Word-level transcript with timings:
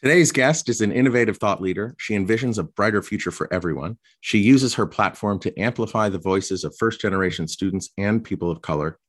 Today's 0.00 0.30
guest 0.30 0.68
is 0.68 0.80
an 0.80 0.92
innovative 0.92 1.38
thought 1.38 1.60
leader. 1.60 1.96
She 1.98 2.14
envisions 2.14 2.56
a 2.56 2.62
brighter 2.62 3.02
future 3.02 3.32
for 3.32 3.52
everyone. 3.52 3.98
She 4.20 4.38
uses 4.38 4.74
her 4.74 4.86
platform 4.86 5.40
to 5.40 5.58
amplify 5.58 6.08
the 6.08 6.20
voices 6.20 6.62
of 6.62 6.76
first 6.78 7.00
generation 7.00 7.48
students 7.48 7.90
and 7.98 8.22
people 8.22 8.48
of 8.48 8.62
color. 8.62 9.00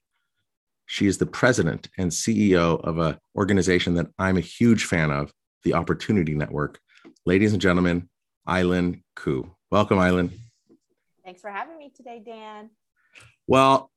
She 0.88 1.06
is 1.06 1.20
the 1.20 1.28
president 1.28 1.90
and 2.00 2.10
CEO 2.10 2.82
of 2.84 2.98
an 2.98 3.20
organization 3.38 3.94
that 3.96 4.08
I'm 4.18 4.38
a 4.38 4.42
huge 4.42 4.86
fan 4.86 5.12
of, 5.12 5.32
the 5.64 5.76
Opportunity 5.76 6.34
Network. 6.34 6.80
Ladies 7.24 7.54
and 7.54 7.62
gentlemen, 7.62 8.10
Eileen 8.48 9.04
Koo. 9.16 9.56
Welcome, 9.70 10.00
Eileen. 10.00 10.32
Thanks 11.24 11.40
for 11.40 11.52
having 11.52 11.78
me 11.78 11.92
today, 11.96 12.20
Dan. 12.26 12.72
Well, 13.46 13.92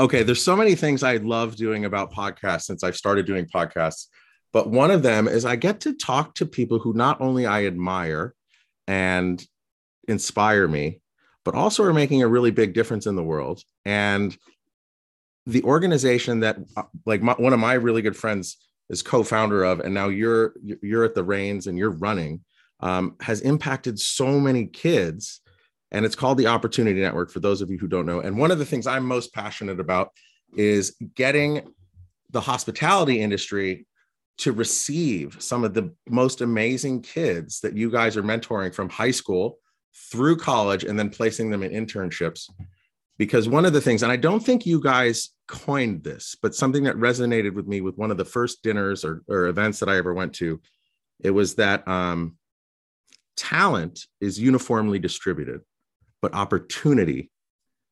okay, 0.00 0.22
there's 0.22 0.42
so 0.42 0.56
many 0.56 0.74
things 0.74 1.02
I 1.02 1.18
love 1.18 1.56
doing 1.56 1.84
about 1.84 2.14
podcasts 2.14 2.62
since 2.62 2.82
I've 2.82 2.96
started 2.96 3.26
doing 3.26 3.44
podcasts. 3.44 4.06
But 4.54 4.70
one 4.70 4.92
of 4.92 5.02
them 5.02 5.26
is 5.28 5.44
I 5.44 5.56
get 5.56 5.80
to 5.80 5.92
talk 5.92 6.36
to 6.36 6.46
people 6.46 6.78
who 6.78 6.94
not 6.94 7.20
only 7.20 7.44
I 7.44 7.66
admire 7.66 8.34
and 8.86 9.44
inspire 10.06 10.68
me, 10.68 11.00
but 11.44 11.56
also 11.56 11.82
are 11.82 11.92
making 11.92 12.22
a 12.22 12.28
really 12.28 12.52
big 12.52 12.72
difference 12.72 13.06
in 13.06 13.16
the 13.16 13.22
world. 13.22 13.62
And 13.84 14.34
the 15.44 15.64
organization 15.64 16.40
that, 16.40 16.56
uh, 16.76 16.84
like, 17.04 17.20
my, 17.20 17.34
one 17.34 17.52
of 17.52 17.58
my 17.58 17.74
really 17.74 18.00
good 18.00 18.16
friends 18.16 18.56
is 18.88 19.02
co-founder 19.02 19.64
of, 19.64 19.80
and 19.80 19.92
now 19.92 20.08
you're 20.08 20.54
you're 20.62 21.04
at 21.04 21.14
the 21.14 21.24
reins 21.24 21.66
and 21.66 21.76
you're 21.76 21.90
running, 21.90 22.44
um, 22.80 23.16
has 23.20 23.40
impacted 23.40 23.98
so 23.98 24.38
many 24.38 24.66
kids. 24.66 25.40
And 25.90 26.06
it's 26.06 26.16
called 26.16 26.38
the 26.38 26.46
Opportunity 26.46 27.00
Network 27.00 27.30
for 27.30 27.40
those 27.40 27.60
of 27.60 27.70
you 27.70 27.78
who 27.78 27.88
don't 27.88 28.06
know. 28.06 28.20
And 28.20 28.38
one 28.38 28.52
of 28.52 28.58
the 28.58 28.64
things 28.64 28.86
I'm 28.86 29.04
most 29.04 29.34
passionate 29.34 29.80
about 29.80 30.10
is 30.56 30.94
getting 31.14 31.72
the 32.30 32.40
hospitality 32.40 33.20
industry 33.20 33.86
to 34.38 34.52
receive 34.52 35.36
some 35.40 35.64
of 35.64 35.74
the 35.74 35.92
most 36.08 36.40
amazing 36.40 37.02
kids 37.02 37.60
that 37.60 37.76
you 37.76 37.90
guys 37.90 38.16
are 38.16 38.22
mentoring 38.22 38.74
from 38.74 38.88
high 38.88 39.10
school 39.10 39.58
through 40.10 40.36
college 40.36 40.84
and 40.84 40.98
then 40.98 41.10
placing 41.10 41.50
them 41.50 41.62
in 41.62 41.86
internships. 41.86 42.50
Because 43.16 43.48
one 43.48 43.64
of 43.64 43.72
the 43.72 43.80
things, 43.80 44.02
and 44.02 44.10
I 44.10 44.16
don't 44.16 44.44
think 44.44 44.66
you 44.66 44.80
guys 44.80 45.30
coined 45.46 46.02
this, 46.02 46.36
but 46.42 46.54
something 46.54 46.82
that 46.84 46.96
resonated 46.96 47.54
with 47.54 47.68
me 47.68 47.80
with 47.80 47.96
one 47.96 48.10
of 48.10 48.16
the 48.16 48.24
first 48.24 48.62
dinners 48.64 49.04
or, 49.04 49.22
or 49.28 49.46
events 49.46 49.78
that 49.80 49.88
I 49.88 49.98
ever 49.98 50.12
went 50.12 50.34
to, 50.34 50.60
it 51.22 51.30
was 51.30 51.54
that 51.54 51.86
um, 51.86 52.36
talent 53.36 54.06
is 54.20 54.40
uniformly 54.40 54.98
distributed, 54.98 55.60
but 56.20 56.34
opportunity 56.34 57.30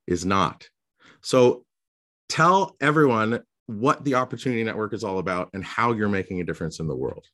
is 0.09 0.25
not. 0.25 0.69
So 1.21 1.65
tell 2.29 2.75
everyone 2.81 3.43
what 3.67 4.05
the 4.05 4.15
Opportunity 4.15 4.63
Network 4.65 4.93
is 4.93 5.05
all 5.05 5.19
about 5.19 5.51
and 5.53 5.65
how 5.65 5.93
you're 5.93 6.09
making 6.09 6.41
a 6.41 6.45
difference 6.45 6.81
in 6.81 6.87
the 6.87 6.97
world. 6.97 7.27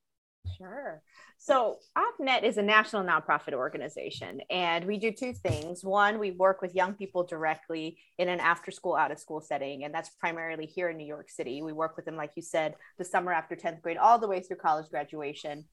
Sure. 0.56 1.02
So, 1.40 1.78
OpNet 1.96 2.42
is 2.42 2.58
a 2.58 2.62
national 2.62 3.04
nonprofit 3.04 3.52
organization, 3.52 4.40
and 4.50 4.84
we 4.84 4.98
do 4.98 5.12
two 5.12 5.32
things. 5.32 5.84
One, 5.84 6.18
we 6.18 6.32
work 6.32 6.60
with 6.60 6.74
young 6.74 6.94
people 6.94 7.24
directly 7.24 7.98
in 8.18 8.28
an 8.28 8.40
after 8.40 8.72
school, 8.72 8.96
out 8.96 9.12
of 9.12 9.20
school 9.20 9.40
setting, 9.40 9.84
and 9.84 9.94
that's 9.94 10.10
primarily 10.20 10.66
here 10.66 10.88
in 10.88 10.96
New 10.96 11.06
York 11.06 11.30
City. 11.30 11.62
We 11.62 11.72
work 11.72 11.94
with 11.96 12.06
them, 12.06 12.16
like 12.16 12.32
you 12.34 12.42
said, 12.42 12.74
the 12.98 13.04
summer 13.04 13.32
after 13.32 13.54
10th 13.54 13.82
grade, 13.82 13.98
all 13.98 14.19
the 14.19 14.26
way 14.26 14.41
through 14.41 14.56
college 14.56 14.91
graduation. 14.91 15.64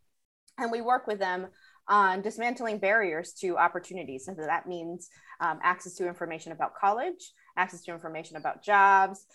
And 0.60 0.72
we 0.72 0.82
work 0.82 1.08
with 1.08 1.20
them 1.20 1.48
on 1.88 2.22
dismantling 2.22 2.78
barriers 2.80 3.34
to 3.42 3.58
opportunities. 3.58 4.28
And 4.28 4.38
so 4.38 4.46
that 4.46 4.68
means 4.68 5.10
um, 5.40 5.60
access 5.64 5.96
to 5.96 6.08
information 6.08 6.52
about 6.52 6.76
college, 6.80 7.34
access 7.58 7.82
to 7.84 7.92
information 7.92 8.38
about 8.38 8.64
jobs, 8.64 9.26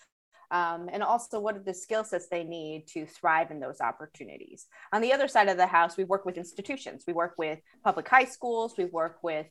um, 0.51 0.89
and 0.91 1.01
also 1.01 1.39
what 1.39 1.55
are 1.55 1.63
the 1.63 1.73
skill 1.73 2.03
sets 2.03 2.27
they 2.27 2.43
need 2.43 2.85
to 2.87 3.05
thrive 3.05 3.51
in 3.51 3.59
those 3.59 3.79
opportunities. 3.79 4.67
On 4.91 5.01
the 5.01 5.13
other 5.13 5.29
side 5.29 5.47
of 5.47 5.57
the 5.57 5.65
house, 5.65 5.95
we 5.95 6.03
work 6.03 6.25
with 6.25 6.37
institutions. 6.37 7.05
We 7.07 7.13
work 7.13 7.35
with 7.37 7.59
public 7.83 8.07
high 8.07 8.25
schools. 8.25 8.75
We 8.77 8.85
work 8.85 9.19
with 9.23 9.47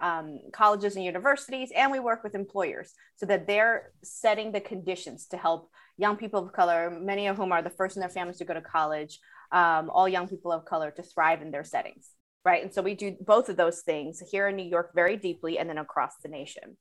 um, 0.00 0.38
colleges 0.52 0.96
and 0.96 1.04
universities, 1.04 1.70
and 1.76 1.92
we 1.92 1.98
work 1.98 2.24
with 2.24 2.34
employers 2.34 2.92
so 3.16 3.26
that 3.26 3.46
they're 3.46 3.92
setting 4.02 4.52
the 4.52 4.60
conditions 4.60 5.26
to 5.26 5.36
help 5.36 5.68
young 5.98 6.16
people 6.16 6.46
of 6.46 6.52
color, 6.52 6.90
many 6.90 7.26
of 7.26 7.36
whom 7.36 7.52
are 7.52 7.60
the 7.60 7.70
first 7.70 7.96
in 7.96 8.00
their 8.00 8.08
families 8.08 8.38
to 8.38 8.44
go 8.44 8.54
to 8.54 8.62
college, 8.62 9.18
um, 9.52 9.90
all 9.90 10.08
young 10.08 10.26
people 10.26 10.52
of 10.52 10.64
color 10.64 10.90
to 10.92 11.02
thrive 11.02 11.42
in 11.42 11.50
their 11.50 11.64
settings. 11.64 12.10
Right. 12.44 12.62
And 12.62 12.72
so 12.72 12.80
we 12.80 12.94
do 12.94 13.16
both 13.20 13.50
of 13.50 13.58
those 13.58 13.82
things 13.82 14.22
here 14.30 14.48
in 14.48 14.56
New 14.56 14.64
York 14.64 14.92
very 14.94 15.18
deeply 15.18 15.58
and 15.58 15.68
then 15.68 15.76
across 15.76 16.12
the 16.22 16.28
nation. 16.30 16.78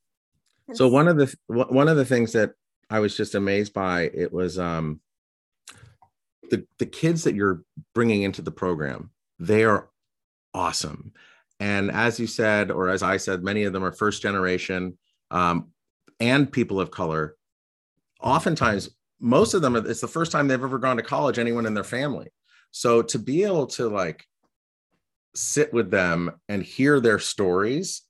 so 0.72 0.88
one 0.88 1.10
of 1.10 1.18
the 1.18 1.36
one 1.48 1.90
of 1.90 1.98
the 1.98 2.06
things 2.06 2.32
that 2.32 2.52
I 2.90 3.00
was 3.00 3.16
just 3.16 3.36
amazed 3.36 3.74
by 3.74 4.04
it 4.14 4.34
was 4.34 4.58
um, 4.58 5.00
the 6.50 6.66
the 6.80 6.86
kids 6.86 7.24
that 7.24 7.36
you're 7.36 7.64
bringing 7.94 8.24
into 8.24 8.42
the 8.42 8.52
program. 8.52 9.12
They 9.38 9.64
are 9.64 9.90
awesome, 10.54 11.14
and 11.60 11.92
as 11.92 12.20
you 12.20 12.28
said, 12.28 12.72
or 12.72 12.90
as 12.90 13.04
I 13.04 13.18
said, 13.18 13.44
many 13.44 13.64
of 13.64 13.74
them 13.74 13.84
are 13.84 13.92
first 13.92 14.22
generation 14.22 14.98
um, 15.30 15.68
and 16.20 16.52
people 16.52 16.80
of 16.80 16.92
color. 16.92 17.36
Oftentimes, 18.22 18.90
most 19.20 19.54
of 19.54 19.62
them 19.62 19.76
it's 19.76 20.02
the 20.02 20.08
first 20.08 20.32
time 20.32 20.48
they've 20.48 20.62
ever 20.62 20.80
gone 20.80 20.98
to 20.98 21.04
college. 21.04 21.38
Anyone 21.38 21.66
in 21.66 21.76
their 21.76 21.84
family, 21.84 22.28
so 22.72 23.02
to 23.04 23.20
be 23.20 23.44
able 23.44 23.68
to 23.68 23.88
like 23.88 24.26
sit 25.36 25.72
with 25.72 25.92
them 25.92 26.32
and 26.50 26.64
hear 26.64 27.00
their 27.00 27.20
stories, 27.20 28.02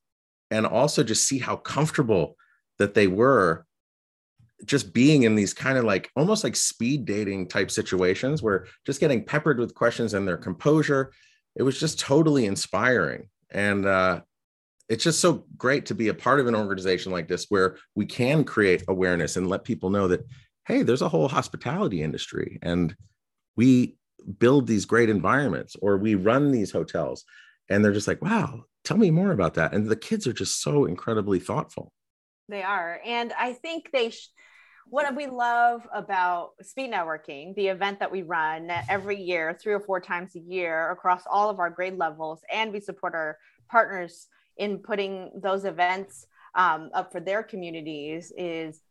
and 0.49 0.65
also 0.65 1.03
just 1.03 1.27
see 1.27 1.37
how 1.37 1.57
comfortable 1.57 2.37
that 2.77 2.93
they 2.93 3.07
were 3.07 3.65
just 4.65 4.93
being 4.93 5.23
in 5.23 5.35
these 5.35 5.53
kind 5.53 5.77
of 5.77 5.85
like 5.85 6.09
almost 6.15 6.43
like 6.43 6.55
speed 6.55 7.05
dating 7.05 7.47
type 7.47 7.71
situations 7.71 8.43
where 8.43 8.67
just 8.85 8.99
getting 8.99 9.23
peppered 9.23 9.57
with 9.57 9.73
questions 9.73 10.13
and 10.13 10.27
their 10.27 10.37
composure 10.37 11.11
it 11.55 11.63
was 11.63 11.79
just 11.79 11.99
totally 11.99 12.45
inspiring. 12.45 13.27
And 13.51 13.85
uh, 13.85 14.21
it's 14.87 15.03
just 15.03 15.19
so 15.19 15.45
great 15.57 15.87
to 15.87 15.95
be 15.95 16.07
a 16.07 16.13
part 16.13 16.39
of 16.39 16.47
an 16.47 16.55
organization 16.55 17.11
like 17.11 17.27
this 17.27 17.47
where 17.49 17.77
we 17.95 18.05
can 18.05 18.43
create 18.43 18.83
awareness 18.87 19.35
and 19.35 19.49
let 19.49 19.63
people 19.63 19.89
know 19.89 20.07
that 20.07 20.25
hey 20.67 20.83
there's 20.83 21.01
a 21.01 21.09
whole 21.09 21.27
hospitality 21.27 22.01
industry 22.01 22.59
and 22.61 22.95
we 23.55 23.97
build 24.37 24.67
these 24.67 24.85
great 24.85 25.09
environments 25.09 25.75
or 25.81 25.97
we 25.97 26.15
run 26.15 26.51
these 26.51 26.71
hotels. 26.71 27.25
And 27.69 27.83
they're 27.83 27.93
just 27.93 28.07
like 28.07 28.21
wow 28.21 28.63
tell 28.85 28.97
me 28.97 29.11
more 29.11 29.31
about 29.31 29.55
that. 29.55 29.73
And 29.73 29.87
the 29.87 29.95
kids 29.95 30.25
are 30.25 30.33
just 30.33 30.61
so 30.61 30.85
incredibly 30.85 31.39
thoughtful 31.39 31.91
they 32.49 32.63
are. 32.63 32.99
And 33.05 33.31
i 33.37 33.53
think 33.53 33.89
they 33.91 34.09
sh- 34.09 34.29
what 34.89 35.15
we 35.15 35.27
love 35.27 35.87
about 35.93 36.51
speed 36.63 36.91
networking, 36.91 37.55
the 37.55 37.67
event 37.67 37.99
that 37.99 38.11
we 38.11 38.23
run 38.23 38.71
every 38.89 39.21
year, 39.21 39.57
three 39.61 39.73
or 39.73 39.79
four 39.79 39.99
times 39.99 40.35
a 40.35 40.39
year 40.39 40.89
across 40.91 41.23
all 41.29 41.49
of 41.49 41.59
our 41.59 41.69
grade 41.69 41.97
levels, 41.97 42.41
and 42.51 42.73
we 42.73 42.79
support 42.79 43.13
our 43.13 43.37
partners 43.69 44.27
in 44.57 44.79
putting 44.79 45.31
those 45.35 45.63
events 45.63 46.25
um, 46.55 46.89
up 46.93 47.11
for 47.11 47.19
their 47.19 47.43
communities, 47.43 48.33
is 48.35 48.81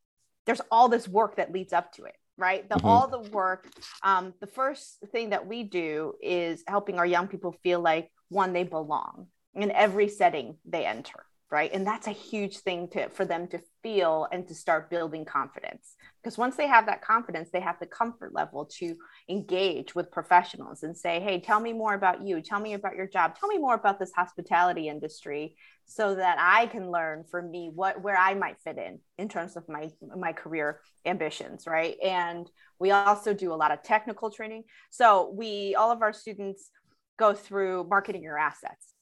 there's 0.47 0.61
all 0.71 0.89
this 0.89 1.09
work 1.09 1.37
that 1.37 1.53
leads 1.53 1.73
up 1.73 1.93
to 1.93 2.05
it 2.05 2.15
right? 2.41 2.69
The 2.69 2.77
mm-hmm. 2.77 2.87
all 2.87 3.09
the 3.09 3.29
work 3.31 3.69
um, 4.03 4.33
the 4.41 4.47
first 4.47 4.99
thing 5.11 5.31
that 5.31 5.47
we 5.47 5.65
do 5.65 6.15
is 6.23 6.63
helping 6.67 6.99
our 6.99 7.07
young 7.07 7.27
people 7.27 7.53
feel 7.65 7.81
like 7.81 8.11
one 8.29 8.53
they 8.53 8.63
belong 8.63 9.27
in 9.55 9.73
every 9.73 10.09
setting 10.09 10.57
they 10.65 10.87
enter 10.87 11.25
right? 11.51 11.71
And 11.73 11.87
that's 11.87 12.07
a 12.07 12.13
huge 12.13 12.59
thing 12.59 12.89
to 12.89 13.09
for 13.09 13.25
them 13.25 13.49
to 13.49 13.61
feel 13.83 14.27
and 14.33 14.47
to 14.49 14.55
start 14.55 14.91
building 14.91 15.25
confidence. 15.25 15.95
Because 16.23 16.37
once 16.37 16.57
they 16.57 16.67
have 16.67 16.87
that 16.87 17.03
confidence 17.03 17.51
they 17.51 17.61
have 17.61 17.79
the 17.81 17.87
comfort 17.87 18.35
level 18.35 18.67
to 18.79 18.95
engage 19.29 19.95
with 19.95 20.11
professionals 20.11 20.83
and 20.83 20.97
say 20.97 21.21
hey 21.21 21.41
tell 21.41 21.61
me 21.61 21.73
more 21.73 21.95
about 21.95 22.23
you. 22.23 22.41
Tell 22.43 22.61
me 22.61 22.75
about 22.75 22.97
your 22.97 23.07
job. 23.07 23.39
Tell 23.39 23.49
me 23.49 23.59
more 23.59 23.75
about 23.75 23.99
this 23.99 24.13
hospitality 24.15 24.89
industry 24.89 25.57
so 25.91 26.15
that 26.15 26.37
i 26.39 26.67
can 26.67 26.91
learn 26.91 27.25
for 27.31 27.41
me 27.41 27.71
what 27.75 28.03
where 28.03 28.19
i 28.19 28.35
might 28.35 28.61
fit 28.61 28.77
in 28.77 28.99
in 29.17 29.27
terms 29.27 29.57
of 29.57 29.67
my 29.71 29.89
my 30.19 30.35
career 30.35 30.81
ambitions 31.07 31.67
right? 31.67 31.97
And 32.05 32.49
we 32.79 32.91
also 32.91 33.35
do 33.35 33.53
a 33.53 33.57
lot 33.57 33.73
of 33.73 33.83
technical 33.83 34.31
training. 34.31 34.65
So 34.91 35.33
we 35.35 35.75
all 35.75 35.91
of 35.91 36.03
our 36.03 36.13
students 36.13 36.71
go 37.19 37.35
through 37.35 37.87
marketing 37.89 38.23
your 38.23 38.39
assets 38.39 38.95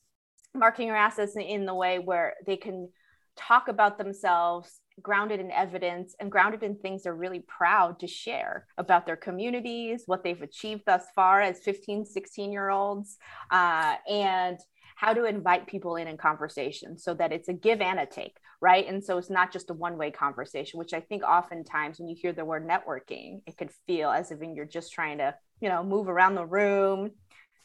marketing 0.57 0.89
your 0.89 0.97
assets 0.97 1.37
in 1.37 1.67
the 1.67 1.75
way 1.75 1.99
where 1.99 2.35
they 2.47 2.57
can 2.57 2.89
talk 3.37 3.69
about 3.69 3.99
themselves 3.99 4.81
grounded 5.03 5.41
in 5.41 5.51
evidence 5.51 6.15
and 6.19 6.33
grounded 6.33 6.63
in 6.63 6.75
things 6.75 7.03
they're 7.03 7.15
really 7.15 7.45
proud 7.47 8.01
to 8.01 8.07
share 8.07 8.67
about 8.79 9.05
their 9.05 9.17
communities 9.17 10.05
what 10.07 10.25
they've 10.25 10.41
achieved 10.41 10.83
thus 10.87 11.05
far 11.15 11.43
as 11.43 11.59
15 11.61 12.07
16 12.07 12.51
year 12.51 12.71
olds 12.71 13.19
uh, 13.51 13.97
and 14.09 14.59
how 14.97 15.13
to 15.13 15.27
invite 15.27 15.67
people 15.67 15.97
in 15.97 16.09
in 16.09 16.17
conversation 16.17 16.99
so 16.99 17.15
that 17.15 17.31
it's 17.31 17.49
a 17.49 17.53
give 17.53 17.83
and 17.83 18.01
a 18.01 18.07
take, 18.07 18.39
right? 18.63 18.89
And 18.89 19.05
so 19.05 19.19
it's 19.19 19.31
not 19.31 19.53
just 19.53 19.71
a 19.71 19.75
one 19.75 19.99
way 19.99 20.11
conversation, 20.11 20.79
which 20.79 20.95
I 20.95 21.01
think 21.01 21.23
oftentimes 21.23 22.01
when 22.01 22.09
you 22.09 22.17
hear 22.19 22.33
the 22.33 22.47
word 22.47 22.67
networking, 22.67 23.43
it 23.47 23.59
could 23.59 23.71
feel 23.87 24.11
as 24.11 24.31
if 24.31 24.39
you're 24.41 24.65
just 24.65 24.93
trying 24.93 25.19
to, 25.19 25.35
you 25.61 25.69
know, 25.69 25.85
move 25.85 26.09
around 26.09 26.35
the 26.35 26.47
room, 26.47 27.11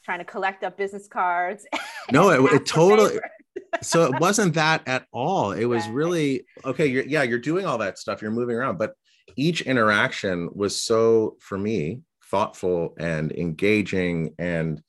trying 0.04 0.20
to 0.20 0.26
collect 0.26 0.64
up 0.64 0.78
business 0.78 1.08
cards. 1.08 1.66
No, 2.12 2.30
it, 2.30 2.54
it 2.54 2.66
totally. 2.66 3.20
so 3.82 4.04
it 4.04 4.20
wasn't 4.20 4.56
that 4.56 4.86
at 4.86 5.06
all. 5.14 5.54
It 5.54 5.64
was 5.64 5.88
really 5.88 6.46
okay. 6.66 6.88
You're, 6.88 7.06
yeah, 7.06 7.24
you're 7.24 7.40
doing 7.40 7.66
all 7.66 7.78
that 7.78 8.00
stuff. 8.00 8.22
You're 8.22 8.32
moving 8.32 8.58
around, 8.58 8.78
but 8.78 8.96
each 9.38 9.62
interaction 9.62 10.50
was 10.54 10.82
so 10.82 11.38
for 11.40 11.58
me 11.58 12.02
thoughtful 12.26 12.96
and 12.98 13.32
engaging 13.32 14.34
and 14.40 14.82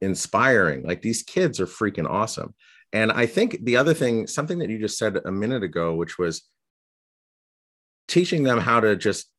inspiring. 0.00 0.84
Like 0.84 1.02
these 1.02 1.22
kids 1.22 1.60
are 1.60 1.66
freaking 1.66 2.08
awesome. 2.08 2.54
And 2.92 3.10
I 3.10 3.26
think 3.26 3.58
the 3.64 3.76
other 3.76 3.94
thing, 3.94 4.26
something 4.26 4.58
that 4.60 4.70
you 4.70 4.78
just 4.78 4.98
said 4.98 5.18
a 5.24 5.32
minute 5.32 5.62
ago, 5.62 5.94
which 5.94 6.18
was 6.18 6.42
teaching 8.06 8.44
them 8.44 8.58
how 8.58 8.80
to 8.80 8.94
just 8.94 9.30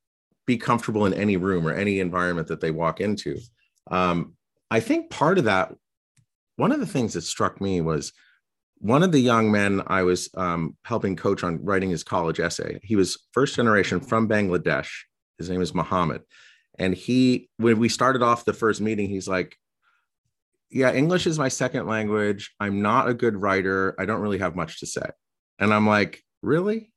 be 0.46 0.58
comfortable 0.58 1.06
in 1.06 1.14
any 1.14 1.38
room 1.38 1.68
or 1.68 1.74
any 1.74 2.00
environment 2.00 2.50
that 2.50 2.60
they 2.60 2.72
walk 2.72 3.00
into. 3.00 3.38
Um, 3.90 4.34
I 4.72 4.80
think 4.80 5.10
part 5.10 5.38
of 5.38 5.46
that, 5.46 5.74
one 6.58 6.72
of 6.72 6.80
the 6.80 6.88
things 6.88 7.14
that 7.14 7.22
struck 7.22 7.62
me 7.62 7.82
was 7.82 8.14
one 8.80 9.04
of 9.04 9.12
the 9.12 9.20
young 9.20 9.52
men 9.52 9.82
I 9.88 10.04
was 10.04 10.30
um, 10.36 10.76
helping 10.84 11.16
coach 11.16 11.44
on 11.44 11.64
writing 11.64 11.90
his 11.90 12.04
college 12.04 12.40
essay. 12.40 12.80
He 12.84 12.96
was 12.96 13.18
first 13.32 13.56
generation 13.56 14.00
from 14.00 14.28
Bangladesh. 14.28 14.90
His 15.38 15.50
name 15.50 15.62
is 15.62 15.74
Muhammad. 15.74 16.22
And 16.78 16.94
he, 16.94 17.50
when 17.58 17.80
we 17.80 17.90
started 17.90 18.22
off 18.22 18.46
the 18.46 18.54
first 18.54 18.82
meeting, 18.82 19.10
he's 19.10 19.28
like, 19.28 19.58
Yeah, 20.70 20.94
English 20.94 21.26
is 21.26 21.40
my 21.40 21.48
second 21.48 21.88
language. 21.88 22.54
I'm 22.60 22.82
not 22.82 23.08
a 23.08 23.14
good 23.14 23.36
writer. 23.36 23.96
I 23.98 24.06
don't 24.06 24.22
really 24.22 24.40
have 24.40 24.56
much 24.56 24.80
to 24.82 24.86
say. 24.86 25.10
And 25.58 25.74
I'm 25.74 25.88
like, 25.88 26.22
Really? 26.42 26.92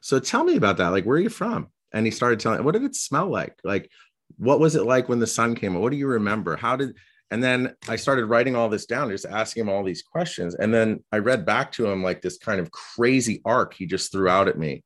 So 0.00 0.20
tell 0.20 0.44
me 0.44 0.56
about 0.56 0.76
that. 0.76 0.88
Like, 0.88 1.04
where 1.04 1.16
are 1.16 1.20
you 1.20 1.28
from? 1.28 1.68
And 1.92 2.06
he 2.06 2.12
started 2.12 2.38
telling, 2.38 2.62
What 2.62 2.72
did 2.72 2.84
it 2.84 2.94
smell 2.94 3.28
like? 3.28 3.58
Like, 3.64 3.90
what 4.36 4.60
was 4.60 4.76
it 4.76 4.84
like 4.84 5.08
when 5.08 5.18
the 5.18 5.26
sun 5.26 5.54
came 5.54 5.74
up? 5.74 5.82
What 5.82 5.90
do 5.90 5.96
you 5.96 6.06
remember? 6.06 6.56
How 6.56 6.76
did, 6.76 6.94
and 7.30 7.42
then 7.42 7.74
I 7.88 7.96
started 7.96 8.26
writing 8.26 8.56
all 8.56 8.68
this 8.68 8.86
down, 8.86 9.10
just 9.10 9.26
asking 9.26 9.62
him 9.62 9.68
all 9.68 9.84
these 9.84 10.02
questions. 10.02 10.54
And 10.54 10.72
then 10.72 11.02
I 11.12 11.18
read 11.18 11.44
back 11.44 11.72
to 11.72 11.86
him 11.86 12.02
like 12.02 12.22
this 12.22 12.38
kind 12.38 12.60
of 12.60 12.70
crazy 12.70 13.40
arc 13.44 13.74
he 13.74 13.86
just 13.86 14.12
threw 14.12 14.28
out 14.28 14.48
at 14.48 14.58
me. 14.58 14.84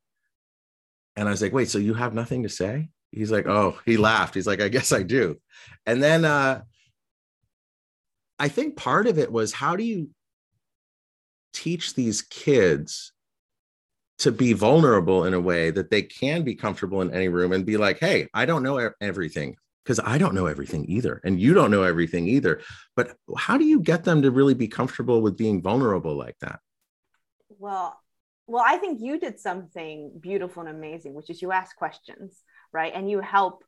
And 1.15 1.27
I 1.27 1.31
was 1.31 1.41
like, 1.41 1.53
wait, 1.53 1.69
so 1.69 1.77
you 1.77 1.93
have 1.93 2.13
nothing 2.13 2.43
to 2.43 2.49
say? 2.49 2.89
He's 3.11 3.31
like, 3.31 3.45
oh, 3.45 3.77
he 3.85 3.97
laughed. 3.97 4.33
He's 4.33 4.47
like, 4.47 4.61
I 4.61 4.69
guess 4.69 4.91
I 4.91 5.03
do. 5.03 5.37
And 5.85 6.01
then 6.01 6.25
uh, 6.25 6.63
I 8.39 8.47
think 8.49 8.75
part 8.75 9.07
of 9.07 9.19
it 9.19 9.31
was 9.31 9.53
how 9.53 9.75
do 9.75 9.83
you 9.83 10.09
teach 11.53 11.93
these 11.93 12.23
kids 12.23 13.12
to 14.19 14.31
be 14.31 14.53
vulnerable 14.53 15.25
in 15.25 15.33
a 15.33 15.39
way 15.39 15.71
that 15.71 15.89
they 15.89 16.01
can 16.01 16.43
be 16.43 16.55
comfortable 16.55 17.01
in 17.01 17.13
any 17.13 17.27
room 17.27 17.51
and 17.51 17.65
be 17.65 17.77
like, 17.77 17.99
hey, 17.99 18.27
I 18.33 18.45
don't 18.45 18.63
know 18.63 18.91
everything 19.01 19.55
because 19.83 19.99
I 20.03 20.17
don't 20.17 20.35
know 20.35 20.45
everything 20.45 20.85
either. 20.87 21.19
And 21.23 21.39
you 21.39 21.53
don't 21.53 21.71
know 21.71 21.83
everything 21.83 22.27
either. 22.27 22.61
But 22.95 23.15
how 23.37 23.57
do 23.57 23.65
you 23.65 23.81
get 23.81 24.03
them 24.03 24.21
to 24.21 24.31
really 24.31 24.53
be 24.53 24.67
comfortable 24.67 25.21
with 25.21 25.37
being 25.37 25.61
vulnerable 25.61 26.15
like 26.15 26.37
that? 26.39 26.59
Well, 27.49 27.99
well, 28.47 28.63
I 28.65 28.77
think 28.77 29.01
you 29.01 29.19
did 29.19 29.39
something 29.39 30.11
beautiful 30.19 30.63
and 30.63 30.75
amazing, 30.75 31.13
which 31.13 31.29
is 31.29 31.41
you 31.41 31.51
ask 31.51 31.75
questions, 31.75 32.41
right? 32.71 32.91
And 32.93 33.09
you 33.09 33.19
help 33.19 33.63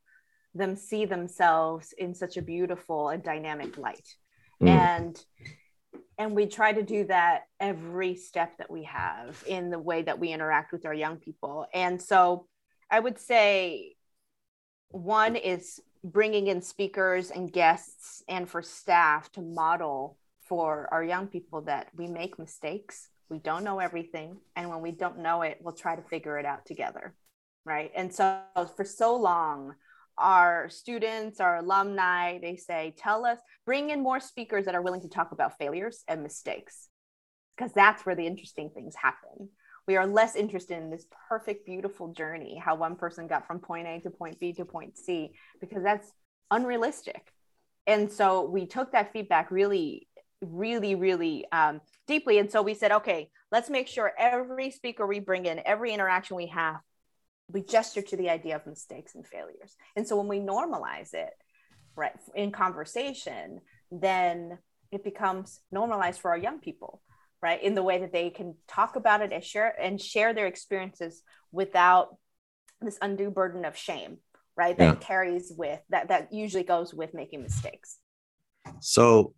them 0.54 0.76
see 0.76 1.04
themselves 1.04 1.94
in 1.96 2.14
such 2.14 2.36
a 2.36 2.42
beautiful 2.42 3.08
and 3.08 3.22
dynamic 3.22 3.78
light. 3.78 4.06
Mm. 4.62 4.68
And 4.68 5.24
and 6.18 6.34
we 6.34 6.46
try 6.46 6.72
to 6.72 6.82
do 6.82 7.04
that 7.04 7.42
every 7.60 8.14
step 8.14 8.56
that 8.58 8.70
we 8.70 8.84
have 8.84 9.42
in 9.46 9.70
the 9.70 9.78
way 9.78 10.02
that 10.02 10.18
we 10.18 10.32
interact 10.32 10.72
with 10.72 10.86
our 10.86 10.94
young 10.94 11.16
people. 11.16 11.66
And 11.74 12.00
so 12.00 12.46
I 12.90 13.00
would 13.00 13.18
say 13.18 13.96
one 14.88 15.36
is 15.36 15.80
bringing 16.02 16.46
in 16.46 16.62
speakers 16.62 17.30
and 17.30 17.52
guests 17.52 18.22
and 18.28 18.48
for 18.48 18.62
staff 18.62 19.30
to 19.32 19.42
model 19.42 20.16
for 20.48 20.88
our 20.92 21.02
young 21.02 21.26
people 21.26 21.62
that 21.62 21.88
we 21.96 22.06
make 22.06 22.38
mistakes 22.38 23.08
we 23.28 23.38
don't 23.38 23.64
know 23.64 23.80
everything 23.80 24.36
and 24.54 24.68
when 24.68 24.80
we 24.80 24.92
don't 24.92 25.18
know 25.18 25.42
it 25.42 25.58
we'll 25.60 25.74
try 25.74 25.96
to 25.96 26.02
figure 26.02 26.38
it 26.38 26.46
out 26.46 26.64
together 26.64 27.14
right 27.64 27.90
and 27.96 28.12
so 28.14 28.40
for 28.76 28.84
so 28.84 29.16
long 29.16 29.74
our 30.18 30.68
students 30.68 31.40
our 31.40 31.56
alumni 31.56 32.38
they 32.38 32.56
say 32.56 32.94
tell 32.96 33.26
us 33.26 33.38
bring 33.64 33.90
in 33.90 34.02
more 34.02 34.20
speakers 34.20 34.64
that 34.64 34.74
are 34.74 34.82
willing 34.82 35.02
to 35.02 35.08
talk 35.08 35.32
about 35.32 35.58
failures 35.58 36.04
and 36.08 36.22
mistakes 36.22 36.88
because 37.56 37.72
that's 37.72 38.04
where 38.06 38.14
the 38.14 38.26
interesting 38.26 38.70
things 38.70 38.94
happen 38.94 39.48
we 39.86 39.96
are 39.96 40.06
less 40.06 40.34
interested 40.34 40.78
in 40.78 40.90
this 40.90 41.06
perfect, 41.28 41.64
beautiful 41.64 42.12
journey, 42.12 42.60
how 42.62 42.74
one 42.74 42.96
person 42.96 43.28
got 43.28 43.46
from 43.46 43.60
point 43.60 43.86
A 43.86 44.00
to 44.00 44.10
point 44.10 44.40
B 44.40 44.52
to 44.54 44.64
point 44.64 44.98
C, 44.98 45.32
because 45.60 45.82
that's 45.82 46.10
unrealistic. 46.50 47.32
And 47.86 48.10
so 48.10 48.44
we 48.44 48.66
took 48.66 48.92
that 48.92 49.12
feedback 49.12 49.50
really, 49.50 50.08
really, 50.42 50.96
really 50.96 51.46
um, 51.52 51.80
deeply. 52.08 52.38
And 52.38 52.50
so 52.50 52.62
we 52.62 52.74
said, 52.74 52.90
okay, 52.90 53.30
let's 53.52 53.70
make 53.70 53.86
sure 53.86 54.12
every 54.18 54.72
speaker 54.72 55.06
we 55.06 55.20
bring 55.20 55.46
in, 55.46 55.60
every 55.64 55.92
interaction 55.92 56.36
we 56.36 56.48
have, 56.48 56.76
we 57.48 57.62
gesture 57.62 58.02
to 58.02 58.16
the 58.16 58.30
idea 58.30 58.56
of 58.56 58.66
mistakes 58.66 59.14
and 59.14 59.26
failures. 59.26 59.76
And 59.94 60.06
so 60.06 60.16
when 60.16 60.28
we 60.28 60.40
normalize 60.40 61.14
it, 61.14 61.30
right, 61.94 62.12
in 62.34 62.50
conversation, 62.50 63.60
then 63.90 64.58
it 64.90 65.04
becomes 65.04 65.60
normalized 65.70 66.20
for 66.20 66.30
our 66.30 66.38
young 66.38 66.58
people 66.58 67.02
right 67.42 67.62
in 67.62 67.74
the 67.74 67.82
way 67.82 67.98
that 68.00 68.12
they 68.12 68.30
can 68.30 68.54
talk 68.66 68.96
about 68.96 69.20
it 69.22 69.32
and 69.32 69.44
share 69.44 69.74
and 69.80 70.00
share 70.00 70.32
their 70.32 70.46
experiences 70.46 71.22
without 71.52 72.16
this 72.80 72.98
undue 73.02 73.30
burden 73.30 73.64
of 73.64 73.76
shame 73.76 74.18
right 74.56 74.78
that 74.78 74.84
yeah. 74.84 75.06
carries 75.06 75.52
with 75.56 75.80
that 75.90 76.08
that 76.08 76.32
usually 76.32 76.62
goes 76.64 76.94
with 76.94 77.14
making 77.14 77.42
mistakes 77.42 77.98
so 78.80 79.34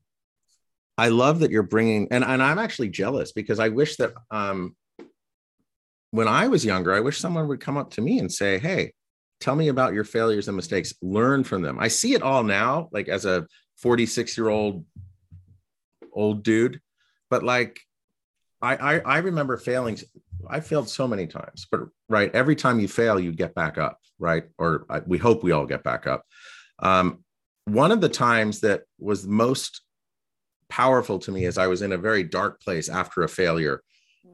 i 0.96 1.08
love 1.08 1.40
that 1.40 1.50
you're 1.50 1.62
bringing 1.62 2.08
and, 2.10 2.25
and 2.25 2.43
i'm 2.43 2.58
actually 2.58 2.88
jealous 2.88 3.32
because 3.32 3.58
i 3.58 3.69
wish 3.69 3.96
that 3.96 4.12
um 4.31 4.75
when 6.10 6.28
i 6.28 6.49
was 6.49 6.64
younger 6.64 6.93
i 6.93 7.00
wish 7.00 7.19
someone 7.19 7.49
would 7.49 7.60
come 7.60 7.76
up 7.76 7.90
to 7.90 8.00
me 8.00 8.19
and 8.19 8.32
say 8.32 8.58
hey 8.58 8.93
tell 9.40 9.55
me 9.55 9.69
about 9.69 9.94
your 9.94 10.05
failures 10.05 10.49
and 10.49 10.56
mistakes 10.56 10.94
learn 11.02 11.44
from 11.44 11.62
them 11.62 11.78
i 11.78 11.88
see 11.88 12.14
it 12.14 12.22
all 12.22 12.43
now 12.43 12.88
like 12.93 13.08
as 13.08 13.25
a 13.25 13.46
46 13.76 14.37
year 14.37 14.49
old 14.49 14.84
old 16.12 16.43
dude 16.43 16.81
but 17.31 17.43
like 17.43 17.81
I, 18.60 18.76
I, 18.76 18.99
I 19.00 19.19
remember 19.19 19.56
failing. 19.56 19.99
I 20.49 20.60
failed 20.60 20.88
so 20.88 21.06
many 21.06 21.27
times, 21.27 21.67
but 21.70 21.81
right, 22.08 22.34
every 22.34 22.56
time 22.56 22.81
you 22.81 22.88
fail, 22.88 23.19
you 23.19 23.32
get 23.32 23.55
back 23.55 23.79
up, 23.79 23.98
right? 24.19 24.44
Or 24.58 24.86
I, 24.88 25.00
we 25.00 25.19
hope 25.19 25.43
we 25.43 25.53
all 25.53 25.67
get 25.67 25.84
back 25.84 26.06
up. 26.06 26.24
Um, 26.79 27.24
one 27.65 27.93
of 27.93 28.00
the 28.00 28.08
times 28.08 28.60
that 28.60 28.82
was 28.98 29.27
most 29.27 29.82
powerful 30.69 31.19
to 31.20 31.32
me 31.32 31.44
is 31.44 31.58
I 31.58 31.67
was 31.67 31.82
in 31.82 31.93
a 31.93 31.98
very 31.98 32.22
dark 32.22 32.60
place 32.60 32.88
after 32.88 33.22
a 33.22 33.29
failure, 33.29 33.82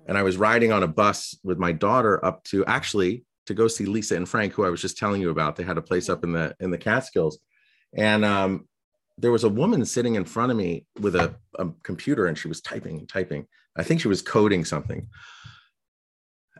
and 0.07 0.19
I 0.19 0.23
was 0.23 0.37
riding 0.37 0.73
on 0.73 0.83
a 0.83 0.89
bus 0.89 1.37
with 1.43 1.59
my 1.59 1.73
daughter 1.73 2.25
up 2.25 2.45
to 2.45 2.65
actually 2.67 3.25
to 3.47 3.55
go 3.55 3.69
see 3.69 3.85
Lisa 3.85 4.17
and 4.17 4.29
Frank, 4.29 4.53
who 4.55 4.65
I 4.65 4.71
was 4.71 4.81
just 4.81 4.97
telling 4.97 5.21
you 5.21 5.31
about. 5.31 5.57
They 5.57 5.65
had 5.65 5.79
a 5.79 5.83
place 5.83 6.09
up 6.09 6.25
in 6.25 6.33
the 6.33 6.55
in 6.61 6.71
the 6.71 6.79
Catskills, 6.79 7.39
and 7.97 8.25
um, 8.25 8.69
there 9.19 9.33
was 9.33 9.45
a 9.45 9.49
woman 9.49 9.85
sitting 9.85 10.15
in 10.15 10.25
front 10.25 10.51
of 10.51 10.57
me 10.57 10.87
with 11.01 11.15
a, 11.15 11.35
a 11.59 11.69
computer, 11.83 12.27
and 12.27 12.37
she 12.37 12.49
was 12.49 12.61
typing 12.61 12.99
and 12.99 13.09
typing 13.09 13.47
I 13.77 13.83
think 13.83 14.01
she 14.01 14.09
was 14.09 14.23
coding 14.23 14.65
something. 14.65 15.09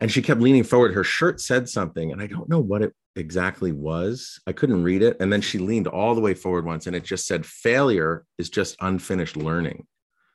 And 0.01 0.11
she 0.11 0.23
kept 0.23 0.41
leaning 0.41 0.65
forward. 0.65 0.93
Her 0.95 1.05
shirt 1.05 1.41
said 1.41 1.69
something, 1.69 2.11
and 2.11 2.21
I 2.21 2.27
don't 2.27 2.49
know 2.49 2.59
what 2.59 2.83
it 2.83 2.93
exactly 3.15 3.71
was. 3.71 4.41
I 4.47 4.53
couldn't 4.53 4.83
read 4.83 5.03
it. 5.03 5.17
And 5.21 5.33
then 5.33 5.41
she 5.41 5.59
leaned 5.59 5.87
all 5.87 6.15
the 6.15 6.21
way 6.21 6.35
forward 6.35 6.67
once, 6.67 6.87
and 6.87 6.97
it 6.97 7.05
just 7.05 7.27
said, 7.27 7.47
Failure 7.47 8.25
is 8.37 8.51
just 8.51 8.77
unfinished 8.81 9.37
learning. 9.37 9.87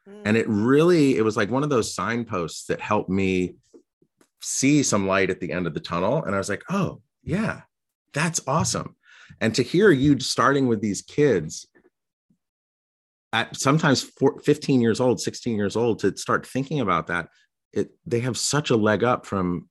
Mm. 0.09 0.21
And 0.25 0.37
it 0.37 0.47
really, 0.47 1.17
it 1.17 1.23
was 1.23 1.37
like 1.37 1.49
one 1.49 1.63
of 1.63 1.69
those 1.69 1.93
signposts 1.93 2.65
that 2.65 2.81
helped 2.81 3.09
me 3.09 3.55
see 4.41 4.83
some 4.83 5.07
light 5.07 5.29
at 5.29 5.39
the 5.39 5.51
end 5.51 5.67
of 5.67 5.73
the 5.73 5.79
tunnel. 5.79 6.23
And 6.23 6.33
I 6.33 6.37
was 6.37 6.49
like, 6.49 6.63
Oh, 6.69 7.01
yeah, 7.23 7.61
that's 8.13 8.41
awesome. 8.47 8.95
And 9.41 9.53
to 9.55 9.63
hear 9.63 9.91
you 9.91 10.19
starting 10.19 10.67
with 10.67 10.81
these 10.81 11.01
kids 11.01 11.67
at 13.33 13.55
sometimes 13.55 14.01
four, 14.01 14.39
15 14.39 14.81
years 14.81 14.99
old 14.99 15.19
16 15.19 15.55
years 15.55 15.75
old 15.75 15.99
to 15.99 16.15
start 16.17 16.45
thinking 16.45 16.79
about 16.79 17.07
that 17.07 17.29
it 17.73 17.91
they 18.05 18.19
have 18.19 18.37
such 18.37 18.69
a 18.69 18.75
leg 18.75 19.03
up 19.03 19.25
from 19.25 19.69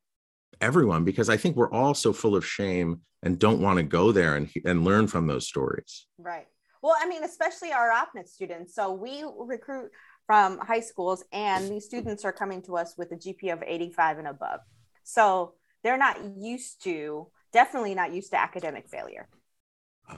everyone 0.60 1.04
because 1.04 1.28
i 1.28 1.36
think 1.36 1.56
we're 1.56 1.72
all 1.72 1.94
so 1.94 2.12
full 2.12 2.36
of 2.36 2.46
shame 2.46 3.00
and 3.22 3.38
don't 3.38 3.60
want 3.60 3.76
to 3.76 3.82
go 3.82 4.12
there 4.12 4.36
and, 4.36 4.48
and 4.64 4.84
learn 4.84 5.06
from 5.06 5.26
those 5.26 5.46
stories 5.46 6.06
right 6.18 6.46
well 6.82 6.94
i 7.00 7.08
mean 7.08 7.24
especially 7.24 7.72
our 7.72 7.90
opnet 7.90 8.28
students 8.28 8.74
so 8.74 8.92
we 8.92 9.24
recruit 9.38 9.90
from 10.28 10.58
high 10.58 10.78
schools 10.78 11.24
and 11.32 11.68
these 11.68 11.84
students 11.84 12.24
are 12.24 12.32
coming 12.32 12.62
to 12.62 12.76
us 12.76 12.94
with 12.96 13.10
a 13.10 13.16
gpa 13.16 13.54
of 13.54 13.64
85 13.66 14.18
and 14.18 14.28
above 14.28 14.60
so 15.02 15.54
they're 15.82 15.98
not 15.98 16.18
used 16.36 16.84
to 16.84 17.26
definitely 17.52 17.96
not 17.96 18.12
used 18.12 18.30
to 18.30 18.38
academic 18.38 18.88
failure 18.88 19.26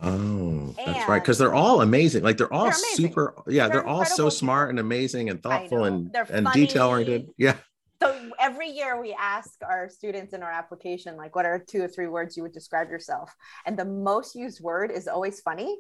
oh 0.02 0.74
That's 0.86 1.08
right, 1.08 1.22
because 1.22 1.38
they're 1.38 1.54
all 1.54 1.80
amazing. 1.80 2.22
Like 2.22 2.36
they're 2.36 2.52
all 2.52 2.64
They're 2.64 2.72
super. 2.72 3.34
Yeah, 3.46 3.68
they're, 3.68 3.80
They're 3.80 3.86
all 3.86 4.04
so 4.04 4.28
smart 4.28 4.70
and 4.70 4.78
amazing 4.78 5.30
and 5.30 5.42
thoughtful 5.42 5.84
and 5.84 6.12
They're 6.12 6.26
and 6.30 6.46
detail 6.52 6.88
oriented. 6.88 7.28
Yeah. 7.36 7.56
So 8.02 8.30
every 8.38 8.70
year 8.70 9.00
we 9.00 9.14
ask 9.18 9.50
our 9.62 9.90
students 9.90 10.32
in 10.32 10.42
our 10.42 10.50
application, 10.50 11.16
like, 11.16 11.36
what 11.36 11.44
are 11.44 11.58
two 11.58 11.82
or 11.82 11.88
three 11.88 12.06
words 12.06 12.34
you 12.34 12.42
would 12.42 12.52
describe 12.52 12.88
yourself? 12.88 13.34
And 13.66 13.78
the 13.78 13.84
most 13.84 14.34
used 14.34 14.62
word 14.62 14.90
is 14.90 15.06
always 15.06 15.40
funny. 15.40 15.76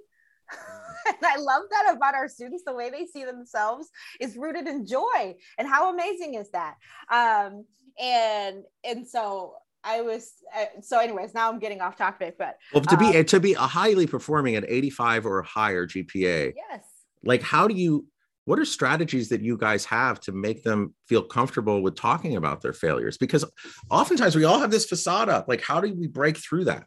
and 1.06 1.16
I 1.22 1.36
love 1.36 1.62
that 1.70 1.94
about 1.94 2.14
our 2.14 2.28
students. 2.28 2.64
The 2.66 2.74
way 2.74 2.90
they 2.90 3.06
see 3.06 3.24
themselves 3.24 3.88
is 4.20 4.36
rooted 4.36 4.66
in 4.66 4.86
joy. 4.86 5.36
And 5.58 5.68
how 5.68 5.92
amazing 5.92 6.34
is 6.34 6.50
that? 6.50 6.76
Um, 7.10 7.64
and 8.00 8.64
and 8.84 9.06
so 9.06 9.54
I 9.82 10.02
was 10.02 10.32
uh, 10.56 10.66
so 10.82 10.98
anyways, 10.98 11.34
now 11.34 11.50
I'm 11.50 11.58
getting 11.58 11.80
off 11.80 11.96
topic, 11.96 12.36
but 12.38 12.56
Well, 12.72 12.82
to 12.84 12.96
be 12.96 13.18
Um, 13.18 13.24
to 13.24 13.40
be 13.40 13.54
a 13.54 13.60
highly 13.60 14.06
performing 14.06 14.56
at 14.56 14.64
85 14.68 15.26
or 15.26 15.42
higher 15.42 15.86
GPA, 15.86 16.54
yes. 16.56 16.84
like 17.24 17.42
how 17.42 17.66
do 17.66 17.74
you 17.74 18.06
what 18.46 18.58
are 18.58 18.64
strategies 18.64 19.28
that 19.28 19.42
you 19.42 19.56
guys 19.56 19.84
have 19.84 20.18
to 20.20 20.32
make 20.32 20.64
them 20.64 20.94
feel 21.06 21.22
comfortable 21.22 21.82
with 21.82 21.94
talking 21.94 22.36
about 22.36 22.60
their 22.62 22.72
failures 22.72 23.16
because 23.16 23.44
oftentimes 23.90 24.34
we 24.34 24.44
all 24.44 24.58
have 24.58 24.70
this 24.70 24.86
facade 24.86 25.28
up 25.28 25.46
like 25.46 25.62
how 25.62 25.80
do 25.80 25.94
we 25.94 26.08
break 26.08 26.36
through 26.36 26.64
that 26.64 26.86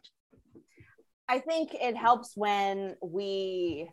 I 1.28 1.38
think 1.38 1.74
it 1.74 1.96
helps 1.96 2.36
when 2.36 2.96
we, 3.02 3.90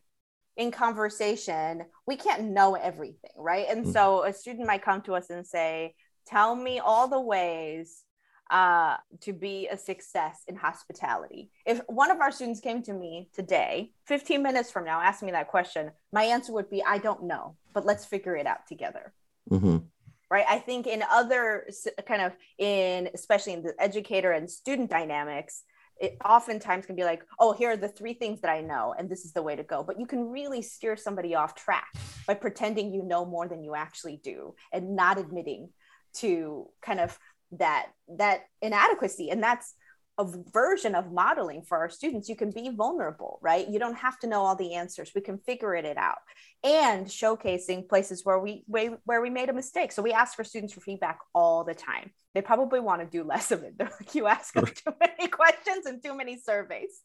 in 0.58 0.72
conversation, 0.72 1.84
we 2.06 2.18
can't 2.18 2.52
know 2.52 2.76
everything, 2.76 3.32
right? 3.38 3.68
And 3.70 3.86
Mhm. 3.86 3.94
so 3.94 4.24
a 4.24 4.34
student 4.34 4.68
might 4.68 4.84
come 4.84 5.02
to 5.04 5.16
us 5.16 5.30
and 5.30 5.46
say, 5.46 5.96
Tell 6.28 6.56
me 6.56 6.80
all 6.80 7.08
the 7.08 7.20
ways 7.20 8.04
uh, 8.52 8.98
to 9.22 9.34
be 9.34 9.68
a 9.68 9.78
success 9.78 10.44
in 10.48 10.56
hospitality. 10.56 11.50
If 11.66 11.82
one 11.88 12.12
of 12.12 12.20
our 12.22 12.32
students 12.32 12.60
came 12.60 12.84
to 12.84 12.94
me 12.94 13.30
today, 13.34 13.94
15 14.06 14.44
minutes 14.44 14.72
from 14.72 14.86
now, 14.86 15.02
asked 15.02 15.24
me 15.24 15.32
that 15.32 15.48
question, 15.48 15.92
my 16.12 16.26
answer 16.26 16.54
would 16.54 16.70
be, 16.70 16.84
I 16.84 17.00
don't 17.00 17.24
know, 17.24 17.58
but 17.74 17.86
let's 17.86 18.06
figure 18.06 18.36
it 18.36 18.46
out 18.46 18.68
together 18.68 19.14
Mhm. 19.50 19.88
right 20.30 20.46
i 20.48 20.60
think 20.60 20.88
in 20.88 21.04
other 21.10 21.68
kind 22.08 22.22
of 22.22 22.34
in 22.58 23.10
especially 23.14 23.54
in 23.54 23.64
the 23.64 23.74
educator 23.80 24.32
and 24.32 24.50
student 24.50 24.90
dynamics 24.90 25.64
it 26.02 26.18
oftentimes 26.26 26.86
can 26.86 26.96
be 26.96 27.04
like 27.04 27.24
oh 27.40 27.54
here 27.54 27.72
are 27.72 27.78
the 27.78 27.88
three 27.88 28.14
things 28.14 28.42
that 28.42 28.52
i 28.52 28.60
know 28.60 28.94
and 28.98 29.10
this 29.10 29.26
is 29.26 29.34
the 29.34 29.42
way 29.42 29.56
to 29.56 29.64
go. 29.64 29.84
But 29.84 30.00
you 30.00 30.06
can 30.06 30.30
really 30.30 30.62
steer 30.62 30.96
somebody 30.96 31.36
off 31.36 31.56
track 31.56 31.88
by 32.28 32.36
pretending 32.36 32.94
you 32.94 33.04
know 33.04 33.26
more 33.26 33.48
than 33.48 33.64
you 33.64 33.76
actually 33.76 34.22
do 34.24 34.56
and 34.72 34.96
not 34.96 35.18
admitting 35.18 35.70
to 36.18 36.68
kind 36.82 37.00
of 37.00 37.18
that 37.54 37.88
that 38.18 38.42
inadequacy. 38.62 39.30
And 39.30 39.42
that's 39.42 39.74
a 40.22 40.52
version 40.52 40.96
of 40.96 41.12
modeling 41.12 41.64
for 41.64 41.78
our 41.78 41.90
students 41.90 42.30
you 42.30 42.36
can 42.36 42.52
be 42.52 42.70
vulnerable 42.70 43.32
right? 43.42 43.68
You 43.68 43.80
don't 43.80 43.98
have 43.98 44.20
to 44.20 44.28
know 44.28 44.42
all 44.42 44.56
the 44.56 44.76
answers. 44.76 45.12
We 45.16 45.22
can 45.22 45.38
figure 45.40 45.74
it 45.76 45.98
out. 45.98 46.20
And 46.64 47.08
showcasing 47.08 47.90
places 47.90 48.24
where 48.24 48.40
we 48.40 48.64
where, 48.68 49.22
we 49.22 49.30
made 49.30 49.50
a 49.50 49.54
mistake. 49.54 49.92
So 49.92 50.02
we 50.02 50.14
ask 50.14 50.36
for 50.36 50.44
students 50.44 50.74
for 50.74 50.82
feedback 50.82 51.20
all 51.34 51.64
the 51.64 51.74
time. 51.74 52.12
They 52.34 52.42
probably 52.42 52.80
want 52.80 53.02
to 53.02 53.08
do 53.08 53.24
less 53.24 53.52
of 53.52 53.64
it. 53.64 53.74
They're 53.78 53.92
like 54.00 54.14
you 54.16 54.28
ask 54.28 54.56
us 54.58 54.72
too 54.72 54.94
many 55.00 55.28
questions 55.32 55.86
and 55.86 56.04
too 56.04 56.16
many 56.16 56.38
surveys. 56.38 57.02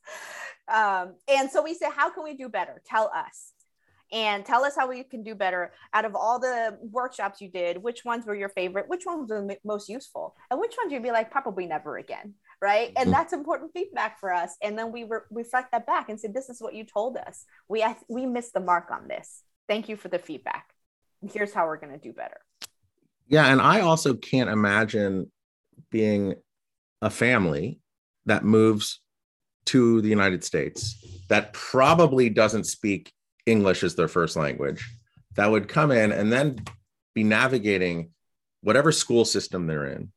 Um, 0.72 1.14
and 1.28 1.50
so 1.50 1.62
we 1.62 1.74
say 1.74 1.86
how 1.94 2.10
can 2.10 2.24
we 2.24 2.36
do 2.36 2.48
better? 2.48 2.82
Tell 2.86 3.10
us. 3.14 3.52
And 4.12 4.44
tell 4.44 4.64
us 4.64 4.76
how 4.76 4.88
we 4.88 5.02
can 5.02 5.24
do 5.24 5.34
better 5.34 5.72
out 5.92 6.04
of 6.04 6.14
all 6.14 6.38
the 6.38 6.78
workshops 6.80 7.40
you 7.40 7.50
did. 7.50 7.82
Which 7.82 8.04
ones 8.04 8.24
were 8.24 8.36
your 8.36 8.50
favorite? 8.50 8.88
Which 8.88 9.04
ones 9.04 9.28
were 9.28 9.40
the 9.40 9.56
most 9.64 9.88
useful? 9.88 10.36
And 10.48 10.60
which 10.60 10.76
ones 10.78 10.92
you'd 10.92 11.02
be 11.02 11.10
like 11.10 11.32
probably 11.32 11.66
never 11.66 11.96
again 11.96 12.34
right? 12.60 12.92
And 12.96 13.08
Mhm. 13.08 13.12
that's 13.12 13.32
important 13.32 13.72
feedback 13.72 14.18
for 14.18 14.32
us. 14.32 14.56
And 14.62 14.78
then 14.78 14.92
we 14.92 15.04
re- 15.04 15.20
reflect 15.30 15.72
that 15.72 15.86
back 15.86 16.08
and 16.08 16.18
say 16.20 16.28
this 16.28 16.48
is 16.48 16.60
what 16.60 16.74
you 16.74 16.84
told 16.84 17.16
us. 17.16 17.44
We 17.68 17.84
we 18.08 18.26
missed 18.26 18.54
the 18.54 18.60
mark 18.60 18.90
on 18.90 19.08
this. 19.08 19.42
Thank 19.68 19.88
you 19.88 19.96
for 19.96 20.08
the 20.08 20.18
feedback. 20.18 20.72
Here's 21.32 21.52
how 21.52 21.66
we're 21.66 21.78
going 21.78 21.92
to 21.92 21.98
do 21.98 22.12
better. 22.12 22.40
Yeah 23.28 23.46
and 23.46 23.60
i 23.60 23.80
also 23.80 24.14
can't 24.14 24.48
imagine 24.48 25.32
being 25.90 26.36
a 27.02 27.10
family 27.10 27.80
that 28.26 28.44
moves 28.44 29.00
to 29.66 30.00
the 30.00 30.08
united 30.08 30.44
states 30.44 30.94
that 31.28 31.52
probably 31.52 32.30
doesn't 32.30 32.64
speak 32.64 33.12
english 33.44 33.82
as 33.82 33.96
their 33.96 34.06
first 34.06 34.36
language 34.36 34.88
that 35.34 35.50
would 35.50 35.66
come 35.68 35.90
in 35.90 36.12
and 36.12 36.32
then 36.32 36.56
be 37.14 37.24
navigating 37.24 38.12
whatever 38.62 38.92
school 38.92 39.24
system 39.24 39.66
they're 39.66 39.86
in. 39.86 40.12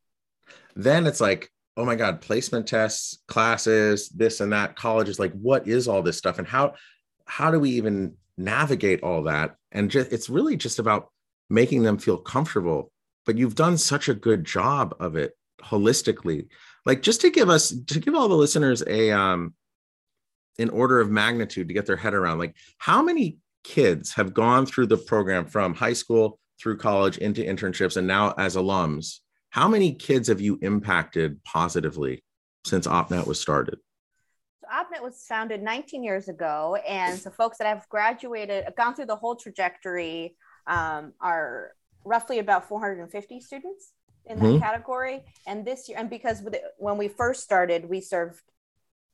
Then 0.75 1.07
it's 1.07 1.19
like 1.21 1.49
oh 1.79 1.85
my 1.85 1.95
god 1.95 2.19
placement 2.19 2.67
tests 2.67 3.19
classes 3.27 4.09
this 4.09 4.41
and 4.41 4.51
that 4.51 4.75
colleges 4.75 5.17
like 5.17 5.31
what 5.31 5.67
is 5.67 5.87
all 5.87 6.03
this 6.03 6.17
stuff? 6.17 6.37
And 6.37 6.47
how 6.47 6.73
how 7.25 7.49
do 7.49 7.59
we 7.59 7.71
even 7.71 8.15
navigate 8.37 9.01
all 9.01 9.23
that? 9.23 9.55
And 9.71 9.89
just 9.89 10.11
it's 10.11 10.29
really 10.29 10.57
just 10.57 10.79
about 10.79 11.09
making 11.49 11.83
them 11.83 11.97
feel 11.97 12.17
comfortable 12.17 12.91
but 13.25 13.37
you've 13.37 13.55
done 13.55 13.77
such 13.77 14.09
a 14.09 14.13
good 14.13 14.43
job 14.43 14.95
of 14.99 15.15
it 15.15 15.37
holistically. 15.61 16.47
Like 16.85 17.01
just 17.01 17.21
to 17.21 17.29
give 17.29 17.49
us 17.49 17.69
to 17.69 17.99
give 17.99 18.15
all 18.15 18.27
the 18.27 18.35
listeners 18.35 18.83
a 18.85 19.11
um 19.11 19.53
an 20.57 20.69
order 20.71 20.99
of 20.99 21.09
magnitude 21.09 21.69
to 21.69 21.73
get 21.73 21.85
their 21.85 21.95
head 21.95 22.13
around 22.13 22.39
like 22.39 22.55
how 22.79 23.01
many 23.01 23.37
kids 23.63 24.13
have 24.13 24.33
gone 24.33 24.65
through 24.65 24.87
the 24.87 24.97
program 24.97 25.45
from 25.45 25.73
high 25.73 25.93
school 25.93 26.39
through 26.59 26.77
college 26.77 27.17
into 27.19 27.41
internships 27.41 27.95
and 27.95 28.07
now 28.07 28.33
as 28.37 28.57
alums 28.57 29.19
how 29.49 29.67
many 29.67 29.93
kids 29.93 30.27
have 30.27 30.41
you 30.41 30.59
impacted 30.61 31.43
positively 31.43 32.23
since 32.65 32.87
opnet 32.87 33.25
was 33.25 33.39
started 33.39 33.79
So 34.61 34.67
OpNet 34.67 35.01
was 35.01 35.23
founded 35.27 35.61
19 35.63 36.03
years 36.03 36.27
ago, 36.27 36.75
and 36.87 37.19
so 37.19 37.29
folks 37.31 37.57
that 37.57 37.67
have 37.67 37.87
graduated, 37.89 38.65
gone 38.75 38.93
through 38.93 39.05
the 39.07 39.15
whole 39.15 39.35
trajectory, 39.35 40.35
um, 40.67 41.13
are 41.19 41.71
roughly 42.03 42.39
about 42.39 42.67
450 42.67 43.39
students 43.39 43.93
in 44.25 44.39
that 44.39 44.45
Mhm. 44.45 44.59
category. 44.59 45.23
And 45.47 45.65
this 45.65 45.89
year, 45.89 45.97
and 45.97 46.09
because 46.09 46.41
with 46.41 46.55
it- 46.55 46.63
when 46.77 46.97
we 46.97 47.07
first 47.07 47.41
started, 47.43 47.89
we 47.89 48.01
served 48.01 48.41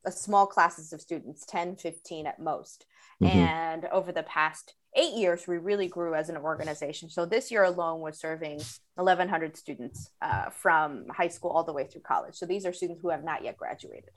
a 0.04 0.12
small 0.12 0.46
classes 0.48 0.94
of 0.94 1.02
students, 1.02 1.46
10, 1.46 1.76
15 1.76 2.28
at 2.28 2.40
most. 2.40 2.86
Mhm. 3.22 3.30
And 3.30 3.86
over 3.86 4.12
the 4.12 4.24
past 4.24 4.76
eight 4.96 5.14
years, 5.14 5.48
we 5.48 5.58
really 5.58 5.88
grew 5.88 6.16
as 6.16 6.30
an 6.30 6.38
organization. 6.38 7.10
So 7.10 7.26
this 7.26 7.52
year 7.52 7.64
alone, 7.64 8.00
we're 8.00 8.12
serving 8.12 8.62
1,100 8.96 9.58
students 9.58 10.10
uh, 10.22 10.50
from 10.50 11.08
high 11.10 11.28
school 11.28 11.52
all 11.52 11.64
the 11.64 11.74
way 11.74 11.86
through 11.86 12.02
college. 12.02 12.36
So 12.36 12.46
these 12.46 12.66
are 12.66 12.74
students 12.74 13.02
who 13.02 13.10
have 13.10 13.24
not 13.24 13.44
yet 13.44 13.58
graduated. 13.58 14.12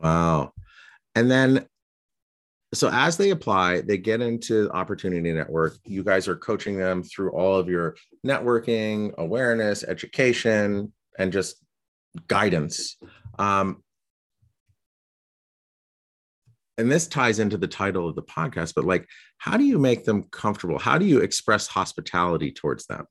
Wow. 0.00 0.52
And 1.14 1.30
then, 1.30 1.66
so 2.74 2.90
as 2.92 3.16
they 3.16 3.30
apply, 3.30 3.80
they 3.80 3.98
get 3.98 4.20
into 4.20 4.70
Opportunity 4.70 5.32
Network. 5.32 5.78
You 5.84 6.04
guys 6.04 6.28
are 6.28 6.36
coaching 6.36 6.78
them 6.78 7.02
through 7.02 7.32
all 7.32 7.56
of 7.56 7.68
your 7.68 7.96
networking, 8.24 9.14
awareness, 9.16 9.82
education, 9.84 10.92
and 11.18 11.32
just 11.32 11.56
guidance. 12.26 12.96
Um, 13.38 13.82
and 16.78 16.90
this 16.90 17.08
ties 17.08 17.40
into 17.40 17.58
the 17.58 17.66
title 17.66 18.08
of 18.08 18.14
the 18.14 18.22
podcast, 18.22 18.72
but 18.74 18.84
like, 18.84 19.06
how 19.38 19.56
do 19.56 19.64
you 19.64 19.78
make 19.78 20.04
them 20.04 20.22
comfortable? 20.30 20.78
How 20.78 20.96
do 20.96 21.04
you 21.04 21.18
express 21.18 21.66
hospitality 21.66 22.52
towards 22.52 22.86
them? 22.86 23.04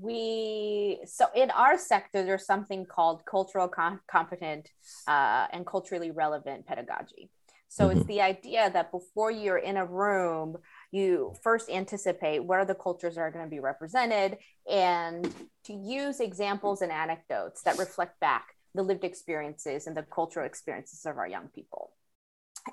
we 0.00 1.00
so 1.04 1.26
in 1.34 1.50
our 1.50 1.76
sector 1.76 2.22
there's 2.22 2.46
something 2.46 2.86
called 2.86 3.22
cultural 3.28 3.66
com- 3.66 3.98
competent 4.08 4.68
uh, 5.08 5.48
and 5.52 5.66
culturally 5.66 6.12
relevant 6.12 6.64
pedagogy 6.64 7.28
so 7.66 7.88
it's 7.88 8.02
Mhm. 8.02 8.06
the 8.06 8.20
idea 8.20 8.70
that 8.70 8.92
before 8.92 9.32
you're 9.32 9.58
in 9.58 9.76
a 9.76 9.84
room 9.84 10.58
you 10.92 11.34
first 11.42 11.68
anticipate 11.68 12.38
what 12.44 12.60
are 12.60 12.64
the 12.64 12.76
cultures 12.76 13.16
that 13.16 13.22
are 13.22 13.32
going 13.32 13.44
to 13.46 13.50
be 13.50 13.58
represented 13.58 14.38
and 14.70 15.24
to 15.64 15.72
use 15.72 16.20
examples 16.20 16.82
and 16.82 16.92
anecdotes 16.92 17.62
that 17.62 17.76
reflect 17.76 18.20
back 18.20 18.54
the 18.74 18.82
lived 18.82 19.04
experiences 19.04 19.86
and 19.86 19.96
the 19.96 20.02
cultural 20.02 20.46
experiences 20.46 21.04
of 21.06 21.16
our 21.18 21.28
young 21.28 21.48
people 21.48 21.92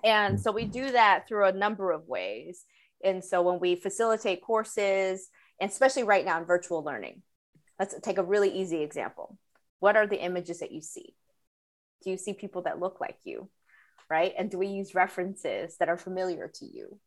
and 0.03 0.37
mm. 0.37 0.39
so 0.39 0.51
we 0.51 0.65
do 0.65 0.91
that 0.91 1.27
through 1.27 1.45
a 1.45 1.51
number 1.51 1.91
of 1.91 2.07
ways 2.07 2.65
and 3.03 3.23
so 3.23 3.41
when 3.41 3.59
we 3.59 3.75
facilitate 3.75 4.41
courses 4.41 5.29
and 5.59 5.69
especially 5.69 6.03
right 6.03 6.25
now 6.25 6.39
in 6.39 6.45
virtual 6.45 6.83
learning. 6.83 7.21
Let's 7.79 7.95
take 8.01 8.17
a 8.17 8.23
really 8.23 8.49
easy 8.49 8.81
example. 8.81 9.37
What 9.79 9.95
are 9.95 10.07
the 10.07 10.21
images 10.23 10.59
that 10.59 10.71
you 10.71 10.81
see? 10.81 11.15
Do 12.03 12.11
you 12.11 12.17
see 12.17 12.33
people 12.33 12.63
that 12.63 12.79
look 12.79 12.99
like 12.99 13.17
you? 13.23 13.49
Right? 14.09 14.33
And 14.37 14.49
do 14.49 14.57
we 14.57 14.67
use 14.67 14.95
references 14.95 15.77
that 15.77 15.89
are 15.89 15.97
familiar 15.97 16.49
to 16.55 16.65
you? 16.65 16.99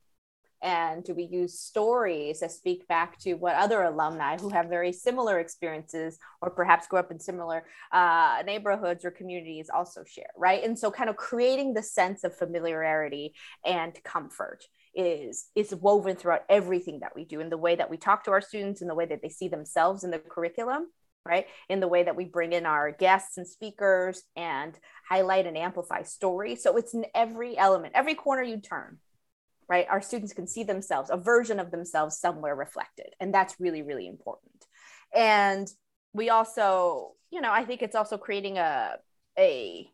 And 0.62 1.02
do 1.04 1.14
we 1.14 1.24
use 1.24 1.58
stories 1.58 2.40
that 2.40 2.52
speak 2.52 2.86
back 2.88 3.18
to 3.20 3.34
what 3.34 3.54
other 3.54 3.82
alumni 3.82 4.36
who 4.36 4.50
have 4.50 4.68
very 4.68 4.92
similar 4.92 5.38
experiences 5.38 6.18
or 6.42 6.50
perhaps 6.50 6.86
grew 6.86 6.98
up 6.98 7.10
in 7.10 7.18
similar 7.18 7.64
uh, 7.92 8.42
neighborhoods 8.44 9.04
or 9.04 9.10
communities 9.10 9.70
also 9.74 10.04
share? 10.04 10.30
Right. 10.36 10.62
And 10.62 10.78
so, 10.78 10.90
kind 10.90 11.10
of 11.10 11.16
creating 11.16 11.74
the 11.74 11.82
sense 11.82 12.24
of 12.24 12.36
familiarity 12.36 13.34
and 13.64 13.98
comfort 14.04 14.64
is 14.94 15.46
is 15.54 15.74
woven 15.74 16.16
throughout 16.16 16.42
everything 16.48 17.00
that 17.00 17.14
we 17.14 17.24
do 17.24 17.40
in 17.40 17.48
the 17.48 17.56
way 17.56 17.76
that 17.76 17.88
we 17.88 17.96
talk 17.96 18.24
to 18.24 18.32
our 18.32 18.40
students 18.40 18.82
in 18.82 18.88
the 18.88 18.94
way 18.94 19.06
that 19.06 19.22
they 19.22 19.28
see 19.28 19.48
themselves 19.48 20.02
in 20.02 20.10
the 20.10 20.18
curriculum 20.18 20.88
right? 21.24 21.46
In 21.68 21.80
the 21.80 21.88
way 21.88 22.02
that 22.02 22.16
we 22.16 22.24
bring 22.24 22.52
in 22.52 22.66
our 22.66 22.90
guests 22.90 23.36
and 23.36 23.46
speakers 23.46 24.22
and 24.36 24.78
highlight 25.08 25.46
and 25.46 25.56
amplify 25.56 26.02
stories. 26.02 26.62
So 26.62 26.76
it's 26.76 26.94
in 26.94 27.04
every 27.14 27.58
element, 27.58 27.92
every 27.94 28.14
corner 28.14 28.42
you 28.42 28.58
turn, 28.60 28.98
right? 29.70 29.86
Our 29.88 30.02
students 30.02 30.32
can 30.32 30.48
see 30.48 30.64
themselves, 30.64 31.10
a 31.10 31.16
version 31.16 31.60
of 31.60 31.70
themselves 31.70 32.18
somewhere 32.18 32.56
reflected. 32.56 33.14
And 33.20 33.32
that's 33.32 33.54
really, 33.60 33.82
really 33.82 34.08
important. 34.08 34.66
And 35.14 35.70
we 36.12 36.28
also, 36.28 37.12
you 37.30 37.40
know, 37.40 37.52
I 37.52 37.64
think 37.64 37.80
it's 37.80 37.94
also 37.94 38.18
creating 38.18 38.58
a, 38.58 38.96
a, 39.38 39.88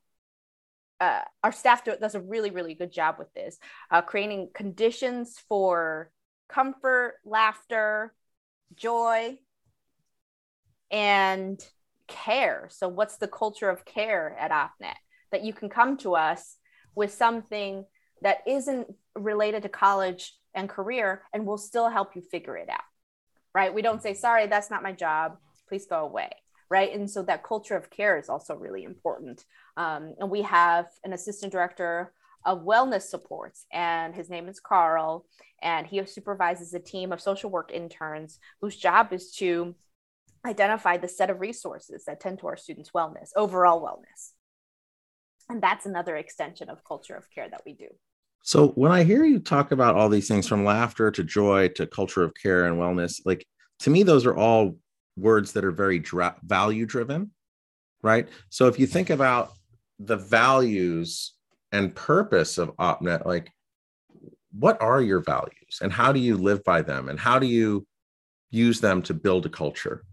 uh, 0.98 1.20
our 1.44 1.52
staff 1.52 1.84
do, 1.84 1.94
does 2.00 2.14
a 2.14 2.22
really, 2.22 2.50
really 2.50 2.72
good 2.72 2.90
job 2.90 3.16
with 3.18 3.30
this, 3.34 3.58
uh, 3.90 4.00
creating 4.00 4.48
conditions 4.54 5.36
for 5.46 6.10
comfort, 6.48 7.16
laughter, 7.26 8.14
joy, 8.74 9.36
and 10.90 11.62
care. 12.08 12.68
So, 12.70 12.88
what's 12.88 13.18
the 13.18 13.28
culture 13.28 13.68
of 13.68 13.84
care 13.84 14.34
at 14.38 14.52
OpNet? 14.52 14.94
That 15.32 15.44
you 15.44 15.52
can 15.52 15.68
come 15.68 15.98
to 15.98 16.14
us 16.14 16.56
with 16.94 17.12
something 17.12 17.84
that 18.22 18.38
isn't 18.46 18.86
related 19.16 19.62
to 19.62 19.68
college 19.68 20.34
and 20.54 20.68
career, 20.68 21.22
and 21.32 21.46
we'll 21.46 21.58
still 21.58 21.88
help 21.88 22.16
you 22.16 22.22
figure 22.22 22.56
it 22.56 22.68
out. 22.68 22.80
Right? 23.54 23.72
We 23.72 23.82
don't 23.82 24.02
say, 24.02 24.14
sorry, 24.14 24.46
that's 24.46 24.70
not 24.70 24.82
my 24.82 24.92
job. 24.92 25.38
Please 25.68 25.86
go 25.86 26.04
away. 26.04 26.30
Right. 26.68 26.92
And 26.92 27.08
so 27.08 27.22
that 27.22 27.44
culture 27.44 27.76
of 27.76 27.90
care 27.90 28.18
is 28.18 28.28
also 28.28 28.56
really 28.56 28.82
important. 28.82 29.44
Um, 29.76 30.14
and 30.18 30.30
we 30.30 30.42
have 30.42 30.86
an 31.04 31.12
assistant 31.12 31.52
director 31.52 32.12
of 32.44 32.64
wellness 32.64 33.02
supports, 33.02 33.66
and 33.72 34.14
his 34.14 34.28
name 34.28 34.48
is 34.48 34.60
Carl. 34.60 35.26
And 35.62 35.86
he 35.86 36.04
supervises 36.06 36.74
a 36.74 36.80
team 36.80 37.12
of 37.12 37.20
social 37.20 37.50
work 37.50 37.70
interns 37.72 38.38
whose 38.60 38.76
job 38.76 39.12
is 39.12 39.32
to 39.36 39.74
identify 40.44 40.96
the 40.96 41.08
set 41.08 41.30
of 41.30 41.40
resources 41.40 42.04
that 42.04 42.20
tend 42.20 42.38
to 42.40 42.46
our 42.46 42.56
students' 42.56 42.90
wellness, 42.90 43.30
overall 43.36 43.82
wellness. 43.82 44.32
And 45.48 45.62
that's 45.62 45.86
another 45.86 46.16
extension 46.16 46.68
of 46.68 46.84
culture 46.84 47.14
of 47.14 47.30
care 47.30 47.48
that 47.48 47.62
we 47.64 47.72
do. 47.72 47.88
So 48.46 48.68
when 48.68 48.92
I 48.92 49.02
hear 49.02 49.24
you 49.24 49.40
talk 49.40 49.72
about 49.72 49.96
all 49.96 50.08
these 50.08 50.28
things 50.28 50.46
from 50.46 50.64
laughter 50.64 51.10
to 51.10 51.24
joy 51.24 51.66
to 51.70 51.84
culture 51.84 52.22
of 52.22 52.32
care 52.32 52.66
and 52.66 52.76
wellness, 52.76 53.20
like 53.24 53.44
to 53.80 53.90
me, 53.90 54.04
those 54.04 54.24
are 54.24 54.36
all 54.36 54.76
words 55.16 55.52
that 55.54 55.64
are 55.64 55.72
very 55.72 55.98
dra- 55.98 56.36
value 56.44 56.86
driven, 56.86 57.32
right? 58.02 58.28
So 58.50 58.68
if 58.68 58.78
you 58.78 58.86
think 58.86 59.10
about 59.10 59.50
the 59.98 60.16
values 60.16 61.34
and 61.72 61.92
purpose 61.92 62.56
of 62.56 62.76
OpNet, 62.76 63.26
like 63.26 63.50
what 64.52 64.80
are 64.80 65.02
your 65.02 65.22
values 65.22 65.80
and 65.82 65.92
how 65.92 66.12
do 66.12 66.20
you 66.20 66.36
live 66.36 66.62
by 66.62 66.82
them 66.82 67.08
and 67.08 67.18
how 67.18 67.40
do 67.40 67.48
you 67.48 67.84
use 68.50 68.80
them 68.80 69.02
to 69.02 69.14
build 69.14 69.44
a 69.46 69.50
culture? 69.50 70.04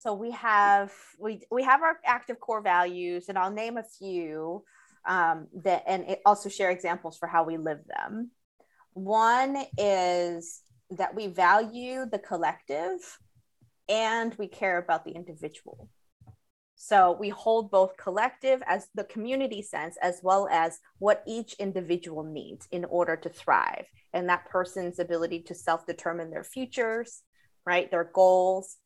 So 0.00 0.12
we 0.12 0.30
have 0.32 0.92
we 1.18 1.40
we 1.50 1.62
have 1.62 1.82
our 1.82 1.98
active 2.04 2.38
core 2.38 2.60
values, 2.60 3.30
and 3.30 3.38
I'll 3.38 3.50
name 3.50 3.78
a 3.78 3.82
few 3.82 4.62
um, 5.08 5.48
that, 5.64 5.82
and 5.86 6.16
also 6.24 6.48
share 6.48 6.70
examples 6.70 7.16
for 7.18 7.26
how 7.26 7.44
we 7.44 7.56
live 7.56 7.80
them. 7.86 8.30
One 8.92 9.64
is 9.76 10.60
that 10.90 11.14
we 11.14 11.26
value 11.26 12.06
the 12.10 12.18
collective, 12.18 13.18
and 13.88 14.34
we 14.38 14.46
care 14.46 14.78
about 14.78 15.04
the 15.04 15.12
individual. 15.12 15.88
So 16.76 17.16
we 17.18 17.30
hold 17.30 17.70
both 17.70 17.96
collective 17.96 18.62
as 18.66 18.86
the 18.94 19.04
community 19.04 19.62
sense, 19.62 19.96
as 20.00 20.20
well 20.22 20.46
as 20.48 20.78
what 20.98 21.24
each 21.26 21.54
individual 21.54 22.22
needs 22.22 22.68
in 22.70 22.84
order 22.84 23.16
to 23.16 23.28
thrive, 23.28 23.86
and 24.12 24.28
that 24.28 24.48
person's 24.48 25.00
ability 25.00 25.42
to 25.42 25.54
self 25.54 25.86
determine 25.86 26.30
their 26.30 26.44
futures, 26.44 27.22
right, 27.66 27.90
their 27.90 28.04
goals, 28.04 28.76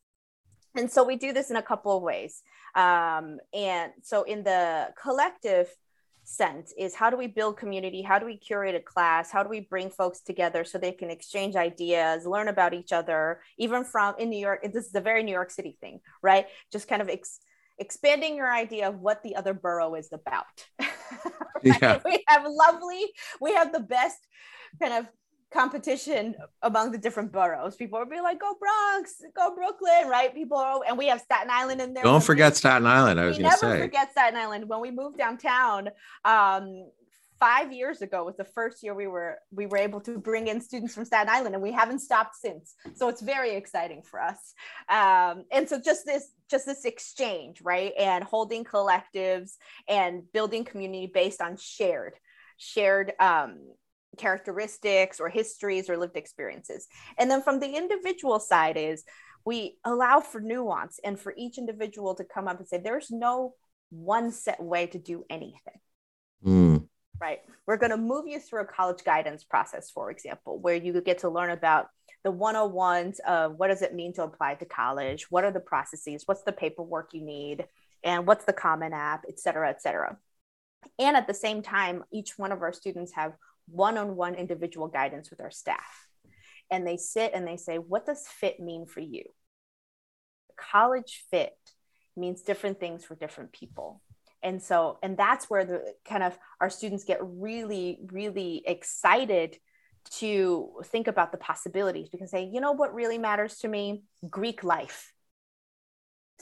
and 0.75 0.91
so 0.91 1.05
we 1.05 1.17
do 1.17 1.33
this 1.33 1.51
in 1.51 1.57
a 1.57 1.63
couple 1.63 1.97
of 1.97 2.03
ways. 2.03 2.43
Um, 2.75 3.39
and 3.53 3.93
so 4.03 4.23
in 4.23 4.43
the 4.43 4.89
collective 5.01 5.69
sense 6.25 6.73
is 6.79 6.95
how 6.95 7.11
do 7.11 7.17
we 7.17 7.27
build 7.27 7.57
community? 7.57 8.03
How 8.03 8.19
do 8.19 8.27
we 8.27 8.37
curate 8.37 8.75
a 8.75 8.81
class? 8.81 9.31
How 9.31 9.43
do 9.43 9.49
we 9.49 9.61
bring 9.61 9.91
folks 9.91 10.21
together 10.21 10.65
so 10.65 10.79
they 10.79 10.93
can 10.93 11.11
exchange 11.11 11.57
ideas, 11.57 12.27
learn 12.27 12.49
about 12.49 12.75
each 12.75 12.93
other, 12.93 13.41
even 13.59 13.85
from 13.85 14.15
in 14.19 14.31
New 14.31 14.39
York? 14.39 14.63
This 14.73 14.87
is 14.87 14.95
a 14.95 15.01
very 15.01 15.23
New 15.23 15.33
York 15.33 15.51
City 15.51 15.77
thing, 15.81 16.01
right? 16.23 16.47
Just 16.71 16.89
kind 16.89 17.03
of 17.03 17.09
ex- 17.09 17.41
expanding 17.79 18.37
your 18.37 18.53
idea 18.53 18.89
of 18.89 19.01
what 19.01 19.23
the 19.23 19.37
other 19.37 19.55
borough 19.55 19.95
is 19.95 20.11
about. 20.13 20.67
right? 20.81 20.89
Yeah. 21.65 22.01
We 22.05 22.23
have 22.29 22.45
lovely, 22.47 23.07
we 23.41 23.55
have 23.55 23.73
the 23.73 23.81
best 23.81 24.19
kind 24.81 24.95
of 24.95 25.07
competition 25.53 26.35
among 26.63 26.93
the 26.93 26.99
different 26.99 27.33
boroughs. 27.33 27.77
People 27.77 27.99
would 27.99 28.11
be 28.11 28.21
like, 28.21 28.41
"Go 28.41 28.55
Bronx, 28.59 29.23
go 29.35 29.55
Brooklyn," 29.55 30.09
right? 30.09 30.35
People 30.35 30.59
are, 30.59 30.81
and 30.87 30.97
we 30.97 31.07
have 31.07 31.21
Staten 31.21 31.51
Island 31.51 31.81
in 31.81 31.95
there. 31.95 32.03
Don't 32.05 32.23
forget 32.23 32.57
Staten 32.57 32.87
Island. 32.87 33.21
I 33.21 33.27
was 33.27 33.39
going 33.39 33.51
to 33.51 33.57
say. 33.57 33.69
Never 33.69 33.83
forget 33.83 34.11
Staten 34.13 34.39
Island. 34.39 34.69
When 34.69 34.81
we 34.81 34.91
moved 34.91 35.19
downtown, 35.19 35.91
um, 36.25 36.87
five 37.43 37.73
years 37.73 38.03
ago 38.03 38.23
was 38.23 38.37
the 38.37 38.45
first 38.45 38.85
year 38.85 38.95
we 38.95 39.09
were 39.09 39.37
we 39.51 39.67
were 39.67 39.79
able 39.79 40.01
to 40.01 40.17
bring 40.17 40.47
in 40.47 40.61
students 40.61 40.95
from 40.95 41.05
Staten 41.05 41.29
Island, 41.29 41.55
and 41.55 41.63
we 41.63 41.73
haven't 41.73 41.99
stopped 41.99 42.37
since. 42.37 42.75
So 42.95 43.09
it's 43.09 43.21
very 43.21 43.57
exciting 43.57 44.03
for 44.03 44.21
us. 44.21 44.55
Um, 44.89 45.45
and 45.51 45.69
so 45.69 45.81
just 45.81 46.07
this 46.07 46.31
just 46.49 46.67
this 46.67 46.85
exchange, 46.85 47.61
right, 47.63 47.93
and 47.99 48.23
holding 48.23 48.65
collectives 48.65 49.57
and 49.89 50.23
building 50.33 50.65
community 50.65 51.11
based 51.13 51.41
on 51.41 51.57
shared 51.57 52.15
shared 52.59 53.13
um, 53.19 53.59
characteristics 54.19 55.21
or 55.21 55.29
histories 55.29 55.89
or 55.89 55.97
lived 55.97 56.17
experiences. 56.17 56.87
And 57.19 57.31
then 57.31 57.43
from 57.43 57.61
the 57.61 57.77
individual 57.77 58.41
side 58.41 58.77
is 58.77 59.05
we 59.45 59.79
allow 59.85 60.21
for 60.21 60.41
nuance 60.41 61.01
and 61.03 61.19
for 61.19 61.35
each 61.37 61.59
individual 61.59 62.15
to 62.15 62.25
come 62.25 62.49
up 62.49 62.59
and 62.59 62.69
say, 62.69 62.79
there's 62.79 63.11
no 63.11 63.55
one 63.91 64.31
set 64.31 64.63
way 64.63 64.87
to 64.87 64.99
do 64.99 65.25
anything. 65.29 65.81
Mm. 66.45 66.89
Right. 67.21 67.41
We're 67.67 67.77
going 67.77 67.91
to 67.91 67.97
move 67.97 68.27
you 68.27 68.41
through 68.41 68.63
a 68.63 68.67
college 68.67 69.05
guidance 69.05 69.45
process, 69.45 69.91
for 69.91 70.11
example, 70.11 70.59
where 70.59 70.75
you 70.75 71.01
get 71.01 71.19
to 71.19 71.29
learn 71.29 71.51
about 71.51 71.87
the 72.25 72.33
101s 72.33 73.21
of 73.21 73.57
what 73.57 73.69
does 73.69 73.83
it 73.83 73.95
mean 73.95 74.13
to 74.15 74.25
apply 74.25 74.55
to 74.57 74.65
college? 74.65 75.31
What 75.31 75.45
are 75.45 75.53
the 75.53 75.61
processes? 75.61 76.23
What's 76.27 76.43
the 76.43 76.53
paperwork 76.53 77.11
you 77.13 77.23
need? 77.23 77.67
And 78.03 78.27
what's 78.27 78.45
the 78.45 78.53
Common 78.53 78.93
App, 78.93 79.25
et 79.29 79.39
cetera, 79.39 79.71
et 79.71 79.81
cetera. 79.81 80.17
And 80.99 81.17
at 81.17 81.29
the 81.29 81.35
same 81.35 81.63
time, 81.63 82.03
each 82.13 82.37
one 82.37 82.51
of 82.51 82.63
our 82.63 82.73
students 82.73 83.13
have 83.15 83.35
one 83.67 83.99
on 83.99 84.17
one 84.17 84.35
individual 84.35 84.89
guidance 84.89 85.31
with 85.31 85.41
our 85.41 85.51
staff. 85.51 86.09
And 86.71 86.87
they 86.87 86.97
sit 86.97 87.33
and 87.35 87.47
they 87.47 87.57
say, 87.57 87.77
What 87.77 88.07
does 88.07 88.27
fit 88.27 88.61
mean 88.61 88.87
for 88.87 89.01
you? 89.01 89.25
College 90.57 91.25
fit 91.31 91.57
means 92.17 92.43
different 92.43 92.81
things 92.81 93.05
for 93.05 93.15
different 93.15 93.53
people. 93.53 94.03
And 94.43 94.63
so, 94.63 94.99
and 95.03 95.17
that's 95.17 95.49
where 95.49 95.65
the 95.65 95.95
kind 96.05 96.23
of 96.23 96.37
our 96.61 96.69
students 96.69 97.05
get 97.05 97.21
really, 97.23 97.99
really 98.11 98.63
excited 98.67 99.57
to 100.19 100.81
think 100.87 101.07
about 101.07 101.31
the 101.31 101.39
possibilities 101.39 102.09
because 102.09 102.33
they, 102.33 102.51
you 102.53 102.61
know, 102.61 102.73
what 102.73 102.93
really 102.93 103.19
matters 103.19 103.59
to 103.59 103.69
me? 103.69 104.03
Greek 104.29 104.65
life 104.65 105.12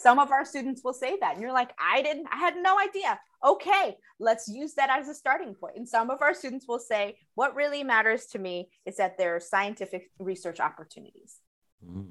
some 0.00 0.18
of 0.18 0.30
our 0.30 0.44
students 0.44 0.82
will 0.82 0.92
say 0.92 1.16
that 1.20 1.34
and 1.34 1.42
you're 1.42 1.52
like 1.52 1.70
i 1.78 2.02
didn't 2.02 2.26
i 2.32 2.36
had 2.36 2.56
no 2.56 2.78
idea. 2.78 3.18
Okay 3.44 3.96
let's 4.20 4.46
use 4.48 4.74
that 4.74 4.90
as 4.90 5.08
a 5.08 5.14
starting 5.14 5.54
point. 5.54 5.76
And 5.76 5.88
some 5.88 6.10
of 6.10 6.22
our 6.22 6.34
students 6.34 6.68
will 6.68 6.78
say 6.78 7.16
what 7.34 7.56
really 7.56 7.82
matters 7.82 8.26
to 8.26 8.38
me 8.38 8.68
is 8.86 8.98
that 8.98 9.18
there 9.18 9.34
are 9.34 9.40
scientific 9.40 10.10
research 10.18 10.60
opportunities. 10.60 11.38
Mm. 11.84 12.10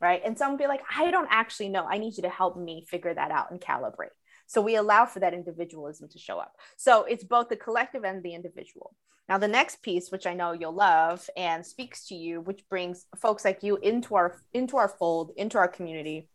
right? 0.00 0.22
And 0.24 0.38
some 0.38 0.52
will 0.52 0.58
be 0.58 0.68
like 0.68 0.84
i 0.96 1.10
don't 1.10 1.28
actually 1.30 1.68
know. 1.68 1.84
I 1.84 1.98
need 1.98 2.16
you 2.16 2.22
to 2.22 2.28
help 2.30 2.56
me 2.56 2.86
figure 2.88 3.12
that 3.12 3.32
out 3.32 3.50
and 3.50 3.60
calibrate. 3.60 4.14
So 4.46 4.62
we 4.62 4.76
allow 4.76 5.04
for 5.04 5.20
that 5.20 5.34
individualism 5.34 6.08
to 6.08 6.18
show 6.18 6.38
up. 6.38 6.54
So 6.76 7.02
it's 7.04 7.24
both 7.24 7.48
the 7.48 7.56
collective 7.56 8.04
and 8.04 8.22
the 8.22 8.34
individual. 8.34 8.94
Now 9.28 9.36
the 9.36 9.48
next 9.48 9.82
piece 9.82 10.10
which 10.10 10.26
i 10.26 10.34
know 10.34 10.52
you'll 10.52 10.72
love 10.72 11.28
and 11.36 11.66
speaks 11.66 12.06
to 12.06 12.14
you 12.14 12.40
which 12.40 12.62
brings 12.70 13.06
folks 13.16 13.44
like 13.44 13.62
you 13.62 13.76
into 13.76 14.14
our 14.14 14.40
into 14.54 14.76
our 14.76 14.88
fold 14.88 15.32
into 15.36 15.58
our 15.58 15.68
community 15.68 16.28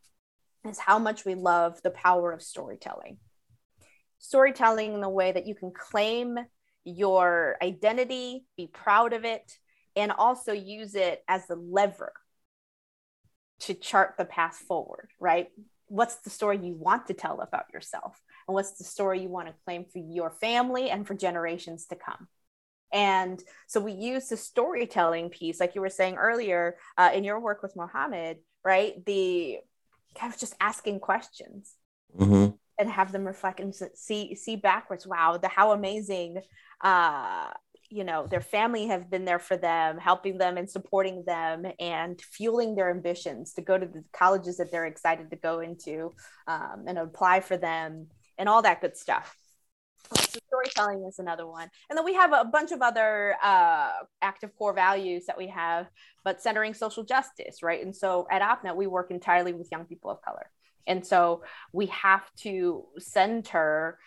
is 0.68 0.80
how 0.80 1.00
much 1.00 1.26
we 1.26 1.36
love 1.36 1.82
the 1.82 1.92
power 1.92 2.32
of 2.32 2.42
storytelling. 2.42 3.18
Storytelling 4.20 4.94
in 4.94 5.02
the 5.02 5.10
way 5.10 5.32
that 5.32 5.48
you 5.48 5.56
can 5.56 5.72
claim 5.72 6.38
your 6.86 7.58
identity, 7.62 8.46
be 8.58 8.68
proud 8.68 9.14
of 9.14 9.26
it, 9.26 9.58
and 9.96 10.12
also 10.12 10.52
use 10.52 10.96
it 10.96 11.24
as 11.28 11.48
the 11.48 11.56
lever 11.56 12.14
to 13.62 13.74
chart 13.74 14.16
the 14.18 14.26
path 14.26 14.56
forward, 14.56 15.10
right? 15.20 15.50
What's 15.88 16.16
the 16.18 16.30
story 16.30 16.58
you 16.58 16.74
want 16.74 17.08
to 17.08 17.14
tell 17.14 17.42
about 17.42 17.66
yourself? 17.74 18.20
And 18.48 18.56
what's 18.56 18.78
the 18.78 18.84
story 18.84 19.22
you 19.22 19.30
want 19.30 19.48
to 19.48 19.54
claim 19.66 19.86
for 19.86 20.00
your 20.00 20.32
family 20.32 20.90
and 20.90 21.06
for 21.06 21.14
generations 21.14 21.86
to 21.88 21.96
come? 21.96 22.28
And 22.92 23.42
so 23.68 23.80
we 23.80 23.94
use 23.94 24.28
the 24.28 24.38
storytelling 24.38 25.30
piece, 25.30 25.60
like 25.60 25.76
you 25.76 25.82
were 25.82 25.90
saying 25.90 26.16
earlier 26.16 26.78
uh, 26.98 27.12
in 27.14 27.24
your 27.24 27.40
work 27.40 27.64
with 27.64 27.76
Mohammed, 27.76 28.38
right? 28.64 29.04
The 29.06 29.60
kind 30.16 30.34
of 30.34 30.40
just 30.40 30.56
asking 30.60 31.00
questions 31.00 31.74
mm-hmm. 32.18 32.56
and 32.80 32.90
have 32.90 33.12
them 33.12 33.26
reflect 33.26 33.60
and 33.60 33.74
see 33.96 34.36
see 34.36 34.56
backwards 34.56 35.06
wow 35.08 35.38
the 35.38 35.48
how 35.48 35.72
amazing 35.72 36.42
uh 36.82 37.50
you 37.90 38.04
know 38.04 38.26
their 38.26 38.42
family 38.42 38.88
have 38.88 39.10
been 39.10 39.26
there 39.26 39.40
for 39.40 39.56
them 39.56 39.98
helping 39.98 40.38
them 40.38 40.58
and 40.58 40.70
supporting 40.70 41.24
them 41.26 41.66
and 41.80 42.20
fueling 42.22 42.76
their 42.76 42.90
ambitions 42.90 43.54
to 43.54 43.62
go 43.62 43.78
to 43.78 43.86
the 43.86 44.04
colleges 44.12 44.58
that 44.58 44.72
they're 44.72 44.86
excited 44.86 45.30
to 45.30 45.36
go 45.36 45.60
into 45.60 46.14
um, 46.48 46.86
and 46.88 46.98
apply 46.98 47.40
for 47.40 47.56
them 47.56 48.08
and 48.38 48.50
all 48.50 48.64
that 48.64 48.82
good 48.82 48.98
stuff 48.98 49.38
so 50.12 50.40
storytelling 50.48 51.06
is 51.06 51.20
another 51.20 51.48
one. 51.48 51.70
And 51.90 51.98
then 51.98 52.06
we 52.06 52.14
have 52.14 52.34
a 52.34 52.46
bunch 52.46 52.72
of 52.72 52.82
other 52.82 53.36
uh, 53.44 53.92
active 54.22 54.56
core 54.58 54.74
values 54.74 55.26
that 55.28 55.38
we 55.38 55.48
have 55.48 55.88
but 56.24 56.42
centering 56.42 56.74
social 56.74 57.04
justice 57.04 57.64
right? 57.64 57.84
And 57.84 57.96
so 57.96 58.28
at 58.32 58.42
opnet 58.42 58.76
we 58.76 58.88
work 58.88 59.12
entirely 59.12 59.54
with 59.54 59.70
young 59.72 59.86
people 59.86 60.10
of 60.12 60.22
color. 60.22 60.50
And 60.86 61.06
so 61.06 61.44
we 61.72 61.88
have 61.88 62.24
to 62.40 62.86
center 63.00 63.98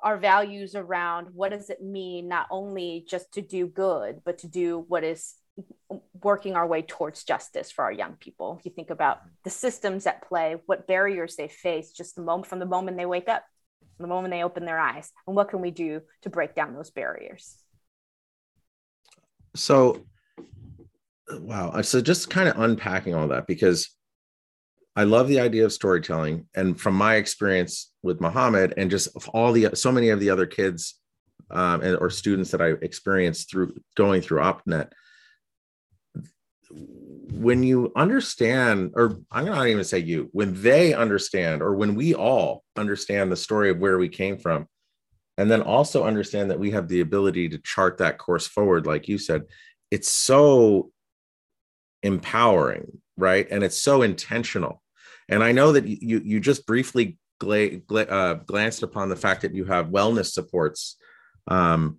our 0.00 0.18
values 0.18 0.74
around 0.74 1.28
what 1.32 1.52
does 1.52 1.70
it 1.70 1.80
mean 1.80 2.26
not 2.28 2.48
only 2.50 3.04
just 3.08 3.32
to 3.34 3.42
do 3.42 3.66
good 3.66 4.20
but 4.24 4.38
to 4.38 4.48
do 4.48 4.84
what 4.88 5.04
is 5.04 5.34
working 6.22 6.56
our 6.56 6.66
way 6.66 6.82
towards 6.82 7.24
justice 7.24 7.70
for 7.70 7.84
our 7.84 7.92
young 7.92 8.14
people. 8.14 8.60
You 8.64 8.70
think 8.70 8.90
about 8.90 9.20
the 9.44 9.50
systems 9.50 10.06
at 10.06 10.26
play 10.26 10.56
what 10.66 10.86
barriers 10.86 11.36
they 11.36 11.48
face 11.48 11.92
just 11.92 12.16
the 12.16 12.22
moment 12.22 12.46
from 12.46 12.58
the 12.58 12.66
moment 12.66 12.96
they 12.96 13.06
wake 13.06 13.28
up 13.28 13.44
the 13.98 14.06
moment 14.06 14.32
they 14.32 14.42
open 14.42 14.64
their 14.64 14.78
eyes 14.78 15.10
and 15.26 15.36
what 15.36 15.48
can 15.48 15.60
we 15.60 15.70
do 15.70 16.00
to 16.22 16.30
break 16.30 16.54
down 16.54 16.74
those 16.74 16.90
barriers 16.90 17.56
so 19.54 20.04
wow 21.40 21.80
so 21.82 22.00
just 22.00 22.30
kind 22.30 22.48
of 22.48 22.58
unpacking 22.58 23.14
all 23.14 23.28
that 23.28 23.46
because 23.46 23.94
I 24.94 25.04
love 25.04 25.28
the 25.28 25.40
idea 25.40 25.64
of 25.64 25.72
storytelling. 25.72 26.46
And 26.54 26.78
from 26.78 26.94
my 26.94 27.16
experience 27.16 27.90
with 28.02 28.20
Muhammad 28.20 28.74
and 28.76 28.90
just 28.90 29.08
all 29.32 29.52
the 29.52 29.70
so 29.74 29.90
many 29.90 30.10
of 30.10 30.20
the 30.20 30.30
other 30.30 30.46
kids 30.46 30.98
um, 31.50 31.82
and, 31.82 31.96
or 31.96 32.10
students 32.10 32.50
that 32.50 32.60
I 32.60 32.68
experienced 32.82 33.50
through 33.50 33.74
going 33.96 34.20
through 34.22 34.40
OpNet, 34.40 34.90
when 37.32 37.62
you 37.62 37.92
understand, 37.96 38.92
or 38.94 39.18
I'm 39.30 39.46
not 39.46 39.66
even 39.66 39.84
say 39.84 39.98
you, 39.98 40.28
when 40.32 40.60
they 40.62 40.94
understand, 40.94 41.62
or 41.62 41.74
when 41.74 41.94
we 41.94 42.14
all 42.14 42.64
understand 42.76 43.30
the 43.30 43.36
story 43.36 43.70
of 43.70 43.78
where 43.78 43.98
we 43.98 44.08
came 44.08 44.38
from, 44.38 44.66
and 45.38 45.50
then 45.50 45.62
also 45.62 46.04
understand 46.04 46.50
that 46.50 46.58
we 46.58 46.70
have 46.72 46.88
the 46.88 47.00
ability 47.00 47.48
to 47.50 47.58
chart 47.58 47.98
that 47.98 48.18
course 48.18 48.46
forward, 48.46 48.86
like 48.86 49.08
you 49.08 49.18
said, 49.18 49.42
it's 49.90 50.08
so 50.08 50.90
empowering, 52.02 53.00
right? 53.16 53.46
And 53.50 53.64
it's 53.64 53.78
so 53.78 54.02
intentional 54.02 54.82
and 55.28 55.42
I 55.42 55.52
know 55.52 55.72
that 55.72 55.86
you 55.86 56.20
you 56.22 56.40
just 56.40 56.66
briefly 56.66 57.18
gla- 57.38 57.76
gla- 57.76 58.02
uh, 58.02 58.34
glanced 58.34 58.82
upon 58.82 59.08
the 59.08 59.16
fact 59.16 59.42
that 59.42 59.54
you 59.54 59.64
have 59.64 59.86
wellness 59.86 60.32
supports 60.32 60.96
um, 61.48 61.98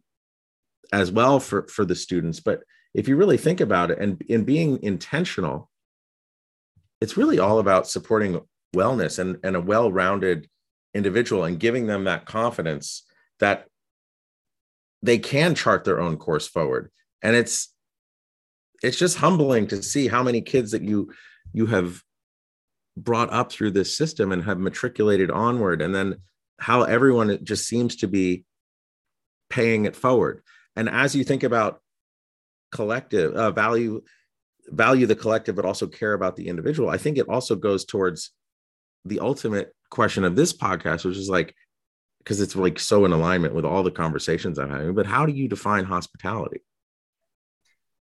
as 0.92 1.12
well 1.12 1.40
for 1.40 1.68
for 1.68 1.86
the 1.86 1.96
students. 1.96 2.40
But 2.40 2.62
if 2.94 3.08
you 3.08 3.16
really 3.16 3.38
think 3.38 3.60
about 3.60 3.92
it, 3.92 4.00
and 4.00 4.22
in 4.28 4.44
being 4.44 4.82
intentional, 4.84 5.70
it's 7.02 7.18
really 7.18 7.40
all 7.40 7.60
about 7.60 7.88
supporting 7.88 8.42
wellness 8.76 9.20
and, 9.20 9.38
and 9.44 9.56
a 9.56 9.62
well-rounded 9.62 10.48
individual 10.94 11.44
and 11.44 11.60
giving 11.60 11.88
them 11.88 12.04
that 12.04 12.26
confidence 12.26 13.04
that 13.40 13.68
they 15.02 15.18
can 15.18 15.54
chart 15.56 15.84
their 15.84 16.00
own 16.00 16.18
course 16.18 16.48
forward. 16.48 16.90
And 17.22 17.36
it's 17.36 17.74
it's 18.82 18.98
just 18.98 19.18
humbling 19.18 19.68
to 19.68 19.82
see 19.82 20.08
how 20.08 20.24
many 20.24 20.42
kids 20.42 20.72
that 20.72 20.82
you 20.82 21.14
you 21.54 21.66
have 21.68 22.02
brought 22.96 23.32
up 23.32 23.52
through 23.52 23.72
this 23.72 23.96
system 23.98 24.32
and 24.32 24.44
have 24.44 24.60
matriculated 24.60 25.32
onward 25.32 25.82
and 25.82 25.96
then 25.96 26.18
how 26.60 26.84
everyone 26.84 27.40
just 27.44 27.68
seems 27.68 27.96
to 27.98 28.08
be 28.08 28.46
paying 29.50 29.86
it 29.86 29.96
forward. 29.96 30.42
And 30.76 30.90
as 30.90 31.16
you 31.16 31.24
think 31.24 31.44
about 31.44 31.82
collective 32.74 33.34
uh, 33.34 33.52
value 33.52 34.02
value 34.68 35.06
the 35.06 35.16
collective 35.16 35.56
but 35.56 35.66
also 35.66 35.88
care 35.88 36.14
about 36.14 36.36
the 36.36 36.48
individual 36.48 36.90
i 36.90 36.98
think 36.98 37.18
it 37.18 37.30
also 37.30 37.56
goes 37.56 37.86
towards 37.86 38.32
the 39.06 39.20
ultimate 39.20 39.74
question 39.90 40.24
of 40.24 40.36
this 40.36 40.54
podcast 40.54 41.06
which 41.06 41.18
is 41.18 41.30
like 41.30 41.54
because 42.20 42.42
it's 42.42 42.56
like 42.56 42.80
so 42.80 43.06
in 43.06 43.12
alignment 43.12 43.54
with 43.54 43.66
all 43.66 43.84
the 43.84 43.92
conversations 43.92 44.58
i'm 44.58 44.70
having 44.70 44.96
but 44.96 45.06
how 45.06 45.26
do 45.26 45.34
you 45.34 45.48
define 45.48 45.84
hospitality 45.84 46.62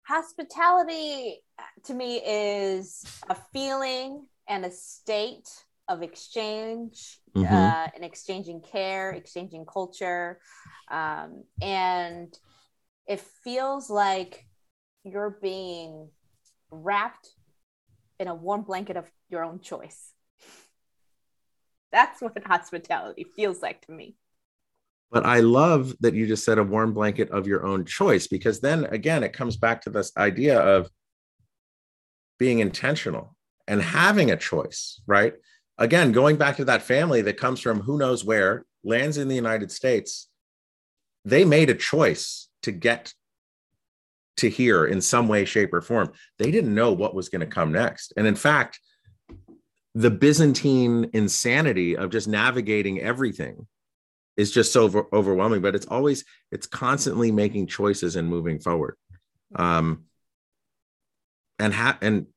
hospitality 0.03 1.41
to 1.85 1.93
me 1.93 2.21
is 2.25 3.03
a 3.29 3.35
feeling 3.53 4.25
and 4.47 4.65
a 4.65 4.71
state 4.71 5.47
of 5.89 6.03
exchange 6.03 7.19
mm-hmm. 7.35 7.53
uh, 7.53 7.87
and 7.95 8.05
exchanging 8.05 8.61
care, 8.61 9.11
exchanging 9.11 9.65
culture. 9.65 10.39
Um, 10.89 11.43
and 11.61 12.33
it 13.07 13.19
feels 13.43 13.89
like 13.89 14.45
you're 15.03 15.37
being 15.41 16.09
wrapped 16.71 17.29
in 18.19 18.27
a 18.27 18.35
warm 18.35 18.63
blanket 18.63 18.97
of 18.97 19.09
your 19.29 19.43
own 19.43 19.59
choice. 19.59 20.13
That's 21.91 22.21
what 22.21 22.37
hospitality 22.45 23.25
feels 23.35 23.61
like 23.61 23.85
to 23.85 23.91
me. 23.91 24.15
But 25.11 25.25
I 25.25 25.39
love 25.39 25.95
that 26.01 26.13
you 26.13 26.27
just 26.27 26.45
said 26.45 26.59
a 26.59 26.63
warm 26.63 26.93
blanket 26.93 27.31
of 27.31 27.47
your 27.47 27.65
own 27.65 27.85
choice 27.85 28.27
because 28.27 28.59
then 28.59 28.85
again, 28.85 29.23
it 29.23 29.33
comes 29.33 29.57
back 29.57 29.81
to 29.81 29.89
this 29.89 30.11
idea 30.15 30.59
of 30.59 30.89
being 32.37 32.59
intentional 32.59 33.35
and 33.67 33.81
having 33.81 34.31
a 34.31 34.37
choice, 34.37 35.01
right? 35.07 35.33
Again, 35.77 36.11
going 36.11 36.35
back 36.35 36.57
to 36.57 36.65
that 36.65 36.81
family 36.81 37.21
that 37.23 37.37
comes 37.37 37.59
from 37.59 37.81
who 37.81 37.97
knows 37.97 38.23
where, 38.23 38.65
lands 38.83 39.17
in 39.17 39.27
the 39.27 39.35
United 39.35 39.71
States, 39.71 40.29
they 41.25 41.43
made 41.43 41.69
a 41.69 41.75
choice 41.75 42.49
to 42.63 42.71
get 42.71 43.13
to 44.39 44.49
here 44.49 44.85
in 44.85 45.01
some 45.01 45.27
way, 45.27 45.45
shape, 45.45 45.73
or 45.73 45.81
form. 45.81 46.11
They 46.37 46.51
didn't 46.51 46.75
know 46.75 46.91
what 46.91 47.15
was 47.15 47.29
going 47.29 47.41
to 47.41 47.47
come 47.47 47.71
next. 47.71 48.13
And 48.17 48.27
in 48.27 48.35
fact, 48.35 48.79
the 49.95 50.11
Byzantine 50.11 51.09
insanity 51.13 51.97
of 51.97 52.11
just 52.11 52.27
navigating 52.27 52.99
everything 52.99 53.67
is 54.37 54.51
just 54.51 54.71
so 54.71 54.83
over- 54.83 55.07
overwhelming, 55.13 55.61
but 55.61 55.75
it's 55.75 55.87
always, 55.87 56.23
it's 56.51 56.67
constantly 56.67 57.31
making 57.31 57.67
choices 57.67 58.15
and 58.15 58.27
moving 58.27 58.59
forward. 58.59 58.95
Um, 59.55 60.05
and 61.57 61.73
ha- 61.73 61.97
and 62.01 62.27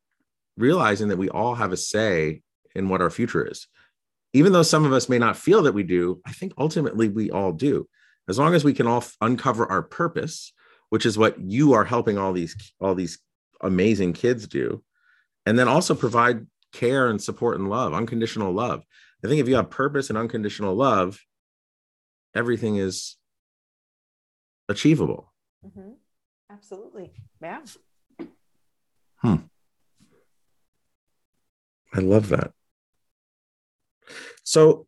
realizing 0.56 1.08
that 1.08 1.18
we 1.18 1.28
all 1.28 1.54
have 1.54 1.72
a 1.72 1.76
say 1.76 2.42
in 2.74 2.88
what 2.88 3.00
our 3.00 3.10
future 3.10 3.46
is. 3.46 3.68
Even 4.32 4.52
though 4.52 4.62
some 4.62 4.84
of 4.84 4.92
us 4.92 5.08
may 5.08 5.18
not 5.18 5.36
feel 5.36 5.62
that 5.62 5.74
we 5.74 5.82
do, 5.82 6.20
I 6.26 6.32
think 6.32 6.52
ultimately 6.58 7.08
we 7.08 7.30
all 7.30 7.52
do. 7.52 7.86
As 8.28 8.38
long 8.38 8.54
as 8.54 8.64
we 8.64 8.72
can 8.72 8.86
all 8.86 8.98
f- 8.98 9.16
uncover 9.20 9.66
our 9.66 9.82
purpose, 9.82 10.52
which 10.92 11.06
is 11.06 11.16
what 11.16 11.40
you 11.40 11.72
are 11.72 11.84
helping 11.84 12.18
all 12.18 12.34
these 12.34 12.54
all 12.78 12.94
these 12.94 13.18
amazing 13.62 14.12
kids 14.12 14.46
do, 14.46 14.84
and 15.46 15.58
then 15.58 15.66
also 15.66 15.94
provide 15.94 16.46
care 16.74 17.08
and 17.08 17.22
support 17.22 17.58
and 17.58 17.70
love, 17.70 17.94
unconditional 17.94 18.52
love. 18.52 18.84
I 19.24 19.28
think 19.28 19.40
if 19.40 19.48
you 19.48 19.56
have 19.56 19.70
purpose 19.70 20.10
and 20.10 20.18
unconditional 20.18 20.74
love, 20.74 21.18
everything 22.34 22.76
is 22.76 23.16
achievable. 24.68 25.32
Mm-hmm. 25.66 25.92
Absolutely. 26.50 27.14
Yeah. 27.40 27.62
Hmm. 29.16 29.36
I 31.94 32.00
love 32.00 32.28
that. 32.28 32.52
So, 34.44 34.86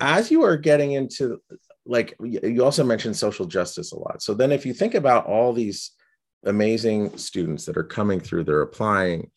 as 0.00 0.30
you 0.30 0.44
are 0.44 0.56
getting 0.56 0.92
into, 0.92 1.40
like, 1.88 2.14
you 2.22 2.62
also 2.62 2.84
mentioned 2.84 3.16
social 3.16 3.46
justice 3.46 3.92
a 3.92 3.98
lot. 3.98 4.22
So, 4.22 4.34
then 4.34 4.52
if 4.52 4.64
you 4.64 4.74
think 4.74 4.94
about 4.94 5.26
all 5.26 5.52
these 5.52 5.92
amazing 6.44 7.16
students 7.16 7.64
that 7.64 7.76
are 7.76 7.82
coming 7.82 8.20
through, 8.20 8.44
they're 8.44 8.62
applying, 8.62 9.30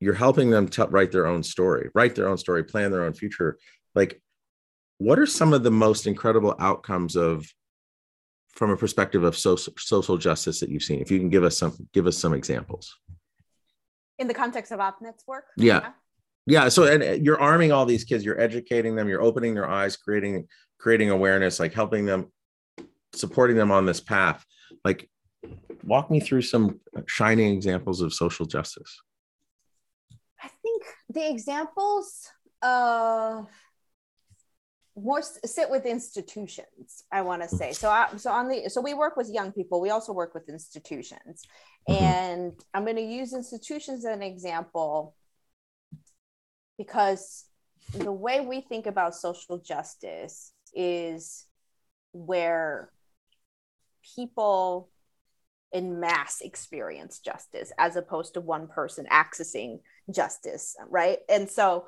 you're 0.00 0.14
helping 0.14 0.50
them 0.50 0.68
write 0.88 1.12
their 1.12 1.26
own 1.26 1.42
story, 1.42 1.90
write 1.94 2.14
their 2.14 2.28
own 2.28 2.38
story, 2.38 2.64
plan 2.64 2.90
their 2.90 3.04
own 3.04 3.12
future. 3.12 3.58
Like, 3.94 4.20
what 4.96 5.18
are 5.18 5.26
some 5.26 5.52
of 5.52 5.62
the 5.62 5.70
most 5.70 6.06
incredible 6.06 6.54
outcomes 6.58 7.14
of 7.14 7.46
from 8.50 8.70
a 8.70 8.76
perspective 8.76 9.22
of 9.22 9.36
social 9.36 9.72
social 9.78 10.18
justice 10.18 10.58
that 10.60 10.68
you've 10.68 10.82
seen 10.82 11.00
if 11.00 11.10
you 11.10 11.18
can 11.18 11.28
give 11.28 11.44
us 11.44 11.56
some 11.56 11.74
give 11.92 12.06
us 12.06 12.18
some 12.18 12.34
examples 12.34 12.96
in 14.18 14.26
the 14.26 14.34
context 14.34 14.72
of 14.72 14.80
opnet's 14.80 15.24
work 15.26 15.44
yeah. 15.56 15.80
yeah 15.82 15.90
yeah 16.48 16.68
so 16.68 16.84
and 16.84 17.02
uh, 17.02 17.12
you're 17.12 17.40
arming 17.40 17.70
all 17.72 17.86
these 17.86 18.04
kids 18.04 18.24
you're 18.24 18.40
educating 18.40 18.96
them 18.96 19.08
you're 19.08 19.22
opening 19.22 19.54
their 19.54 19.68
eyes 19.68 19.96
creating 19.96 20.46
creating 20.78 21.10
awareness 21.10 21.60
like 21.60 21.72
helping 21.72 22.04
them 22.04 22.30
supporting 23.14 23.56
them 23.56 23.70
on 23.70 23.86
this 23.86 24.00
path. 24.00 24.44
Like 24.84 25.08
walk 25.84 26.10
me 26.10 26.20
through 26.20 26.42
some 26.42 26.80
shining 27.06 27.54
examples 27.54 28.00
of 28.00 28.12
social 28.12 28.46
justice. 28.46 29.00
I 30.42 30.48
think 30.62 30.82
the 31.10 31.28
examples 31.30 32.28
uh 32.60 33.42
more 34.96 35.22
sit 35.22 35.70
with 35.70 35.86
institutions 35.86 37.04
i 37.12 37.22
want 37.22 37.40
to 37.40 37.48
say. 37.48 37.72
So 37.72 37.88
I, 37.88 38.08
so 38.16 38.32
on 38.32 38.48
the 38.48 38.68
so 38.68 38.80
we 38.80 38.94
work 38.94 39.16
with 39.16 39.30
young 39.30 39.52
people 39.52 39.80
we 39.80 39.90
also 39.90 40.12
work 40.12 40.34
with 40.34 40.48
institutions. 40.48 41.44
Mm-hmm. 41.88 42.04
and 42.04 42.52
i'm 42.74 42.84
going 42.84 42.96
to 42.96 43.02
use 43.02 43.32
institutions 43.32 44.04
as 44.04 44.12
an 44.12 44.22
example 44.22 45.14
because 46.78 47.44
the 47.92 48.12
way 48.12 48.40
we 48.40 48.60
think 48.60 48.86
about 48.86 49.14
social 49.14 49.58
justice 49.58 50.52
is 50.72 51.44
where 52.12 52.90
people 54.16 54.88
in 55.72 56.00
mass 56.00 56.40
experience 56.40 57.18
justice 57.18 57.72
as 57.78 57.96
opposed 57.96 58.34
to 58.34 58.40
one 58.40 58.68
person 58.68 59.06
accessing 59.10 59.80
justice, 60.10 60.76
right? 60.88 61.18
And 61.28 61.50
so, 61.50 61.86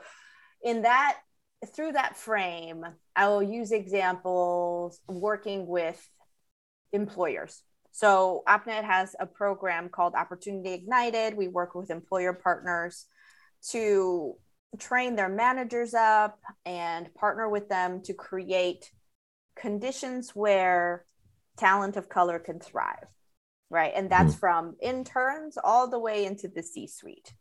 in 0.62 0.82
that, 0.82 1.16
through 1.74 1.92
that 1.92 2.16
frame, 2.16 2.84
I 3.16 3.28
will 3.28 3.42
use 3.42 3.72
examples 3.72 5.00
working 5.08 5.66
with 5.66 6.06
employers. 6.92 7.62
So, 7.92 8.42
OpNet 8.46 8.84
has 8.84 9.16
a 9.18 9.26
program 9.26 9.88
called 9.88 10.14
Opportunity 10.14 10.74
Ignited. 10.74 11.36
We 11.36 11.48
work 11.48 11.74
with 11.74 11.90
employer 11.90 12.34
partners 12.34 13.06
to 13.70 14.36
train 14.78 15.16
their 15.16 15.28
managers 15.28 15.94
up 15.94 16.38
and 16.64 17.12
partner 17.14 17.48
with 17.48 17.68
them 17.68 18.02
to 18.02 18.14
create 18.14 18.90
conditions 19.56 20.30
where 20.34 21.04
talent 21.56 21.96
of 21.96 22.08
color 22.08 22.38
can 22.38 22.60
thrive 22.60 23.06
right? 23.70 23.92
And 23.94 24.10
that's 24.10 24.32
mm-hmm. 24.32 24.40
from 24.40 24.76
interns 24.82 25.56
all 25.62 25.88
the 25.88 25.98
way 25.98 26.26
into 26.26 26.48
the 26.48 26.62
c 26.62 26.86
suite 26.86 27.32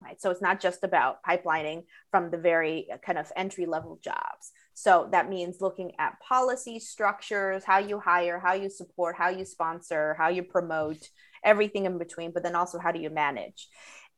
right? 0.00 0.20
So 0.20 0.30
it's 0.30 0.42
not 0.42 0.60
just 0.60 0.84
about 0.84 1.24
pipelining 1.24 1.82
from 2.12 2.30
the 2.30 2.38
very 2.38 2.86
kind 3.04 3.18
of 3.18 3.32
entry 3.34 3.66
level 3.66 3.98
jobs. 4.00 4.52
So 4.74 5.08
that 5.10 5.28
means 5.28 5.60
looking 5.60 5.90
at 5.98 6.20
policy 6.20 6.78
structures 6.78 7.64
how 7.64 7.78
you 7.78 7.98
hire 7.98 8.38
how 8.38 8.52
you 8.52 8.70
support 8.70 9.16
how 9.16 9.28
you 9.28 9.44
sponsor 9.44 10.14
how 10.16 10.28
you 10.28 10.44
promote 10.44 11.08
everything 11.44 11.84
in 11.84 11.98
between 11.98 12.30
but 12.32 12.44
then 12.44 12.54
also 12.54 12.78
how 12.78 12.92
do 12.92 13.00
you 13.00 13.10
manage? 13.10 13.68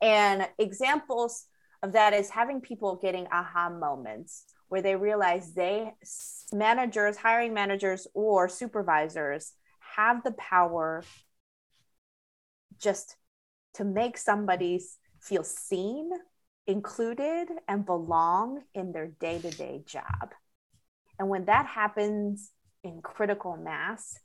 And 0.01 0.47
examples 0.59 1.45
of 1.83 1.93
that 1.93 2.13
is 2.13 2.29
having 2.29 2.61
people 2.61 2.99
getting 3.01 3.27
aha 3.31 3.69
moments 3.69 4.45
where 4.69 4.81
they 4.81 4.95
realize 4.95 5.53
they 5.53 5.93
managers 6.53 7.17
hiring 7.17 7.53
managers 7.53 8.07
or 8.13 8.47
supervisors 8.47 9.53
have 9.95 10.23
the 10.23 10.31
power 10.33 11.03
just 12.79 13.15
to 13.73 13.83
make 13.83 14.17
somebody 14.17 14.79
feel 15.21 15.43
seen 15.43 16.09
included 16.67 17.47
and 17.67 17.85
belong 17.85 18.61
in 18.73 18.91
their 18.91 19.07
day-to-day 19.07 19.83
job. 19.85 20.31
And 21.19 21.29
when 21.29 21.45
that 21.45 21.65
happens 21.65 22.51
in 22.83 23.01
critical 23.01 23.57
mass 23.57 24.17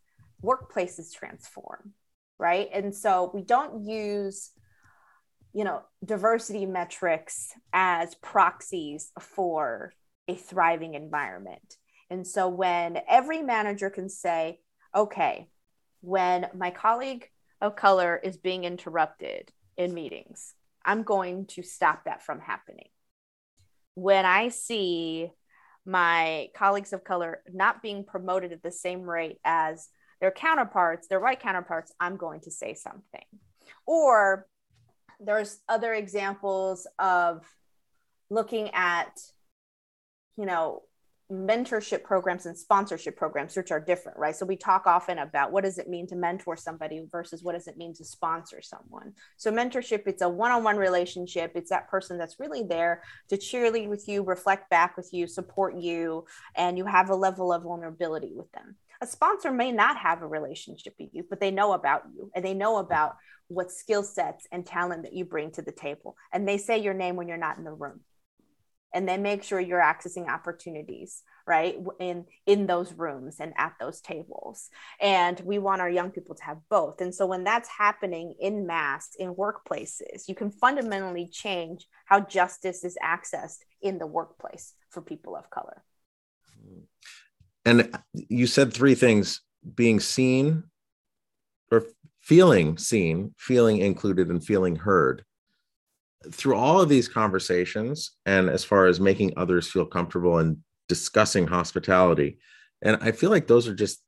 workplaces 0.42 1.12
transform 1.12 1.92
right? 2.38 2.68
And 2.72 2.94
so 2.94 3.30
we 3.32 3.42
don't 3.42 3.86
use 3.86 4.50
you 5.56 5.64
know 5.64 5.80
diversity 6.04 6.66
metrics 6.66 7.50
as 7.72 8.14
proxies 8.16 9.10
for 9.18 9.94
a 10.28 10.34
thriving 10.34 10.92
environment. 10.92 11.76
And 12.10 12.26
so 12.26 12.48
when 12.48 12.98
every 13.08 13.40
manager 13.40 13.88
can 13.88 14.10
say 14.10 14.60
okay 14.94 15.48
when 16.02 16.46
my 16.54 16.70
colleague 16.70 17.30
of 17.62 17.74
color 17.74 18.20
is 18.22 18.36
being 18.36 18.64
interrupted 18.64 19.50
in 19.78 19.94
meetings 19.94 20.54
i'm 20.84 21.02
going 21.02 21.46
to 21.46 21.62
stop 21.62 22.04
that 22.04 22.22
from 22.22 22.38
happening. 22.38 22.90
When 23.94 24.26
i 24.26 24.50
see 24.50 25.30
my 25.86 26.48
colleagues 26.54 26.92
of 26.92 27.02
color 27.02 27.40
not 27.50 27.80
being 27.80 28.04
promoted 28.04 28.52
at 28.52 28.62
the 28.62 28.70
same 28.70 29.02
rate 29.02 29.38
as 29.42 29.88
their 30.20 30.32
counterparts 30.32 31.08
their 31.08 31.20
white 31.20 31.40
counterparts 31.40 31.94
i'm 31.98 32.18
going 32.18 32.40
to 32.40 32.50
say 32.50 32.74
something. 32.74 33.24
Or 33.86 34.46
there's 35.20 35.60
other 35.68 35.94
examples 35.94 36.86
of 36.98 37.44
looking 38.30 38.70
at 38.74 39.20
you 40.36 40.46
know 40.46 40.82
mentorship 41.30 42.04
programs 42.04 42.46
and 42.46 42.56
sponsorship 42.56 43.16
programs 43.16 43.56
which 43.56 43.72
are 43.72 43.80
different 43.80 44.16
right? 44.16 44.36
So 44.36 44.46
we 44.46 44.56
talk 44.56 44.86
often 44.86 45.18
about 45.18 45.50
what 45.50 45.64
does 45.64 45.78
it 45.78 45.88
mean 45.88 46.06
to 46.08 46.16
mentor 46.16 46.56
somebody 46.56 47.04
versus 47.10 47.42
what 47.42 47.54
does 47.54 47.66
it 47.66 47.76
mean 47.76 47.94
to 47.94 48.04
sponsor 48.04 48.62
someone. 48.62 49.12
So 49.36 49.50
mentorship 49.50 50.02
it's 50.06 50.22
a 50.22 50.28
one-on-one 50.28 50.76
relationship. 50.76 51.52
It's 51.56 51.70
that 51.70 51.88
person 51.88 52.16
that's 52.16 52.38
really 52.38 52.62
there 52.62 53.02
to 53.28 53.36
cheerlead 53.36 53.88
with 53.88 54.06
you 54.06 54.22
reflect 54.22 54.70
back 54.70 54.96
with 54.96 55.10
you 55.12 55.26
support 55.26 55.76
you 55.76 56.26
and 56.54 56.78
you 56.78 56.84
have 56.84 57.10
a 57.10 57.16
level 57.16 57.52
of 57.52 57.64
vulnerability 57.64 58.30
with 58.32 58.50
them. 58.52 58.76
A 59.00 59.06
sponsor 59.06 59.50
may 59.50 59.72
not 59.72 59.96
have 59.96 60.22
a 60.22 60.28
relationship 60.28 60.94
with 60.96 61.10
you 61.12 61.24
but 61.28 61.40
they 61.40 61.50
know 61.50 61.72
about 61.72 62.04
you 62.14 62.30
and 62.36 62.44
they 62.44 62.54
know 62.54 62.76
about 62.76 63.16
what 63.48 63.70
skill 63.70 64.02
sets 64.02 64.46
and 64.50 64.66
talent 64.66 65.04
that 65.04 65.12
you 65.12 65.24
bring 65.24 65.50
to 65.52 65.62
the 65.62 65.72
table. 65.72 66.16
And 66.32 66.46
they 66.46 66.58
say 66.58 66.78
your 66.78 66.94
name 66.94 67.16
when 67.16 67.28
you're 67.28 67.36
not 67.36 67.58
in 67.58 67.64
the 67.64 67.72
room. 67.72 68.00
And 68.94 69.08
they 69.08 69.18
make 69.18 69.42
sure 69.42 69.60
you're 69.60 69.80
accessing 69.80 70.28
opportunities, 70.28 71.22
right? 71.46 71.76
In 72.00 72.24
in 72.46 72.66
those 72.66 72.94
rooms 72.94 73.36
and 73.40 73.52
at 73.58 73.74
those 73.78 74.00
tables. 74.00 74.70
And 75.00 75.38
we 75.40 75.58
want 75.58 75.82
our 75.82 75.90
young 75.90 76.10
people 76.10 76.34
to 76.36 76.44
have 76.44 76.58
both. 76.70 77.00
And 77.02 77.14
so 77.14 77.26
when 77.26 77.44
that's 77.44 77.68
happening 77.68 78.34
in 78.40 78.66
mass 78.66 79.10
in 79.18 79.34
workplaces, 79.34 80.28
you 80.28 80.34
can 80.34 80.50
fundamentally 80.50 81.28
change 81.28 81.86
how 82.06 82.20
justice 82.20 82.84
is 82.84 82.96
accessed 83.04 83.58
in 83.82 83.98
the 83.98 84.06
workplace 84.06 84.72
for 84.88 85.02
people 85.02 85.36
of 85.36 85.50
color. 85.50 85.82
Hmm. 86.58 86.80
And 87.66 87.90
uh, 87.92 87.98
you 88.14 88.46
said 88.46 88.72
three 88.72 88.94
things 88.94 89.42
being 89.74 90.00
seen 90.00 90.64
feeling 92.26 92.76
seen, 92.76 93.32
feeling 93.38 93.78
included, 93.78 94.28
and 94.28 94.44
feeling 94.44 94.74
heard. 94.74 95.24
Through 96.32 96.56
all 96.56 96.80
of 96.80 96.88
these 96.88 97.06
conversations, 97.08 98.16
and 98.26 98.50
as 98.50 98.64
far 98.64 98.86
as 98.86 98.98
making 98.98 99.34
others 99.36 99.70
feel 99.70 99.86
comfortable 99.86 100.38
and 100.38 100.58
discussing 100.88 101.46
hospitality, 101.46 102.38
and 102.82 102.98
I 103.00 103.12
feel 103.12 103.30
like 103.30 103.46
those 103.46 103.68
are 103.68 103.74
just 103.74 104.02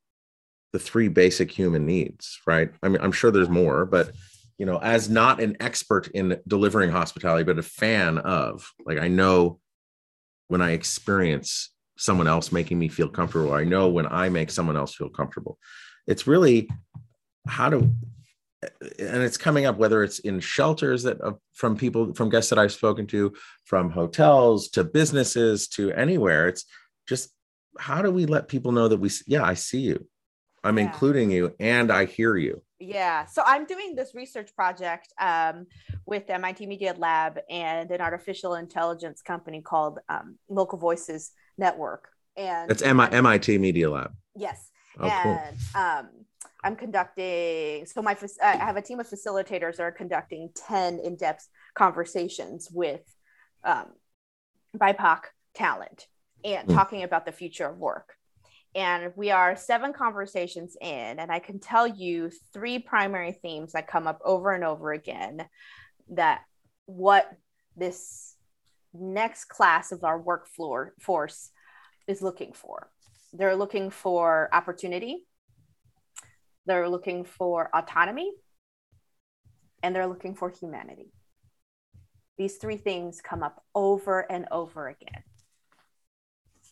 the 0.72 0.80
three 0.80 1.06
basic 1.06 1.50
human 1.50 1.86
needs, 1.86 2.40
right? 2.44 2.70
I 2.82 2.88
mean, 2.88 3.00
I'm 3.00 3.12
sure 3.12 3.30
there's 3.30 3.48
more, 3.48 3.86
but 3.86 4.10
you 4.58 4.66
know, 4.66 4.78
as 4.78 5.08
not 5.08 5.40
an 5.40 5.56
expert 5.60 6.08
in 6.08 6.40
delivering 6.48 6.90
hospitality, 6.90 7.44
but 7.44 7.60
a 7.60 7.62
fan 7.62 8.18
of, 8.18 8.68
like, 8.84 8.98
I 8.98 9.06
know 9.06 9.60
when 10.48 10.60
I 10.60 10.72
experience 10.72 11.70
someone 11.96 12.26
else 12.26 12.50
making 12.50 12.80
me 12.80 12.88
feel 12.88 13.08
comfortable, 13.08 13.52
I 13.52 13.62
know 13.62 13.88
when 13.88 14.08
I 14.08 14.28
make 14.28 14.50
someone 14.50 14.76
else 14.76 14.96
feel 14.96 15.08
comfortable. 15.08 15.56
It's 16.08 16.26
really 16.26 16.68
how 17.48 17.68
do 17.68 17.90
and 18.62 19.22
it's 19.22 19.36
coming 19.36 19.66
up 19.66 19.78
whether 19.78 20.02
it's 20.02 20.18
in 20.20 20.40
shelters 20.40 21.04
that 21.04 21.20
uh, 21.20 21.32
from 21.54 21.76
people 21.76 22.12
from 22.14 22.28
guests 22.28 22.50
that 22.50 22.58
I've 22.58 22.72
spoken 22.72 23.06
to, 23.08 23.32
from 23.64 23.90
hotels 23.90 24.68
to 24.70 24.84
businesses 24.84 25.68
to 25.68 25.92
anywhere. 25.92 26.48
It's 26.48 26.64
just 27.08 27.30
how 27.78 28.02
do 28.02 28.10
we 28.10 28.26
let 28.26 28.48
people 28.48 28.72
know 28.72 28.88
that 28.88 28.98
we 28.98 29.10
yeah 29.26 29.44
I 29.44 29.54
see 29.54 29.80
you, 29.80 30.06
I'm 30.64 30.78
yeah. 30.78 30.84
including 30.84 31.30
you, 31.30 31.54
and 31.60 31.92
I 31.92 32.06
hear 32.06 32.36
you. 32.36 32.62
Yeah, 32.80 33.26
so 33.26 33.42
I'm 33.44 33.64
doing 33.64 33.96
this 33.96 34.14
research 34.14 34.54
project 34.54 35.12
um, 35.20 35.66
with 36.06 36.30
MIT 36.30 36.66
Media 36.66 36.94
Lab 36.96 37.40
and 37.50 37.90
an 37.90 38.00
artificial 38.00 38.54
intelligence 38.54 39.20
company 39.20 39.62
called 39.62 39.98
um, 40.08 40.36
Local 40.48 40.78
Voices 40.78 41.32
Network, 41.56 42.08
and 42.36 42.70
it's 42.70 42.82
MIT 42.82 43.58
Media 43.58 43.90
Lab. 43.90 44.12
Yes, 44.34 44.70
oh, 44.98 45.08
and 45.08 45.56
cool. 45.72 45.80
um, 45.80 46.08
I'm 46.68 46.76
conducting, 46.76 47.86
so 47.86 48.02
my, 48.02 48.14
I 48.44 48.56
have 48.56 48.76
a 48.76 48.82
team 48.82 49.00
of 49.00 49.08
facilitators 49.08 49.76
that 49.76 49.84
are 49.84 49.90
conducting 49.90 50.50
10 50.54 50.98
in 50.98 51.16
depth 51.16 51.48
conversations 51.74 52.68
with 52.70 53.00
um, 53.64 53.86
BIPOC 54.76 55.20
talent 55.54 56.06
and 56.44 56.68
mm. 56.68 56.74
talking 56.74 57.04
about 57.04 57.24
the 57.24 57.32
future 57.32 57.64
of 57.64 57.78
work. 57.78 58.12
And 58.74 59.14
we 59.16 59.30
are 59.30 59.56
seven 59.56 59.94
conversations 59.94 60.76
in, 60.78 61.18
and 61.18 61.32
I 61.32 61.38
can 61.38 61.58
tell 61.58 61.86
you 61.86 62.30
three 62.52 62.78
primary 62.78 63.32
themes 63.32 63.72
that 63.72 63.88
come 63.88 64.06
up 64.06 64.20
over 64.22 64.52
and 64.52 64.62
over 64.62 64.92
again 64.92 65.48
that 66.10 66.42
what 66.84 67.32
this 67.78 68.36
next 68.92 69.46
class 69.46 69.90
of 69.90 70.04
our 70.04 70.20
work 70.20 70.46
floor 70.48 70.92
force 71.00 71.48
is 72.06 72.20
looking 72.20 72.52
for. 72.52 72.90
They're 73.32 73.56
looking 73.56 73.88
for 73.88 74.50
opportunity, 74.52 75.24
they're 76.68 76.88
looking 76.88 77.24
for 77.24 77.70
autonomy 77.74 78.30
and 79.82 79.94
they're 79.94 80.06
looking 80.06 80.34
for 80.34 80.50
humanity. 80.50 81.10
These 82.36 82.56
three 82.56 82.76
things 82.76 83.20
come 83.20 83.42
up 83.42 83.64
over 83.74 84.20
and 84.30 84.46
over 84.52 84.88
again. 84.88 85.22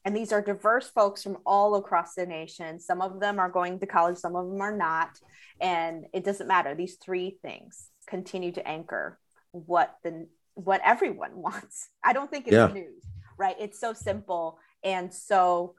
And 0.04 0.14
these 0.14 0.32
are 0.32 0.40
diverse 0.40 0.88
folks 0.88 1.24
from 1.24 1.38
all 1.44 1.74
across 1.74 2.14
the 2.14 2.26
nation. 2.26 2.78
Some 2.78 3.02
of 3.02 3.18
them 3.18 3.40
are 3.40 3.48
going 3.48 3.80
to 3.80 3.86
college, 3.86 4.18
some 4.18 4.36
of 4.36 4.48
them 4.48 4.60
are 4.60 4.76
not. 4.76 5.18
And 5.60 6.04
it 6.12 6.24
doesn't 6.24 6.46
matter. 6.46 6.74
These 6.76 6.96
three 6.96 7.38
things 7.42 7.90
continue 8.06 8.52
to 8.52 8.68
anchor 8.68 9.18
what 9.50 9.96
the 10.04 10.28
what 10.54 10.80
everyone 10.84 11.36
wants. 11.42 11.88
I 12.04 12.12
don't 12.12 12.30
think 12.30 12.46
it's 12.46 12.54
yeah. 12.54 12.68
news, 12.68 13.02
right? 13.36 13.56
It's 13.58 13.80
so 13.80 13.92
simple 13.94 14.60
and 14.84 15.12
so 15.12 15.74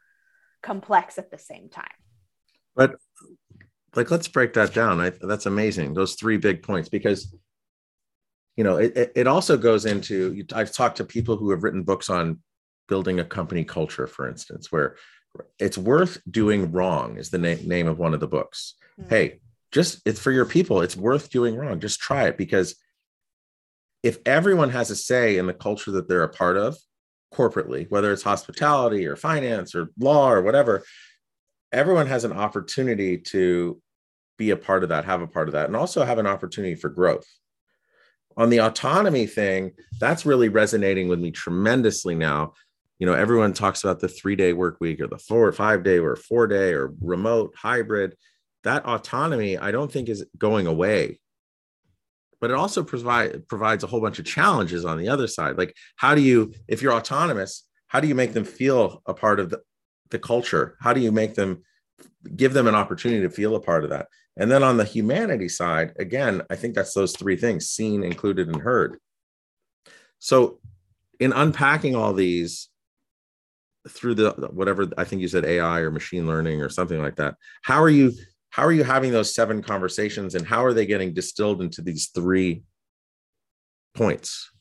complex 0.62 1.18
at 1.18 1.32
the 1.32 1.38
same 1.38 1.70
time. 1.70 1.86
But 2.76 2.96
like 3.98 4.12
let's 4.12 4.28
break 4.28 4.54
that 4.54 4.74
down 4.74 5.02
I, 5.02 5.10
that's 5.10 5.48
amazing 5.48 5.94
those 5.94 6.14
three 6.14 6.38
big 6.38 6.62
points 6.64 6.88
because 6.88 7.36
you 8.56 8.64
know 8.64 8.78
it, 8.78 9.12
it 9.16 9.28
also 9.28 9.58
goes 9.58 9.86
into 9.86 10.46
i've 10.54 10.72
talked 10.72 10.98
to 10.98 11.04
people 11.04 11.36
who 11.36 11.50
have 11.50 11.64
written 11.64 11.84
books 11.84 12.10
on 12.10 12.40
building 12.88 13.20
a 13.20 13.26
company 13.26 13.66
culture 13.66 14.08
for 14.08 14.30
instance 14.30 14.72
where 14.72 14.96
it's 15.60 15.78
worth 15.78 16.20
doing 16.30 16.72
wrong 16.72 17.18
is 17.18 17.30
the 17.30 17.38
na- 17.38 17.56
name 17.66 17.88
of 17.88 18.00
one 18.00 18.14
of 18.14 18.22
the 18.22 18.28
books 18.28 18.76
Mhm. 19.00 19.10
hey 19.10 19.40
just 19.72 20.02
it's 20.06 20.20
for 20.20 20.32
your 20.32 20.46
people 20.46 20.82
it's 20.82 20.96
worth 20.96 21.30
doing 21.30 21.56
wrong 21.56 21.80
just 21.80 22.00
try 22.00 22.28
it 22.28 22.38
because 22.38 22.76
if 24.04 24.20
everyone 24.26 24.70
has 24.70 24.90
a 24.92 24.96
say 24.96 25.38
in 25.38 25.48
the 25.48 25.54
culture 25.54 25.92
that 25.92 26.08
they're 26.08 26.24
a 26.24 26.30
part 26.30 26.56
of 26.56 26.78
corporately 27.34 27.90
whether 27.90 28.12
it's 28.14 28.24
hospitality 28.24 29.06
or 29.06 29.16
finance 29.16 29.76
or 29.76 29.90
law 30.00 30.32
or 30.32 30.42
whatever 30.42 30.84
everyone 31.72 32.08
has 32.08 32.24
an 32.24 32.32
opportunity 32.32 33.18
to 33.18 33.82
be 34.38 34.52
a 34.52 34.58
part 34.58 34.84
of 34.84 34.90
that 34.90 35.06
have 35.06 35.22
a 35.22 35.28
part 35.28 35.48
of 35.48 35.54
that 35.54 35.68
and 35.68 35.76
also 35.76 36.04
have 36.04 36.20
an 36.20 36.28
opportunity 36.28 36.76
for 36.76 36.90
growth. 36.90 37.28
On 38.36 38.50
the 38.50 38.60
autonomy 38.60 39.26
thing 39.26 39.72
that's 40.00 40.26
really 40.26 40.50
resonating 40.50 41.08
with 41.08 41.20
me 41.20 41.32
tremendously 41.32 42.16
now. 42.16 42.54
You 43.00 43.06
know 43.06 43.14
everyone 43.14 43.54
talks 43.54 43.84
about 43.84 44.00
the 44.00 44.08
three 44.08 44.36
day 44.36 44.54
work 44.54 44.78
week 44.80 45.02
or 45.02 45.08
the 45.08 45.18
four 45.18 45.48
or 45.48 45.52
five 45.52 45.84
day 45.84 46.00
or 46.00 46.16
four 46.16 46.48
day 46.48 46.74
or 46.74 46.94
remote 47.02 47.54
hybrid. 47.56 48.16
That 48.64 48.86
autonomy 48.86 49.58
i 49.58 49.72
don't 49.72 49.92
think 49.92 50.10
is 50.10 50.26
going 50.38 50.68
away. 50.68 51.20
But 52.40 52.52
it 52.52 52.56
also 52.56 52.84
provide, 52.84 53.48
provides 53.48 53.84
a 53.84 53.88
whole 53.88 54.02
bunch 54.02 54.20
of 54.20 54.26
challenges 54.26 54.86
on 54.86 55.00
the 55.00 55.10
other 55.10 55.28
side. 55.28 55.58
Like 55.58 55.76
how 55.96 56.16
do 56.16 56.22
you 56.22 56.54
if 56.68 56.82
you're 56.82 56.94
autonomous 56.94 57.68
how 57.88 58.00
do 58.00 58.08
you 58.08 58.16
make 58.16 58.34
them 58.34 58.44
feel 58.44 59.02
a 59.06 59.14
part 59.14 59.40
of 59.40 59.50
the, 59.50 59.62
the 60.10 60.20
culture? 60.20 60.78
How 60.82 60.94
do 60.94 61.00
you 61.00 61.12
make 61.12 61.36
them 61.36 61.64
give 62.36 62.54
them 62.54 62.68
an 62.68 62.76
opportunity 62.76 63.22
to 63.22 63.30
feel 63.30 63.56
a 63.56 63.62
part 63.62 63.84
of 63.84 63.90
that 63.92 64.08
and 64.38 64.50
then 64.52 64.64
on 64.64 64.78
the 64.78 64.86
humanity 64.86 65.50
side 65.50 65.94
again 66.00 66.42
i 66.50 66.56
think 66.56 66.76
that's 66.76 66.94
those 66.94 67.16
three 67.16 67.36
things 67.36 67.68
seen 67.68 68.04
included 68.04 68.48
and 68.48 68.62
heard. 68.62 68.98
So 70.20 70.60
in 71.20 71.34
unpacking 71.34 71.96
all 71.96 72.14
these 72.14 72.70
through 73.90 74.16
the 74.16 74.32
whatever 74.52 74.88
i 74.98 75.04
think 75.04 75.22
you 75.22 75.28
said 75.28 75.46
ai 75.46 75.80
or 75.80 75.92
machine 75.92 76.28
learning 76.28 76.62
or 76.62 76.70
something 76.70 77.02
like 77.02 77.16
that 77.16 77.36
how 77.62 77.82
are 77.82 77.90
you 77.90 78.12
how 78.50 78.64
are 78.64 78.74
you 78.74 78.84
having 78.84 79.12
those 79.12 79.34
seven 79.34 79.62
conversations 79.62 80.36
and 80.36 80.46
how 80.46 80.66
are 80.66 80.74
they 80.74 80.86
getting 80.86 81.14
distilled 81.14 81.62
into 81.62 81.82
these 81.82 82.08
three 82.08 82.64
points 83.96 84.52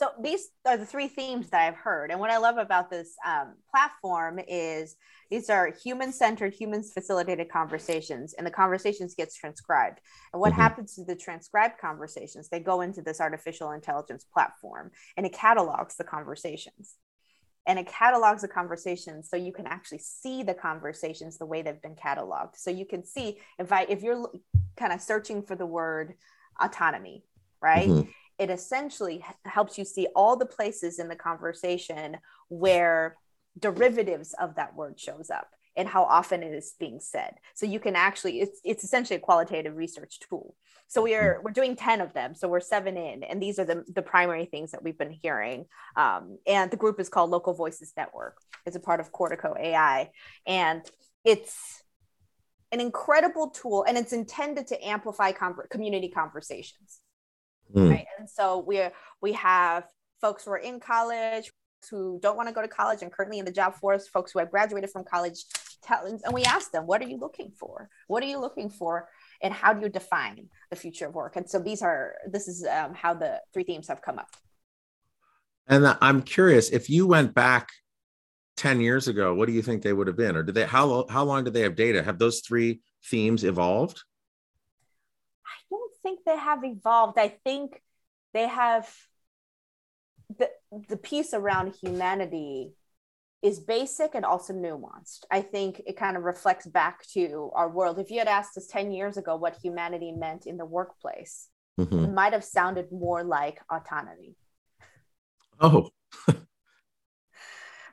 So 0.00 0.12
these 0.18 0.48
are 0.64 0.78
the 0.78 0.86
three 0.86 1.08
themes 1.08 1.50
that 1.50 1.60
I've 1.60 1.76
heard. 1.76 2.10
And 2.10 2.18
what 2.18 2.30
I 2.30 2.38
love 2.38 2.56
about 2.56 2.88
this 2.88 3.16
um, 3.26 3.56
platform 3.70 4.40
is 4.48 4.96
these 5.30 5.50
are 5.50 5.74
human 5.84 6.10
centered, 6.10 6.54
humans 6.54 6.90
facilitated 6.94 7.50
conversations, 7.50 8.32
and 8.32 8.46
the 8.46 8.50
conversations 8.50 9.14
gets 9.14 9.36
transcribed. 9.36 10.00
And 10.32 10.40
what 10.40 10.54
Mhm. 10.54 10.56
happens 10.56 10.94
to 10.94 11.04
the 11.04 11.14
transcribed 11.14 11.76
conversations? 11.78 12.48
They 12.48 12.60
go 12.60 12.80
into 12.80 13.02
this 13.02 13.20
artificial 13.20 13.72
intelligence 13.72 14.24
platform 14.24 14.90
and 15.18 15.26
it 15.26 15.34
catalogs 15.34 15.96
the 15.96 16.04
conversations. 16.04 16.96
And 17.66 17.78
it 17.78 17.86
catalogs 17.86 18.40
the 18.40 18.48
conversations 18.48 19.28
so 19.28 19.36
you 19.36 19.52
can 19.52 19.66
actually 19.66 19.98
see 19.98 20.42
the 20.42 20.54
conversations 20.54 21.36
the 21.36 21.44
way 21.44 21.60
they've 21.60 21.82
been 21.82 21.94
cataloged. 21.94 22.56
So 22.56 22.70
you 22.70 22.86
can 22.86 23.04
see 23.04 23.38
if 23.58 23.70
I 23.70 23.82
if 23.82 24.02
you're 24.02 24.32
kind 24.78 24.94
of 24.94 25.02
searching 25.02 25.42
for 25.42 25.56
the 25.56 25.66
word 25.66 26.14
autonomy, 26.58 27.26
right? 27.60 27.90
Mhm. 27.90 28.14
It 28.40 28.48
essentially 28.48 29.22
helps 29.44 29.76
you 29.76 29.84
see 29.84 30.08
all 30.16 30.34
the 30.34 30.46
places 30.46 30.98
in 30.98 31.08
the 31.08 31.14
conversation 31.14 32.16
where 32.48 33.18
derivatives 33.58 34.34
of 34.40 34.54
that 34.54 34.74
word 34.74 34.98
shows 34.98 35.28
up 35.28 35.50
and 35.76 35.86
how 35.86 36.04
often 36.04 36.42
it 36.42 36.54
is 36.54 36.74
being 36.80 37.00
said. 37.00 37.34
So 37.54 37.66
you 37.66 37.78
can 37.78 37.94
actually 37.94 38.40
it's 38.40 38.58
it's 38.64 38.82
essentially 38.82 39.18
a 39.18 39.20
qualitative 39.20 39.76
research 39.76 40.20
tool. 40.20 40.56
So 40.88 41.02
we're 41.02 41.42
we're 41.42 41.50
doing 41.50 41.76
10 41.76 42.00
of 42.00 42.14
them. 42.14 42.34
So 42.34 42.48
we're 42.48 42.60
seven 42.60 42.96
in 42.96 43.24
and 43.24 43.42
these 43.42 43.58
are 43.58 43.66
the, 43.66 43.84
the 43.94 44.02
primary 44.02 44.46
things 44.46 44.70
that 44.70 44.82
we've 44.82 44.98
been 44.98 45.12
hearing. 45.12 45.66
Um, 45.94 46.38
and 46.46 46.70
the 46.70 46.78
group 46.78 46.98
is 46.98 47.10
called 47.10 47.28
local 47.28 47.52
voices 47.52 47.92
network. 47.94 48.38
It's 48.64 48.76
a 48.76 48.80
part 48.80 49.00
of 49.00 49.12
cortico 49.12 49.54
ai 49.60 50.10
and 50.46 50.82
it's 51.26 51.82
an 52.72 52.80
incredible 52.80 53.50
tool 53.50 53.84
and 53.86 53.98
it's 53.98 54.14
intended 54.14 54.68
to 54.68 54.82
amplify 54.82 55.32
conver- 55.32 55.68
community 55.68 56.08
conversations 56.08 57.00
Mm. 57.74 57.90
right 57.90 58.06
and 58.18 58.28
so 58.28 58.64
we're 58.66 58.92
we 59.20 59.32
have 59.34 59.84
folks 60.20 60.44
who 60.44 60.50
are 60.50 60.58
in 60.58 60.80
college 60.80 61.50
who 61.90 62.18
don't 62.22 62.36
want 62.36 62.48
to 62.48 62.54
go 62.54 62.60
to 62.60 62.68
college 62.68 63.02
and 63.02 63.12
currently 63.12 63.38
in 63.38 63.44
the 63.44 63.52
job 63.52 63.74
force 63.74 64.06
folks 64.08 64.32
who 64.32 64.38
have 64.38 64.50
graduated 64.50 64.90
from 64.90 65.04
college 65.04 65.44
and 65.88 66.32
we 66.32 66.44
ask 66.44 66.70
them 66.70 66.86
what 66.86 67.00
are 67.02 67.08
you 67.08 67.16
looking 67.16 67.52
for? 67.58 67.88
What 68.06 68.22
are 68.22 68.26
you 68.26 68.38
looking 68.38 68.70
for? 68.70 69.08
And 69.42 69.52
how 69.52 69.72
do 69.72 69.80
you 69.82 69.88
define 69.88 70.48
the 70.70 70.76
future 70.76 71.06
of 71.06 71.14
work? 71.14 71.36
And 71.36 71.48
so 71.48 71.58
these 71.58 71.82
are 71.82 72.14
this 72.26 72.48
is 72.48 72.66
um, 72.66 72.94
how 72.94 73.14
the 73.14 73.40
three 73.52 73.64
themes 73.64 73.88
have 73.88 74.02
come 74.02 74.18
up. 74.18 74.28
And 75.66 75.86
i'm 76.00 76.22
curious 76.22 76.70
if 76.70 76.90
you 76.90 77.06
went 77.06 77.32
back 77.32 77.68
10 78.56 78.80
years 78.80 79.08
ago 79.08 79.34
what 79.34 79.46
do 79.46 79.52
you 79.52 79.62
think 79.62 79.82
they 79.82 79.92
would 79.92 80.06
have 80.06 80.16
been? 80.16 80.36
Or 80.36 80.42
did 80.42 80.54
they 80.54 80.64
how, 80.64 81.06
how 81.08 81.24
long 81.24 81.44
did 81.44 81.54
they 81.54 81.62
have 81.62 81.76
data? 81.76 82.02
Have 82.02 82.18
those 82.18 82.40
three 82.40 82.80
themes 83.04 83.44
evolved 83.44 84.02
think 86.02 86.20
they 86.24 86.36
have 86.36 86.64
evolved. 86.64 87.18
I 87.18 87.28
think 87.44 87.82
they 88.32 88.46
have 88.48 88.88
the 90.38 90.50
the 90.88 90.96
piece 90.96 91.34
around 91.34 91.74
humanity 91.82 92.72
is 93.42 93.58
basic 93.58 94.14
and 94.14 94.24
also 94.24 94.52
nuanced. 94.52 95.24
I 95.30 95.40
think 95.40 95.80
it 95.86 95.96
kind 95.96 96.16
of 96.16 96.24
reflects 96.24 96.66
back 96.66 97.06
to 97.14 97.50
our 97.54 97.68
world. 97.70 97.98
If 97.98 98.10
you 98.10 98.18
had 98.18 98.28
asked 98.28 98.56
us 98.56 98.66
10 98.66 98.92
years 98.92 99.16
ago 99.16 99.36
what 99.36 99.56
humanity 99.62 100.12
meant 100.12 100.46
in 100.46 100.56
the 100.58 100.66
workplace, 100.66 101.48
Mhm. 101.78 102.04
it 102.04 102.12
might 102.12 102.32
have 102.34 102.44
sounded 102.44 102.92
more 102.92 103.24
like 103.24 103.60
autonomy, 103.70 104.36
oh 105.60 105.90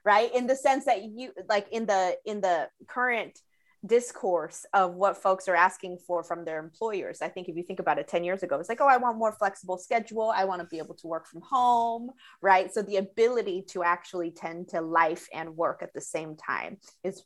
right? 0.03 0.33
In 0.35 0.47
the 0.47 0.55
sense 0.55 0.85
that 0.85 1.03
you 1.03 1.31
like 1.47 1.67
in 1.71 1.85
the 1.85 2.17
in 2.25 2.41
the 2.41 2.69
current 2.87 3.39
discourse 3.87 4.65
of 4.73 4.95
what 4.95 5.17
folks 5.17 5.47
are 5.47 5.55
asking 5.55 5.97
for 6.05 6.23
from 6.23 6.45
their 6.45 6.59
employers. 6.59 7.21
I 7.21 7.29
think 7.29 7.49
if 7.49 7.55
you 7.55 7.63
think 7.63 7.79
about 7.79 7.97
it 7.97 8.07
10 8.07 8.23
years 8.23 8.43
ago, 8.43 8.59
it's 8.59 8.69
like, 8.69 8.81
oh, 8.81 8.87
I 8.87 8.97
want 8.97 9.17
more 9.17 9.31
flexible 9.31 9.77
schedule. 9.77 10.31
I 10.35 10.45
want 10.45 10.61
to 10.61 10.67
be 10.67 10.77
able 10.77 10.95
to 10.95 11.07
work 11.07 11.27
from 11.27 11.41
home, 11.41 12.11
right? 12.41 12.73
So 12.73 12.81
the 12.81 12.97
ability 12.97 13.65
to 13.69 13.83
actually 13.83 14.31
tend 14.31 14.69
to 14.69 14.81
life 14.81 15.27
and 15.33 15.55
work 15.57 15.81
at 15.81 15.93
the 15.93 16.01
same 16.01 16.35
time 16.35 16.77
is 17.03 17.23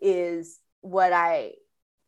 is 0.00 0.58
what 0.80 1.12
I, 1.12 1.52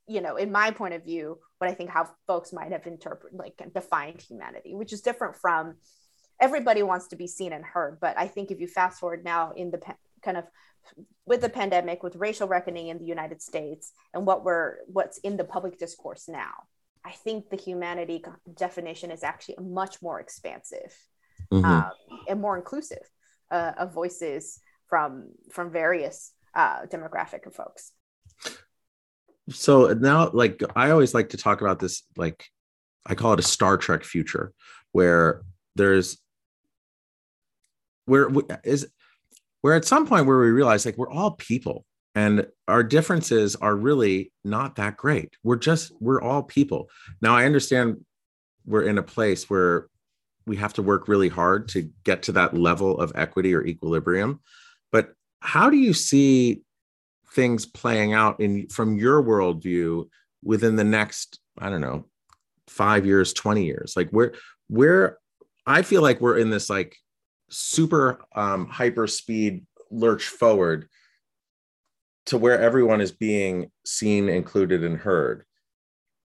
you 0.08 0.20
know, 0.20 0.36
in 0.36 0.50
my 0.50 0.70
point 0.70 0.94
of 0.94 1.04
view, 1.04 1.38
what 1.58 1.70
I 1.70 1.74
think 1.74 1.90
how 1.90 2.08
folks 2.26 2.52
might 2.52 2.72
have 2.72 2.86
interpreted 2.86 3.38
like 3.38 3.60
defined 3.72 4.20
humanity, 4.20 4.74
which 4.74 4.92
is 4.92 5.00
different 5.00 5.36
from 5.36 5.76
everybody 6.40 6.82
wants 6.82 7.08
to 7.08 7.16
be 7.16 7.28
seen 7.28 7.52
and 7.52 7.64
heard. 7.64 7.98
But 8.00 8.18
I 8.18 8.26
think 8.26 8.50
if 8.50 8.60
you 8.60 8.66
fast 8.66 8.98
forward 8.98 9.24
now 9.24 9.52
in 9.52 9.70
the 9.70 9.80
kind 10.22 10.36
of 10.36 10.44
with 11.26 11.40
the 11.40 11.48
pandemic, 11.48 12.02
with 12.02 12.16
racial 12.16 12.48
reckoning 12.48 12.88
in 12.88 12.98
the 12.98 13.04
United 13.04 13.40
States, 13.42 13.92
and 14.12 14.26
what 14.26 14.44
we're 14.44 14.76
what's 14.86 15.18
in 15.18 15.36
the 15.36 15.44
public 15.44 15.78
discourse 15.78 16.28
now, 16.28 16.52
I 17.04 17.10
think 17.12 17.50
the 17.50 17.56
humanity 17.56 18.24
definition 18.54 19.10
is 19.10 19.22
actually 19.22 19.56
much 19.60 20.00
more 20.02 20.20
expansive 20.20 20.94
Mhm. 21.52 21.64
um, 21.64 21.90
and 22.28 22.40
more 22.40 22.56
inclusive 22.56 23.04
uh, 23.50 23.72
of 23.78 23.92
voices 23.92 24.60
from 24.88 25.28
from 25.50 25.70
various 25.70 26.32
uh, 26.54 26.86
demographic 26.86 27.46
of 27.46 27.54
folks. 27.54 27.92
so 29.50 29.92
now 29.94 30.30
like 30.32 30.62
i 30.76 30.90
always 30.90 31.14
like 31.14 31.30
to 31.30 31.36
talk 31.36 31.60
about 31.60 31.80
this 31.80 32.04
like 32.16 32.46
i 33.06 33.14
call 33.14 33.32
it 33.32 33.40
a 33.40 33.42
star 33.42 33.76
trek 33.76 34.04
future 34.04 34.52
where 34.92 35.42
there's 35.74 36.18
where 38.04 38.30
is 38.62 38.86
where 39.62 39.74
at 39.74 39.84
some 39.84 40.06
point 40.06 40.26
where 40.26 40.38
we 40.38 40.50
realize 40.50 40.84
like 40.84 40.98
we're 40.98 41.10
all 41.10 41.32
people 41.32 41.84
and 42.14 42.46
our 42.68 42.82
differences 42.82 43.56
are 43.56 43.74
really 43.74 44.30
not 44.44 44.76
that 44.76 44.98
great. 44.98 45.30
We're 45.42 45.56
just 45.56 45.92
we're 46.00 46.20
all 46.20 46.42
people. 46.42 46.90
Now 47.20 47.34
i 47.34 47.44
understand 47.44 48.04
we're 48.64 48.82
in 48.82 48.98
a 48.98 49.02
place 49.02 49.50
where 49.50 49.88
we 50.46 50.56
have 50.56 50.72
to 50.74 50.82
work 50.82 51.08
really 51.08 51.28
hard 51.28 51.68
to 51.68 51.90
get 52.04 52.22
to 52.24 52.32
that 52.32 52.56
level 52.56 53.00
of 53.00 53.12
equity 53.14 53.54
or 53.54 53.64
equilibrium 53.64 54.40
but 54.92 55.14
how 55.40 55.68
do 55.68 55.76
you 55.76 55.92
see 55.92 56.62
things 57.32 57.66
playing 57.66 58.12
out 58.12 58.38
in 58.38 58.68
from 58.68 58.96
your 58.96 59.20
worldview 59.20 60.08
within 60.44 60.76
the 60.76 60.84
next 60.84 61.40
i 61.58 61.68
don't 61.68 61.80
know 61.80 62.04
five 62.72 63.06
years 63.06 63.32
20 63.32 63.64
years? 63.64 63.94
Like 63.96 64.10
where 64.10 64.34
where 64.68 65.18
i 65.66 65.82
feel 65.82 66.02
like 66.02 66.20
we're 66.20 66.38
in 66.38 66.50
this 66.50 66.70
like 66.70 66.96
super 67.52 68.20
um, 68.34 68.66
hyper 68.66 69.06
speed 69.06 69.66
lurch 69.90 70.26
forward 70.26 70.88
to 72.26 72.38
where 72.38 72.60
everyone 72.60 73.00
is 73.00 73.12
being 73.12 73.70
seen 73.84 74.28
included 74.28 74.84
and 74.84 74.98
heard. 74.98 75.44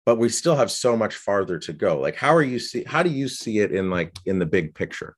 But 0.05 0.17
we 0.17 0.29
still 0.29 0.55
have 0.55 0.69
so 0.69 0.95
much 0.95 1.15
farther 1.15 1.57
to 1.59 1.73
go. 1.73 1.99
Like 1.99 2.15
how 2.15 2.35
are 2.35 2.43
you 2.43 2.59
see 2.59 2.83
how 2.83 3.01
do 3.01 3.09
you 3.09 3.27
see 3.27 3.59
it 3.59 3.71
in 3.71 3.89
like 3.89 4.13
in 4.25 4.39
the 4.39 4.45
big 4.45 4.75
picture? 4.75 5.15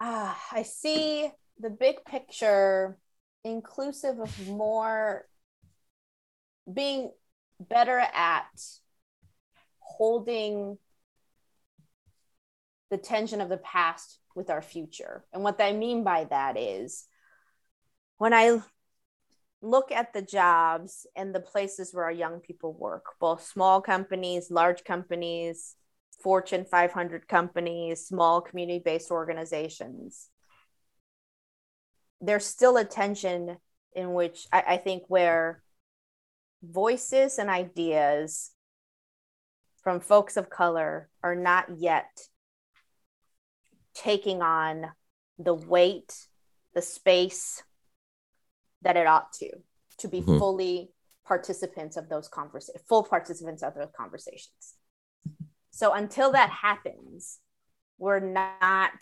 Ah, 0.00 0.40
I 0.50 0.62
see 0.62 1.30
the 1.60 1.70
big 1.70 2.04
picture 2.04 2.96
inclusive 3.44 4.18
of 4.18 4.48
more 4.48 5.26
being 6.72 7.12
better 7.60 7.98
at 7.98 8.48
holding 9.78 10.78
the 12.94 12.98
tension 12.98 13.40
of 13.40 13.48
the 13.48 13.56
past 13.56 14.20
with 14.36 14.50
our 14.50 14.62
future. 14.62 15.24
And 15.32 15.42
what 15.42 15.60
I 15.60 15.72
mean 15.72 16.04
by 16.04 16.28
that 16.30 16.56
is 16.56 17.08
when 18.18 18.32
I 18.32 18.60
look 19.60 19.90
at 19.90 20.12
the 20.12 20.22
jobs 20.22 21.04
and 21.16 21.34
the 21.34 21.40
places 21.40 21.92
where 21.92 22.04
our 22.04 22.12
young 22.12 22.38
people 22.38 22.72
work, 22.72 23.06
both 23.18 23.42
small 23.42 23.80
companies, 23.80 24.48
large 24.48 24.84
companies, 24.84 25.74
Fortune 26.22 26.64
500 26.64 27.26
companies, 27.26 28.06
small 28.06 28.40
community 28.40 28.80
based 28.84 29.10
organizations, 29.10 30.28
there's 32.20 32.46
still 32.46 32.76
a 32.76 32.84
tension 32.84 33.56
in 33.92 34.14
which 34.14 34.46
I, 34.52 34.62
I, 34.68 34.76
think 34.76 35.02
where 35.08 35.64
voices 36.62 37.40
and 37.40 37.50
ideas 37.50 38.52
from 39.82 39.98
folks 39.98 40.36
of 40.36 40.48
color 40.48 41.08
are 41.24 41.34
not 41.34 41.66
yet 41.76 42.06
taking 43.94 44.42
on 44.42 44.90
the 45.38 45.54
weight, 45.54 46.26
the 46.74 46.82
space 46.82 47.62
that 48.82 48.96
it 48.96 49.06
ought 49.06 49.32
to, 49.34 49.50
to 49.98 50.08
be 50.08 50.20
mm-hmm. 50.20 50.38
fully 50.38 50.90
participants 51.26 51.96
of 51.96 52.08
those 52.08 52.28
conversations, 52.28 52.82
full 52.88 53.02
participants 53.02 53.62
of 53.62 53.74
those 53.74 53.90
conversations. 53.96 54.74
So 55.70 55.92
until 55.92 56.32
that 56.32 56.50
happens, 56.50 57.38
we're 57.98 58.20
not 58.20 58.92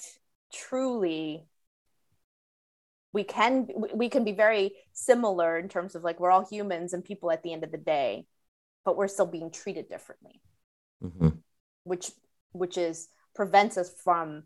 truly 0.52 1.46
we 3.12 3.24
can 3.24 3.68
we 3.94 4.08
can 4.08 4.24
be 4.24 4.32
very 4.32 4.72
similar 4.92 5.58
in 5.58 5.68
terms 5.68 5.94
of 5.94 6.02
like 6.02 6.20
we're 6.20 6.30
all 6.30 6.46
humans 6.48 6.92
and 6.92 7.04
people 7.04 7.30
at 7.30 7.42
the 7.42 7.52
end 7.52 7.64
of 7.64 7.72
the 7.72 7.78
day 7.78 8.26
but 8.84 8.96
we're 8.96 9.08
still 9.08 9.26
being 9.26 9.50
treated 9.50 9.88
differently 9.88 10.40
mm-hmm. 11.02 11.28
which 11.84 12.10
which 12.52 12.76
is 12.76 13.08
prevents 13.34 13.76
us 13.76 13.92
from 14.02 14.44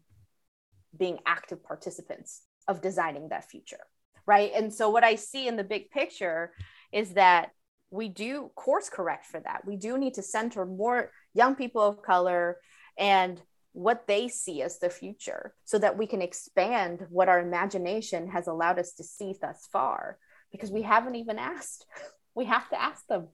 being 0.99 1.18
active 1.26 1.62
participants 1.62 2.42
of 2.68 2.80
designing 2.80 3.28
that 3.28 3.49
future 3.51 3.84
right? 4.26 4.51
And 4.55 4.72
so 4.74 4.90
what 4.90 5.05
i 5.05 5.14
see 5.14 5.47
in 5.47 5.57
the 5.57 5.64
big 5.64 5.90
picture 5.90 6.53
is 6.92 7.14
that 7.14 7.51
we 7.90 8.09
do 8.09 8.51
course 8.57 8.88
correct 8.90 9.26
for 9.26 9.40
that. 9.40 9.62
We 9.64 9.76
do 9.76 9.97
need 9.97 10.14
to 10.14 10.22
center 10.22 10.66
more 10.66 11.12
young 11.34 11.55
people 11.55 11.82
of 11.82 12.03
color 12.03 12.59
and 12.99 13.40
what 13.72 14.07
they 14.09 14.26
see 14.28 14.62
as 14.62 14.78
the 14.78 14.90
future 14.90 15.55
so 15.64 15.78
that 15.78 15.97
we 15.97 16.07
can 16.07 16.20
expand 16.20 17.07
what 17.11 17.28
our 17.28 17.38
imagination 17.38 18.28
has 18.28 18.49
allowed 18.49 18.78
us 18.78 18.94
to 18.94 19.05
see 19.05 19.34
thus 19.40 19.68
far 19.70 20.18
because 20.51 20.70
we 20.70 20.82
haven't 20.82 21.14
even 21.14 21.38
asked. 21.38 21.86
We 22.34 22.44
have 22.44 22.68
to 22.68 22.78
ask 22.78 23.07
them 23.07 23.28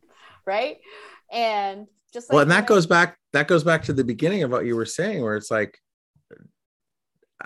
right? 0.47 0.77
And 1.33 1.89
just 2.13 2.29
like 2.29 2.35
well 2.35 2.43
and 2.43 2.51
that 2.53 2.69
goes 2.69 2.87
back 2.87 3.17
that 3.33 3.49
goes 3.49 3.65
back 3.65 3.83
to 3.85 3.93
the 3.93 4.05
beginning 4.05 4.45
of 4.45 4.53
what 4.53 4.65
you 4.65 4.77
were 4.77 4.87
saying 4.87 5.23
where 5.23 5.35
it's 5.35 5.51
like 5.51 5.77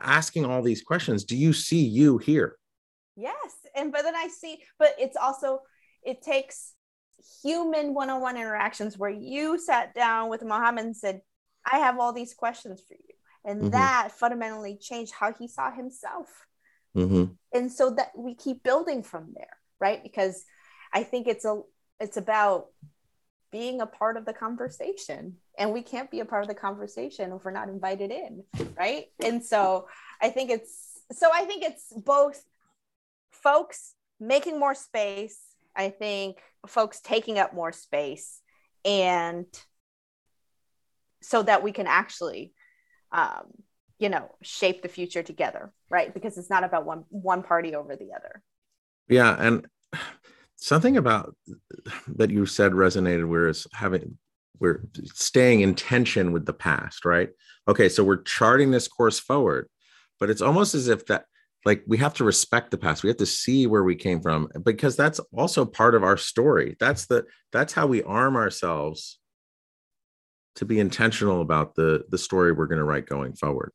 asking 0.02 0.44
all 0.44 0.62
these 0.62 0.82
questions 0.82 1.24
do 1.24 1.36
you 1.36 1.52
see 1.52 1.84
you 1.84 2.18
here 2.18 2.56
yes 3.16 3.56
and 3.74 3.92
but 3.92 4.02
then 4.02 4.16
i 4.16 4.28
see 4.28 4.58
but 4.78 4.94
it's 4.98 5.16
also 5.16 5.60
it 6.04 6.22
takes 6.22 6.74
human 7.42 7.94
one-on-one 7.94 8.36
interactions 8.36 8.98
where 8.98 9.10
you 9.10 9.58
sat 9.58 9.94
down 9.94 10.28
with 10.30 10.42
Muhammad 10.42 10.84
and 10.84 10.96
said 10.96 11.20
I 11.64 11.78
have 11.78 11.98
all 11.98 12.12
these 12.12 12.34
questions 12.34 12.80
for 12.86 12.94
you. 12.94 13.14
And 13.44 13.60
mm-hmm. 13.60 13.70
that 13.70 14.12
fundamentally 14.12 14.76
changed 14.80 15.12
how 15.12 15.32
he 15.32 15.48
saw 15.48 15.70
himself. 15.70 16.28
Mm-hmm. 16.96 17.32
And 17.52 17.72
so 17.72 17.90
that 17.90 18.12
we 18.16 18.34
keep 18.34 18.62
building 18.62 19.02
from 19.02 19.32
there, 19.34 19.56
right? 19.80 20.02
Because 20.02 20.44
I 20.92 21.02
think 21.02 21.26
it's 21.26 21.44
a 21.44 21.60
it's 22.00 22.16
about 22.16 22.66
being 23.50 23.80
a 23.80 23.86
part 23.86 24.16
of 24.16 24.24
the 24.24 24.32
conversation. 24.32 25.36
And 25.58 25.72
we 25.72 25.82
can't 25.82 26.10
be 26.10 26.20
a 26.20 26.24
part 26.24 26.42
of 26.42 26.48
the 26.48 26.54
conversation 26.54 27.32
if 27.32 27.44
we're 27.44 27.50
not 27.50 27.68
invited 27.68 28.10
in, 28.10 28.44
right? 28.76 29.06
And 29.24 29.44
so 29.44 29.88
I 30.20 30.30
think 30.30 30.50
it's 30.50 31.00
so 31.12 31.28
I 31.32 31.44
think 31.44 31.62
it's 31.62 31.92
both 31.92 32.42
folks 33.30 33.94
making 34.18 34.58
more 34.58 34.74
space, 34.74 35.38
I 35.74 35.90
think 35.90 36.38
folks 36.66 37.00
taking 37.00 37.38
up 37.38 37.54
more 37.54 37.72
space 37.72 38.40
and 38.84 39.46
so 41.22 41.42
that 41.42 41.62
we 41.62 41.72
can 41.72 41.86
actually 41.86 42.52
um, 43.12 43.46
you 43.98 44.08
know 44.08 44.30
shape 44.42 44.82
the 44.82 44.88
future 44.88 45.22
together 45.22 45.72
right 45.90 46.12
because 46.12 46.38
it's 46.38 46.50
not 46.50 46.64
about 46.64 46.84
one 46.84 47.04
one 47.08 47.42
party 47.42 47.74
over 47.74 47.96
the 47.96 48.12
other 48.14 48.42
yeah 49.08 49.34
and 49.38 49.66
something 50.56 50.96
about 50.96 51.34
that 52.08 52.30
you 52.30 52.46
said 52.46 52.72
resonated 52.72 53.28
where 53.28 53.48
it's 53.48 53.66
having 53.72 54.18
we're 54.58 54.82
staying 55.04 55.60
in 55.60 55.74
tension 55.74 56.32
with 56.32 56.46
the 56.46 56.52
past 56.52 57.04
right? 57.04 57.30
Okay 57.68 57.88
so 57.88 58.02
we're 58.04 58.22
charting 58.22 58.70
this 58.70 58.88
course 58.88 59.18
forward 59.18 59.68
but 60.18 60.30
it's 60.30 60.42
almost 60.42 60.74
as 60.74 60.88
if 60.88 61.06
that 61.06 61.24
like 61.64 61.82
we 61.86 61.98
have 61.98 62.14
to 62.14 62.24
respect 62.24 62.70
the 62.70 62.78
past. 62.78 63.02
We 63.02 63.10
have 63.10 63.16
to 63.16 63.26
see 63.26 63.66
where 63.66 63.82
we 63.82 63.96
came 63.96 64.20
from 64.20 64.48
because 64.62 64.96
that's 64.96 65.20
also 65.36 65.64
part 65.64 65.96
of 65.96 66.04
our 66.04 66.16
story. 66.16 66.76
That's 66.78 67.06
the 67.06 67.24
that's 67.52 67.72
how 67.72 67.88
we 67.88 68.04
arm 68.04 68.36
ourselves 68.36 69.18
to 70.54 70.64
be 70.64 70.78
intentional 70.78 71.40
about 71.40 71.74
the 71.74 72.04
the 72.08 72.18
story 72.18 72.52
we're 72.52 72.66
going 72.66 72.78
to 72.78 72.84
write 72.84 73.06
going 73.06 73.34
forward. 73.34 73.72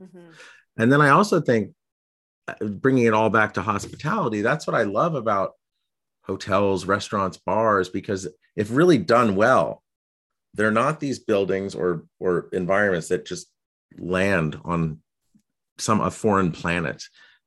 Mm-hmm. 0.00 0.30
and 0.76 0.92
then 0.92 1.00
i 1.00 1.08
also 1.08 1.40
think 1.40 1.72
uh, 2.46 2.54
bringing 2.66 3.06
it 3.06 3.14
all 3.14 3.30
back 3.30 3.54
to 3.54 3.62
hospitality 3.62 4.42
that's 4.42 4.64
what 4.64 4.76
i 4.76 4.84
love 4.84 5.16
about 5.16 5.54
hotels 6.28 6.84
restaurants 6.84 7.38
bars 7.38 7.88
because 7.88 8.28
if 8.56 8.68
really 8.70 8.98
done 8.98 9.34
well 9.34 9.82
they're 10.54 10.70
not 10.70 11.00
these 11.00 11.18
buildings 11.18 11.74
or 11.74 12.04
or 12.20 12.48
environments 12.52 13.08
that 13.08 13.26
just 13.26 13.50
land 13.96 14.60
on 14.64 14.98
some 15.78 16.00
a 16.00 16.10
foreign 16.10 16.52
planet 16.52 17.02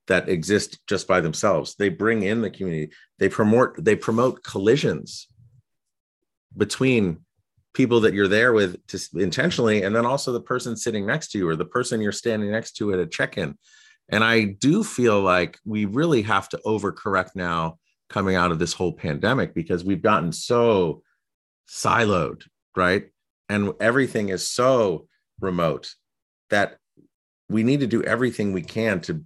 that 0.08 0.30
exist 0.30 0.80
just 0.88 1.08
by 1.08 1.22
themselves. 1.22 1.76
They 1.76 1.90
bring 1.90 2.24
in 2.24 2.42
the 2.42 2.50
community. 2.50 2.92
They 3.20 3.30
promote 3.30 3.84
they 3.84 3.96
promote 3.96 4.44
collisions 4.44 5.28
between 6.56 7.20
people 7.74 8.02
that 8.02 8.14
you're 8.14 8.28
there 8.28 8.52
with 8.52 8.86
to, 8.88 9.00
intentionally 9.16 9.84
and 9.84 9.96
then 9.96 10.06
also 10.06 10.34
the 10.34 10.42
person 10.42 10.76
sitting 10.76 11.06
next 11.06 11.32
to 11.32 11.38
you 11.38 11.48
or 11.48 11.56
the 11.56 11.66
person 11.66 12.02
you're 12.02 12.12
standing 12.12 12.52
next 12.52 12.74
to 12.74 12.92
at 12.94 13.00
a 13.00 13.06
check-in. 13.06 13.58
And 14.10 14.24
i 14.26 14.44
do 14.44 14.84
feel 14.84 15.22
like 15.22 15.58
we 15.64 15.86
really 15.86 16.24
have 16.24 16.50
to 16.50 16.60
overcorrect 16.66 17.30
now 17.36 17.78
coming 18.12 18.36
out 18.36 18.52
of 18.52 18.60
this 18.60 18.74
whole 18.74 18.94
pandemic 18.94 19.54
because 19.54 19.84
we've 19.84 20.02
gotten 20.02 20.32
so 20.32 21.02
siloed 21.68 22.44
right 22.76 23.10
and 23.50 23.74
everything 23.80 24.30
is 24.30 24.46
so 24.46 25.08
remote 25.40 25.94
that 26.50 26.78
we 27.50 27.64
need 27.64 27.80
to 27.80 27.88
do 27.88 28.04
everything 28.04 28.52
we 28.52 28.62
can 28.62 29.00
to 29.00 29.24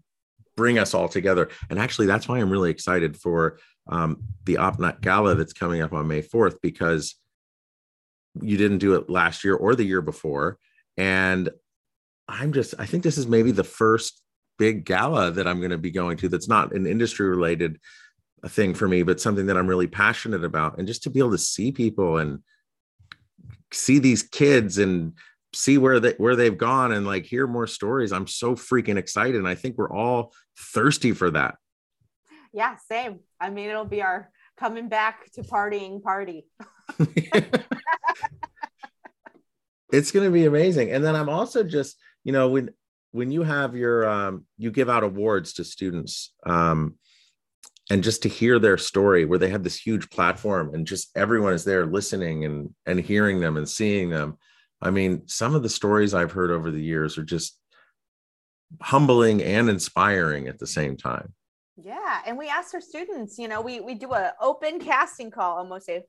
bring 0.56 0.78
us 0.78 0.94
all 0.94 1.10
together 1.10 1.50
and 1.70 1.80
actually 1.80 2.08
that's 2.08 2.28
why 2.28 2.40
i'm 2.40 2.50
really 2.50 2.72
excited 2.72 3.18
for 3.18 3.60
um, 3.88 4.24
the 4.46 4.56
opnet 4.56 5.02
gala 5.02 5.36
that's 5.36 5.54
coming 5.54 5.82
up 5.82 5.94
on 5.94 6.08
may 6.08 6.22
4th 6.22 6.56
because 6.62 7.16
you 8.42 8.58
didn't 8.58 8.80
do 8.80 8.96
it 8.96 9.10
last 9.10 9.44
year 9.44 9.56
or 9.56 9.76
the 9.76 9.84
year 9.84 10.02
before. 10.02 10.58
And 10.98 11.50
I'm 12.28 12.54
just, 12.54 12.74
I 12.80 12.86
think 12.86 13.04
this 13.04 13.18
is 13.18 13.28
maybe 13.28 13.52
the 13.52 13.64
first 13.64 14.22
big 14.58 14.86
gala 14.86 15.32
that 15.32 15.48
I'm 15.48 15.60
going 15.60 15.72
to 15.72 15.78
be 15.78 15.92
going 15.92 16.18
to 16.18 16.30
that's 16.30 16.48
not 16.48 16.74
an 16.74 16.88
industry 16.88 17.28
related 17.28 17.80
thing 18.48 18.74
for 18.74 18.88
me, 18.88 19.04
but 19.04 19.20
something 19.20 19.48
that 19.48 19.58
I'm 19.58 19.68
really 19.68 19.88
passionate 19.88 20.44
about. 20.44 20.78
And 20.78 20.88
just 20.88 21.04
to 21.04 21.10
be 21.10 21.20
able 21.20 21.32
to 21.32 21.38
see 21.38 21.72
people 21.72 22.18
and 22.18 22.40
see 23.72 24.00
these 24.00 24.24
kids 24.24 24.78
and 24.78 25.14
see 25.54 25.78
where 25.78 26.00
they 26.00 26.14
where 26.18 26.36
they've 26.36 26.58
gone 26.58 26.92
and 26.92 27.06
like 27.06 27.26
hear 27.26 27.48
more 27.48 27.68
stories. 27.68 28.12
I'm 28.12 28.28
so 28.28 28.56
freaking 28.56 28.98
excited. 28.98 29.36
And 29.36 29.48
I 29.48 29.56
think 29.56 29.78
we're 29.78 29.92
all 29.92 30.34
thirsty 30.58 31.12
for 31.14 31.32
that. 31.32 31.56
Yeah, 32.54 32.76
same. 32.90 33.20
I 33.40 33.50
mean, 33.50 33.70
it'll 33.70 33.86
be 33.86 34.02
our 34.02 34.32
coming 34.58 34.88
back 34.88 35.32
to 35.34 35.42
partying 35.42 36.02
party. 36.02 36.46
it's 39.92 40.12
going 40.12 40.26
to 40.26 40.32
be 40.32 40.46
amazing. 40.46 40.92
And 40.92 41.04
then 41.04 41.16
I'm 41.16 41.30
also 41.30 41.64
just, 41.64 41.98
you 42.24 42.32
know, 42.32 42.50
when 42.50 42.70
when 43.12 43.32
you 43.32 43.44
have 43.44 43.76
your 43.76 44.08
um, 44.10 44.46
you 44.58 44.72
give 44.72 44.90
out 44.90 45.04
awards 45.04 45.54
to 45.54 45.64
students 45.64 46.34
um, 46.46 46.96
and 47.90 48.04
just 48.04 48.24
to 48.24 48.30
hear 48.30 48.58
their 48.60 48.78
story 48.78 49.26
where 49.26 49.40
they 49.40 49.50
have 49.50 49.64
this 49.64 49.80
huge 49.80 50.10
platform 50.10 50.74
and 50.74 50.88
just 50.88 51.10
everyone 51.16 51.54
is 51.54 51.64
there 51.64 51.86
listening 51.86 52.46
and 52.46 52.74
and 52.86 53.00
hearing 53.00 53.40
them 53.40 53.58
and 53.58 53.68
seeing 53.68 54.10
them. 54.10 54.38
I 54.82 54.92
mean 54.92 55.28
some 55.28 55.56
of 55.56 55.64
the 55.64 55.70
stories 55.70 56.14
i've 56.14 56.32
heard 56.32 56.52
over 56.52 56.72
the 56.72 56.82
years 56.82 57.18
are 57.18 57.24
just 57.24 57.60
humbling 58.82 59.42
and 59.44 59.70
inspiring 59.70 60.48
at 60.48 60.60
the 60.60 60.68
same 60.68 60.98
time. 60.98 61.34
Yeah 61.78 62.22
and 62.26 62.38
we 62.38 62.50
ask 62.50 62.74
our 62.74 62.82
students 62.82 63.38
you 63.38 63.48
know 63.48 63.62
we 63.62 63.80
we 63.80 63.96
do 63.96 64.14
a 64.14 64.34
open 64.42 64.80
casting 64.80 65.32
call 65.32 65.58
almost 65.58 65.86
say 65.86 66.04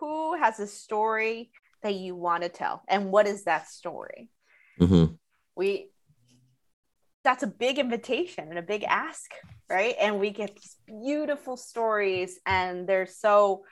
who 0.00 0.34
has 0.34 0.58
a 0.58 0.66
story 0.66 1.50
that 1.82 1.94
you 1.94 2.14
want 2.14 2.42
to 2.42 2.48
tell? 2.48 2.82
And 2.88 3.10
what 3.10 3.26
is 3.26 3.44
that 3.44 3.68
story? 3.68 4.30
Mm-hmm. 4.80 5.14
we 5.54 5.91
that's 7.24 7.42
a 7.42 7.46
big 7.46 7.78
invitation 7.78 8.48
and 8.48 8.58
a 8.58 8.62
big 8.62 8.84
ask 8.84 9.30
right 9.70 9.94
and 10.00 10.18
we 10.18 10.30
get 10.30 10.54
these 10.54 10.76
beautiful 10.86 11.56
stories 11.56 12.38
and 12.46 12.88
they're 12.88 13.06
so 13.06 13.64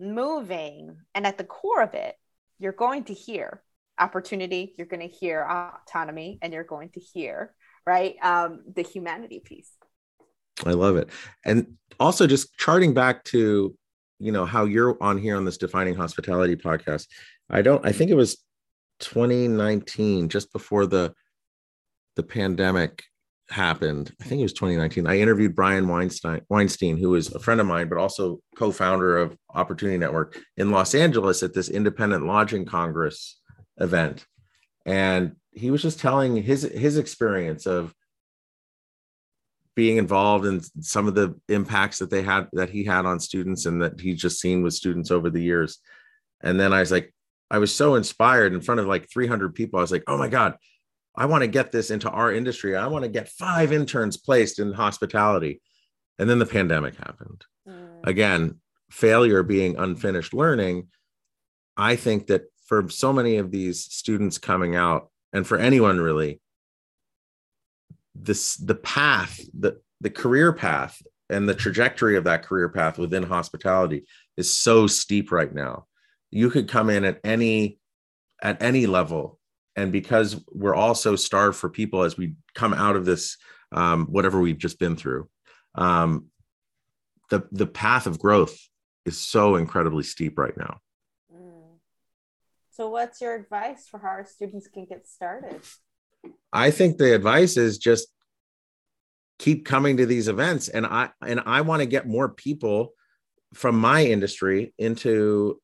moving 0.00 0.96
and 1.14 1.26
at 1.26 1.38
the 1.38 1.44
core 1.44 1.82
of 1.82 1.94
it 1.94 2.16
you're 2.58 2.72
going 2.72 3.04
to 3.04 3.14
hear 3.14 3.62
opportunity 3.98 4.74
you're 4.76 4.86
going 4.86 5.08
to 5.08 5.14
hear 5.14 5.42
autonomy 5.42 6.38
and 6.42 6.52
you're 6.52 6.64
going 6.64 6.88
to 6.90 7.00
hear 7.00 7.54
right 7.86 8.16
um, 8.22 8.62
the 8.74 8.82
humanity 8.82 9.40
piece 9.40 9.70
I 10.64 10.72
love 10.72 10.96
it. 10.96 11.10
And 11.44 11.76
also 11.98 12.26
just 12.26 12.56
charting 12.56 12.94
back 12.94 13.24
to, 13.24 13.74
you 14.18 14.32
know, 14.32 14.44
how 14.44 14.64
you're 14.64 14.96
on 15.00 15.18
here 15.18 15.36
on 15.36 15.44
this 15.44 15.58
defining 15.58 15.94
hospitality 15.94 16.56
podcast. 16.56 17.06
I 17.50 17.62
don't, 17.62 17.84
I 17.84 17.92
think 17.92 18.10
it 18.10 18.14
was 18.14 18.36
2019, 19.00 20.28
just 20.28 20.52
before 20.52 20.86
the 20.86 21.14
the 22.16 22.22
pandemic 22.22 23.02
happened. 23.50 24.12
I 24.20 24.24
think 24.24 24.40
it 24.40 24.44
was 24.44 24.52
2019. 24.52 25.06
I 25.06 25.18
interviewed 25.18 25.54
Brian 25.54 25.86
Weinstein, 25.88 26.40
Weinstein, 26.48 26.96
who 26.96 27.14
is 27.14 27.34
a 27.34 27.38
friend 27.38 27.60
of 27.60 27.66
mine, 27.66 27.88
but 27.88 27.98
also 27.98 28.40
co-founder 28.56 29.18
of 29.18 29.36
Opportunity 29.54 29.98
Network 29.98 30.38
in 30.56 30.70
Los 30.70 30.94
Angeles 30.94 31.42
at 31.42 31.54
this 31.54 31.68
Independent 31.68 32.26
Lodging 32.26 32.64
Congress 32.64 33.40
event. 33.78 34.24
And 34.86 35.36
he 35.52 35.70
was 35.70 35.82
just 35.82 36.00
telling 36.00 36.42
his 36.42 36.62
his 36.62 36.98
experience 36.98 37.66
of 37.66 37.94
being 39.76 39.96
involved 39.96 40.46
in 40.46 40.60
some 40.80 41.08
of 41.08 41.14
the 41.14 41.34
impacts 41.48 41.98
that 41.98 42.10
they 42.10 42.22
had 42.22 42.48
that 42.52 42.70
he 42.70 42.84
had 42.84 43.06
on 43.06 43.18
students 43.18 43.66
and 43.66 43.82
that 43.82 44.00
he's 44.00 44.20
just 44.20 44.40
seen 44.40 44.62
with 44.62 44.72
students 44.72 45.10
over 45.10 45.30
the 45.30 45.42
years. 45.42 45.78
And 46.42 46.60
then 46.60 46.72
I 46.72 46.80
was 46.80 46.92
like, 46.92 47.12
I 47.50 47.58
was 47.58 47.74
so 47.74 47.96
inspired 47.96 48.54
in 48.54 48.60
front 48.60 48.80
of 48.80 48.86
like 48.86 49.10
300 49.10 49.54
people. 49.54 49.78
I 49.78 49.82
was 49.82 49.90
like, 49.90 50.04
oh 50.06 50.16
my 50.16 50.28
God, 50.28 50.56
I 51.16 51.26
want 51.26 51.42
to 51.42 51.48
get 51.48 51.70
this 51.70 51.90
into 51.90 52.10
our 52.10 52.32
industry. 52.32 52.76
I 52.76 52.86
want 52.88 53.04
to 53.04 53.10
get 53.10 53.28
five 53.28 53.72
interns 53.72 54.16
placed 54.16 54.58
in 54.58 54.72
hospitality. 54.72 55.60
And 56.18 56.28
then 56.28 56.38
the 56.38 56.46
pandemic 56.46 56.96
happened. 56.96 57.44
Mm. 57.68 58.06
Again, 58.06 58.60
failure 58.90 59.42
being 59.42 59.76
unfinished 59.76 60.34
learning. 60.34 60.88
I 61.76 61.96
think 61.96 62.26
that 62.28 62.44
for 62.66 62.88
so 62.88 63.12
many 63.12 63.36
of 63.36 63.50
these 63.50 63.84
students 63.84 64.38
coming 64.38 64.76
out, 64.76 65.10
and 65.32 65.46
for 65.46 65.58
anyone 65.58 66.00
really, 66.00 66.40
this 68.14 68.56
the 68.56 68.76
path, 68.76 69.40
the 69.58 69.80
the 70.00 70.10
career 70.10 70.52
path 70.52 71.02
and 71.28 71.48
the 71.48 71.54
trajectory 71.54 72.16
of 72.16 72.24
that 72.24 72.44
career 72.44 72.68
path 72.68 72.98
within 72.98 73.22
hospitality 73.24 74.04
is 74.36 74.52
so 74.52 74.86
steep 74.86 75.32
right 75.32 75.52
now. 75.52 75.86
You 76.30 76.50
could 76.50 76.68
come 76.68 76.90
in 76.90 77.04
at 77.04 77.20
any 77.24 77.78
at 78.42 78.62
any 78.62 78.86
level 78.86 79.40
and 79.76 79.92
because 79.92 80.42
we're 80.52 80.74
all 80.74 80.94
so 80.94 81.16
starved 81.16 81.56
for 81.56 81.68
people 81.68 82.02
as 82.02 82.16
we 82.16 82.34
come 82.54 82.74
out 82.74 82.96
of 82.96 83.04
this 83.04 83.36
um, 83.72 84.06
whatever 84.06 84.40
we've 84.40 84.58
just 84.58 84.78
been 84.78 84.96
through 84.96 85.28
um, 85.74 86.26
the 87.30 87.46
the 87.52 87.66
path 87.66 88.06
of 88.06 88.18
growth 88.18 88.56
is 89.04 89.18
so 89.18 89.56
incredibly 89.56 90.02
steep 90.02 90.38
right 90.38 90.56
now. 90.56 90.78
Mm. 91.34 91.78
so 92.70 92.88
what's 92.88 93.20
your 93.20 93.34
advice 93.34 93.86
for 93.88 93.98
how 93.98 94.08
our 94.08 94.26
students 94.26 94.68
can 94.68 94.86
get 94.86 95.06
started? 95.06 95.60
I 96.52 96.70
think 96.70 96.96
the 96.96 97.14
advice 97.14 97.56
is 97.56 97.78
just 97.78 98.08
keep 99.38 99.64
coming 99.64 99.96
to 99.96 100.06
these 100.06 100.28
events. 100.28 100.68
And 100.68 100.86
i 100.86 101.10
and 101.26 101.40
i 101.44 101.60
want 101.60 101.80
to 101.80 101.86
get 101.86 102.06
more 102.06 102.28
people 102.28 102.92
from 103.54 103.78
my 103.78 104.04
industry 104.04 104.74
into 104.78 105.60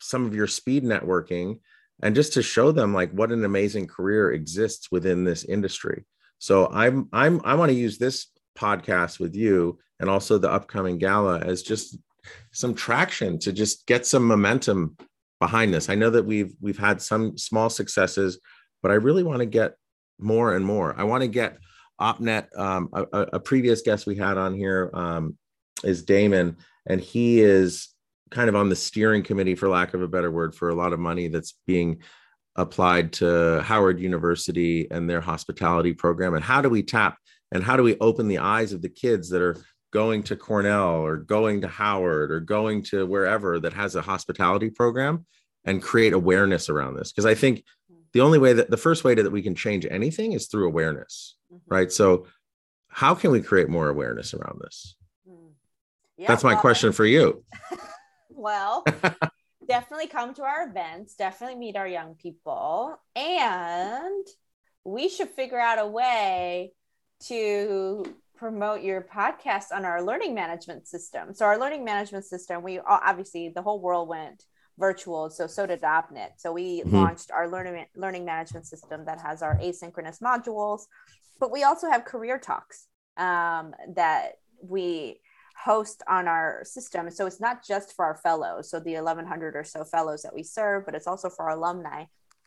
some 0.00 0.26
of 0.26 0.34
your 0.34 0.46
speed 0.46 0.84
networking 0.84 1.60
and 2.02 2.14
just 2.14 2.32
to 2.34 2.42
show 2.42 2.72
them 2.72 2.92
like 2.92 3.10
what 3.12 3.32
an 3.32 3.44
amazing 3.44 3.86
career 3.86 4.32
exists 4.32 4.90
within 4.90 5.24
this 5.24 5.44
industry. 5.44 6.04
So 6.38 6.68
i'm 6.72 7.08
i'm 7.12 7.40
i 7.44 7.54
want 7.54 7.70
to 7.70 7.78
use 7.78 7.98
this 7.98 8.26
podcast 8.58 9.18
with 9.18 9.34
you 9.34 9.78
and 10.00 10.10
also 10.10 10.38
the 10.38 10.50
upcoming 10.50 10.98
gala 10.98 11.40
as 11.40 11.62
just 11.62 11.98
some 12.52 12.74
traction 12.74 13.38
to 13.38 13.52
just 13.52 13.86
get 13.86 14.04
some 14.04 14.26
momentum 14.26 14.96
behind 15.40 15.72
this. 15.72 15.88
I 15.88 15.94
know 15.94 16.10
that 16.10 16.24
we've 16.24 16.54
we've 16.60 16.78
had 16.78 17.00
some 17.00 17.38
small 17.38 17.70
successes 17.70 18.38
but 18.82 18.90
i 18.90 18.94
really 18.94 19.22
want 19.22 19.40
to 19.40 19.46
get 19.46 19.74
more 20.18 20.54
and 20.54 20.64
more. 20.64 20.94
I 20.98 21.04
want 21.04 21.22
to 21.22 21.28
get 21.28 21.58
opnet 22.00 22.56
um, 22.58 22.88
a, 22.92 23.02
a, 23.34 23.40
previous 23.40 23.82
guest 23.82 24.06
we 24.06 24.16
had 24.16 24.36
on 24.36 24.54
here 24.54 24.90
um, 24.92 25.36
is 25.82 26.02
damon 26.02 26.56
and 26.86 27.00
he 27.00 27.40
is 27.40 27.88
kind 28.30 28.48
of 28.48 28.56
on 28.56 28.68
the 28.68 28.76
steering 28.76 29.22
committee, 29.22 29.54
for 29.54 29.68
lack 29.68 29.94
of 29.94 30.02
a 30.02 30.08
better 30.08 30.30
word, 30.30 30.54
for 30.54 30.68
a 30.68 30.74
lot 30.74 30.92
of 30.92 30.98
money 30.98 31.28
that's 31.28 31.54
being 31.66 31.98
applied 32.56 33.12
to 33.12 33.62
Howard 33.62 34.00
University 34.00 34.90
and 34.90 35.08
their 35.08 35.20
hospitality 35.20 35.92
program. 35.92 36.34
And 36.34 36.44
how 36.44 36.62
do 36.62 36.68
we 36.68 36.82
tap 36.82 37.18
and 37.52 37.62
how 37.62 37.76
do 37.76 37.82
we 37.82 37.96
open 37.98 38.28
the 38.28 38.38
eyes 38.38 38.72
of 38.72 38.82
the 38.82 38.88
kids 38.88 39.28
that 39.30 39.42
are 39.42 39.56
going 39.92 40.22
to 40.24 40.36
Cornell 40.36 41.04
or 41.04 41.16
going 41.16 41.60
to 41.60 41.68
Howard 41.68 42.32
or 42.32 42.40
going 42.40 42.82
to 42.84 43.06
wherever 43.06 43.60
that 43.60 43.72
has 43.72 43.94
a 43.94 44.02
hospitality 44.02 44.70
program 44.70 45.26
and 45.64 45.82
create 45.82 46.12
awareness 46.12 46.68
around 46.68 46.96
this? 46.96 47.12
Because 47.12 47.26
I 47.26 47.34
think 47.34 47.62
the 48.12 48.20
only 48.20 48.38
way 48.38 48.54
that 48.54 48.70
the 48.70 48.76
first 48.76 49.04
way 49.04 49.14
that 49.14 49.30
we 49.30 49.42
can 49.42 49.54
change 49.54 49.86
anything 49.88 50.32
is 50.32 50.46
through 50.46 50.66
awareness, 50.66 51.36
mm-hmm. 51.52 51.72
right? 51.72 51.92
So, 51.92 52.26
how 52.88 53.14
can 53.14 53.30
we 53.30 53.42
create 53.42 53.68
more 53.68 53.90
awareness 53.90 54.32
around 54.32 54.58
this? 54.62 54.96
Mm. 55.28 55.50
Yeah, 56.16 56.28
That's 56.28 56.42
my 56.42 56.54
well, 56.54 56.62
question 56.62 56.92
for 56.92 57.04
you. 57.04 57.44
well, 58.46 58.84
definitely 59.68 60.06
come 60.06 60.32
to 60.34 60.44
our 60.44 60.68
events, 60.68 61.16
definitely 61.16 61.56
meet 61.56 61.76
our 61.76 61.88
young 61.88 62.14
people, 62.14 62.96
and 63.16 64.24
we 64.84 65.08
should 65.08 65.30
figure 65.30 65.58
out 65.58 65.80
a 65.80 65.86
way 65.86 66.72
to 67.24 68.04
promote 68.36 68.82
your 68.82 69.00
podcast 69.00 69.72
on 69.72 69.84
our 69.84 70.00
learning 70.00 70.32
management 70.32 70.86
system. 70.86 71.34
So 71.34 71.44
our 71.44 71.58
learning 71.58 71.84
management 71.84 72.24
system, 72.24 72.62
we 72.62 72.78
obviously 72.78 73.48
the 73.48 73.62
whole 73.62 73.80
world 73.80 74.08
went 74.08 74.44
virtual, 74.78 75.28
so 75.28 75.48
so 75.48 75.66
did 75.66 75.80
OpNet. 75.80 76.34
So 76.36 76.52
we 76.52 76.82
mm-hmm. 76.82 76.94
launched 76.94 77.32
our 77.32 77.50
learning 77.50 77.86
learning 77.96 78.24
management 78.24 78.66
system 78.66 79.06
that 79.06 79.20
has 79.20 79.42
our 79.42 79.58
asynchronous 79.58 80.20
modules, 80.22 80.82
but 81.40 81.50
we 81.50 81.64
also 81.64 81.90
have 81.90 82.04
career 82.04 82.38
talks 82.38 82.86
um, 83.16 83.74
that 83.96 84.34
we 84.62 85.18
host 85.66 86.04
on 86.08 86.28
our 86.28 86.62
system. 86.62 87.10
So 87.10 87.26
it's 87.26 87.40
not 87.40 87.66
just 87.66 87.96
for 87.96 88.04
our 88.04 88.14
fellows, 88.14 88.70
so 88.70 88.78
the 88.78 88.94
1100 88.94 89.56
or 89.56 89.64
so 89.64 89.82
fellows 89.82 90.22
that 90.22 90.32
we 90.32 90.44
serve, 90.44 90.86
but 90.86 90.94
it's 90.94 91.08
also 91.08 91.28
for 91.28 91.50
our 91.50 91.56
alumni. 91.56 92.04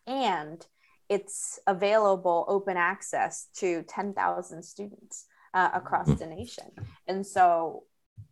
And 0.07 0.65
it's 1.09 1.59
available 1.67 2.45
open 2.47 2.77
access 2.77 3.49
to 3.57 3.83
10,000 3.83 4.63
students 4.63 5.25
uh, 5.53 5.69
across 5.73 6.07
the 6.07 6.27
nation. 6.27 6.71
And 7.07 7.27
so 7.27 7.83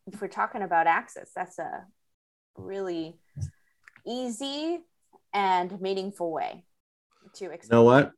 if 0.05 0.21
we're 0.21 0.29
talking 0.29 0.61
about 0.61 0.87
access, 0.87 1.31
that's 1.35 1.59
a 1.59 1.83
really 2.55 3.19
easy 4.05 4.79
and 5.33 5.81
meaningful 5.81 6.31
way 6.31 6.63
to 7.35 7.43
You 7.45 7.59
know 7.69 7.83
what? 7.83 8.13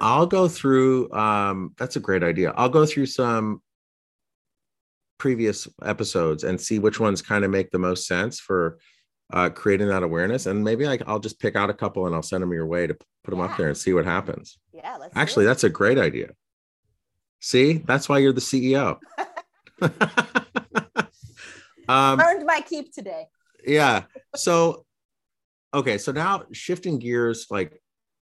I'll 0.00 0.26
go 0.26 0.46
through 0.46 1.12
um, 1.12 1.74
that's 1.76 1.96
a 1.96 2.00
great 2.00 2.22
idea. 2.22 2.52
I'll 2.56 2.68
go 2.68 2.86
through 2.86 3.06
some 3.06 3.60
previous 5.24 5.66
episodes 5.82 6.44
and 6.44 6.60
see 6.60 6.78
which 6.78 7.00
ones 7.00 7.22
kind 7.22 7.46
of 7.46 7.50
make 7.50 7.70
the 7.70 7.78
most 7.78 8.06
sense 8.06 8.38
for 8.38 8.78
uh, 9.32 9.48
creating 9.48 9.88
that 9.88 10.02
awareness. 10.02 10.44
And 10.44 10.62
maybe 10.62 10.86
I, 10.86 10.98
will 11.06 11.18
just 11.18 11.40
pick 11.40 11.56
out 11.56 11.70
a 11.70 11.72
couple 11.72 12.04
and 12.04 12.14
I'll 12.14 12.20
send 12.20 12.42
them 12.42 12.52
your 12.52 12.66
way 12.66 12.86
to 12.86 12.92
put 12.92 13.30
them 13.30 13.38
yeah. 13.38 13.46
up 13.46 13.56
there 13.56 13.68
and 13.68 13.74
see 13.74 13.94
what 13.94 14.04
happens. 14.04 14.58
Yeah. 14.74 14.98
Actually, 15.14 15.46
that's 15.46 15.64
a 15.64 15.70
great 15.70 15.96
idea. 15.96 16.32
See, 17.40 17.78
that's 17.78 18.06
why 18.06 18.18
you're 18.18 18.34
the 18.34 18.42
CEO. 18.42 18.98
um, 21.88 22.20
Earned 22.20 22.44
my 22.44 22.60
keep 22.60 22.92
today. 22.92 23.24
yeah. 23.66 24.02
So, 24.36 24.84
okay. 25.72 25.96
So 25.96 26.12
now 26.12 26.42
shifting 26.52 26.98
gears, 26.98 27.46
like 27.48 27.80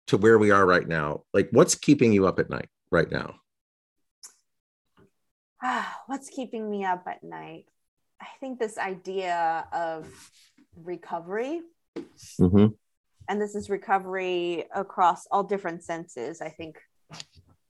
to 0.08 0.16
where 0.16 0.40
we 0.40 0.50
are 0.50 0.66
right 0.66 0.88
now, 0.88 1.22
like 1.32 1.50
what's 1.52 1.76
keeping 1.76 2.12
you 2.12 2.26
up 2.26 2.40
at 2.40 2.50
night 2.50 2.68
right 2.90 3.12
now? 3.12 3.36
what's 6.06 6.28
keeping 6.28 6.70
me 6.70 6.84
up 6.84 7.04
at 7.06 7.22
night? 7.22 7.66
I 8.20 8.26
think 8.38 8.58
this 8.58 8.78
idea 8.78 9.66
of 9.72 10.08
recovery. 10.76 11.60
Mm-hmm. 12.40 12.66
And 13.28 13.40
this 13.40 13.54
is 13.54 13.70
recovery 13.70 14.64
across 14.74 15.26
all 15.30 15.44
different 15.44 15.84
senses. 15.84 16.40
I 16.40 16.48
think 16.48 16.78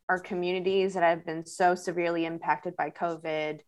our 0.08 0.18
communities 0.18 0.94
that 0.94 1.02
have 1.02 1.24
been 1.24 1.46
so 1.46 1.74
severely 1.74 2.24
impacted 2.24 2.76
by 2.76 2.90
COVID, 2.90 3.60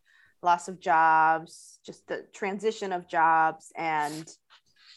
loss 0.43 0.69
of 0.69 0.81
jobs, 0.81 1.79
just 1.85 2.07
the 2.09 2.25
transition 2.33 2.93
of 2.93 3.09
jobs, 3.09 3.73
and 3.77 4.29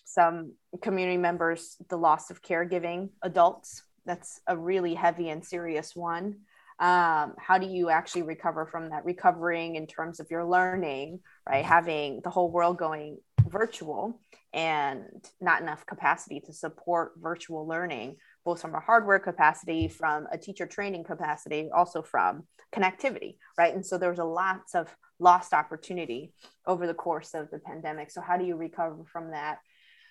some 0.05 0.53
community 0.81 1.17
members, 1.17 1.77
the 1.89 1.97
loss 1.97 2.31
of 2.31 2.41
caregiving 2.41 3.09
adults. 3.21 3.83
That's 4.05 4.39
a 4.47 4.57
really 4.57 4.93
heavy 4.93 5.29
and 5.29 5.43
serious 5.43 5.95
one 5.95 6.37
um, 6.79 7.35
how 7.37 7.57
do 7.57 7.67
you 7.67 7.89
actually 7.89 8.23
recover 8.23 8.65
from 8.65 8.89
that 8.89 9.05
recovering 9.05 9.75
in 9.75 9.87
terms 9.87 10.19
of 10.19 10.29
your 10.29 10.45
learning 10.45 11.19
right? 11.47 11.63
Having 11.63 12.21
the 12.23 12.29
whole 12.29 12.51
world 12.51 12.77
going 12.77 13.17
virtual 13.47 14.19
and 14.53 15.03
not 15.39 15.61
enough 15.61 15.85
capacity 15.85 16.39
to 16.41 16.53
support 16.53 17.13
virtual 17.17 17.67
learning 17.67 18.17
both 18.43 18.61
from 18.61 18.75
a 18.75 18.79
hardware 18.79 19.19
capacity 19.19 19.87
from 19.87 20.27
a 20.31 20.37
teacher 20.37 20.65
training 20.65 21.03
capacity 21.03 21.69
also 21.73 22.01
from 22.01 22.43
connectivity 22.73 23.37
right? 23.57 23.73
And 23.73 23.85
so 23.85 23.97
there's 23.97 24.19
a 24.19 24.25
lots 24.25 24.75
of 24.75 24.93
lost 25.19 25.53
opportunity 25.53 26.33
over 26.67 26.87
the 26.87 26.93
course 26.93 27.33
of 27.33 27.49
the 27.51 27.59
pandemic. 27.59 28.11
So 28.11 28.21
how 28.21 28.37
do 28.37 28.45
you 28.45 28.57
recover 28.57 29.03
from 29.11 29.31
that? 29.31 29.59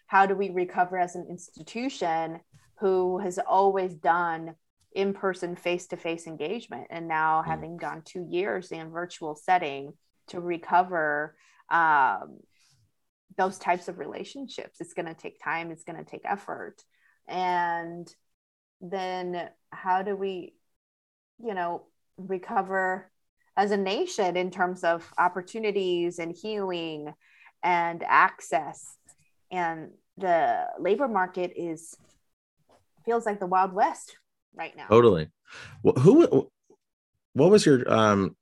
How 0.06 0.26
do 0.26 0.34
we 0.34 0.50
recover 0.50 0.98
as 0.98 1.14
an 1.14 1.26
institution 1.28 2.40
who 2.80 3.18
has 3.18 3.38
always 3.38 3.94
done 3.94 4.54
in-person 4.94 5.56
face-to-face 5.56 6.26
engagement. 6.26 6.86
And 6.90 7.08
now 7.08 7.42
mm. 7.42 7.46
having 7.46 7.76
gone 7.76 8.02
two 8.04 8.26
years 8.28 8.72
in 8.72 8.90
virtual 8.90 9.34
setting 9.34 9.92
to 10.28 10.40
recover 10.40 11.36
um, 11.70 12.38
those 13.36 13.58
types 13.58 13.88
of 13.88 13.98
relationships 13.98 14.80
it's 14.80 14.94
going 14.94 15.06
to 15.06 15.14
take 15.14 15.42
time 15.42 15.70
it's 15.70 15.84
going 15.84 15.98
to 15.98 16.10
take 16.10 16.22
effort. 16.24 16.76
And 17.26 18.12
then 18.80 19.48
how 19.70 20.02
do 20.02 20.14
we 20.14 20.54
you 21.42 21.54
know 21.54 21.84
recover 22.16 23.10
as 23.56 23.70
a 23.70 23.76
nation 23.76 24.36
in 24.36 24.50
terms 24.50 24.84
of 24.84 25.10
opportunities 25.18 26.18
and 26.18 26.34
healing 26.36 27.12
and 27.62 28.02
access? 28.06 28.96
And 29.50 29.90
the 30.16 30.66
labor 30.78 31.08
market 31.08 31.52
is 31.56 31.96
feels 33.04 33.26
like 33.26 33.40
the 33.40 33.46
wild 33.46 33.72
west 33.72 34.16
right 34.54 34.76
now. 34.76 34.86
Totally. 34.88 35.28
Well, 35.82 35.94
who 35.94 36.50
what 37.34 37.50
was 37.50 37.66
your 37.66 37.90
um 37.92 38.36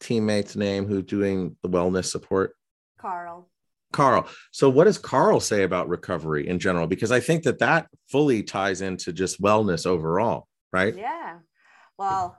teammate's 0.00 0.56
name 0.56 0.86
who's 0.86 1.04
doing 1.04 1.56
the 1.62 1.68
wellness 1.68 2.06
support? 2.06 2.54
Carl. 2.98 3.48
Carl. 3.92 4.28
So 4.50 4.68
what 4.68 4.84
does 4.84 4.98
carl 4.98 5.40
say 5.40 5.62
about 5.62 5.88
recovery 5.88 6.48
in 6.48 6.58
general? 6.58 6.86
Because 6.86 7.12
i 7.12 7.20
think 7.20 7.44
that 7.44 7.60
that 7.60 7.88
fully 8.10 8.42
ties 8.42 8.80
into 8.80 9.12
just 9.12 9.40
wellness 9.40 9.86
overall 9.86 10.48
right? 10.72 10.96
Yeah. 10.96 11.38
Well 11.98 12.38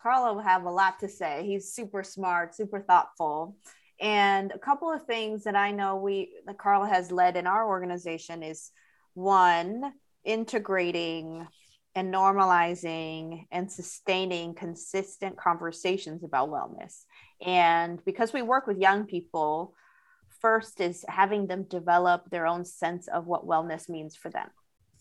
carl 0.00 0.34
will 0.34 0.42
have 0.42 0.64
a 0.64 0.70
lot 0.70 1.00
to 1.00 1.08
say. 1.08 1.44
He's 1.46 1.72
super 1.72 2.02
smart 2.02 2.54
super 2.54 2.80
thoughtful. 2.80 3.56
And 4.00 4.52
a 4.52 4.58
couple 4.58 4.92
of 4.92 5.04
things 5.06 5.44
that 5.44 5.56
I 5.56 5.72
know 5.72 5.96
we 5.96 6.30
that 6.46 6.58
Carl 6.58 6.84
has 6.84 7.10
led 7.10 7.36
in 7.36 7.46
our 7.46 7.66
organization 7.66 8.42
is 8.44 8.70
one, 9.14 9.92
integrating 10.24 11.46
and 11.94 12.12
normalizing 12.12 13.46
and 13.50 13.70
sustaining 13.70 14.54
consistent 14.54 15.36
conversations 15.36 16.22
about 16.24 16.50
wellness. 16.50 17.04
And 17.44 18.04
because 18.04 18.32
we 18.32 18.42
work 18.42 18.66
with 18.66 18.78
young 18.78 19.06
people, 19.06 19.74
first 20.40 20.80
is 20.80 21.04
having 21.08 21.46
them 21.46 21.64
develop 21.64 22.30
their 22.30 22.46
own 22.46 22.64
sense 22.64 23.08
of 23.08 23.26
what 23.26 23.46
wellness 23.46 23.88
means 23.88 24.14
for 24.14 24.30
them. 24.30 24.48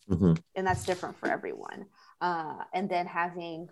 Mm-hmm. 0.10 0.34
And 0.56 0.66
that's 0.66 0.86
different 0.86 1.18
for 1.18 1.30
everyone. 1.30 1.86
Uh, 2.22 2.64
and 2.74 2.90
then 2.90 3.06
having 3.06 3.68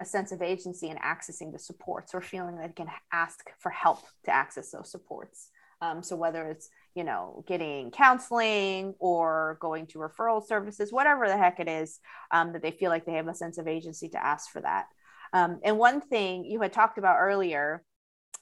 a 0.00 0.04
sense 0.04 0.32
of 0.32 0.40
agency 0.40 0.88
and 0.88 0.98
accessing 1.00 1.52
the 1.52 1.58
supports 1.58 2.14
or 2.14 2.22
feeling 2.22 2.56
that 2.56 2.68
they 2.68 2.84
can 2.84 2.90
ask 3.12 3.50
for 3.58 3.70
help 3.70 4.00
to 4.24 4.30
access 4.30 4.70
those 4.70 4.90
supports. 4.90 5.50
Um, 5.82 6.02
so 6.02 6.16
whether 6.16 6.46
it's 6.46 6.70
you 6.94 7.04
know 7.04 7.44
getting 7.46 7.90
counseling 7.90 8.94
or 8.98 9.58
going 9.60 9.86
to 9.88 9.98
referral 9.98 10.44
services, 10.46 10.92
whatever 10.92 11.28
the 11.28 11.36
heck 11.36 11.60
it 11.60 11.68
is, 11.68 12.00
um, 12.30 12.52
that 12.52 12.62
they 12.62 12.70
feel 12.70 12.90
like 12.90 13.06
they 13.06 13.14
have 13.14 13.28
a 13.28 13.34
sense 13.34 13.58
of 13.58 13.68
agency 13.68 14.08
to 14.10 14.24
ask 14.24 14.50
for 14.50 14.60
that. 14.60 14.86
Um, 15.32 15.60
and 15.62 15.78
one 15.78 16.00
thing 16.00 16.44
you 16.44 16.60
had 16.60 16.72
talked 16.72 16.98
about 16.98 17.18
earlier 17.20 17.84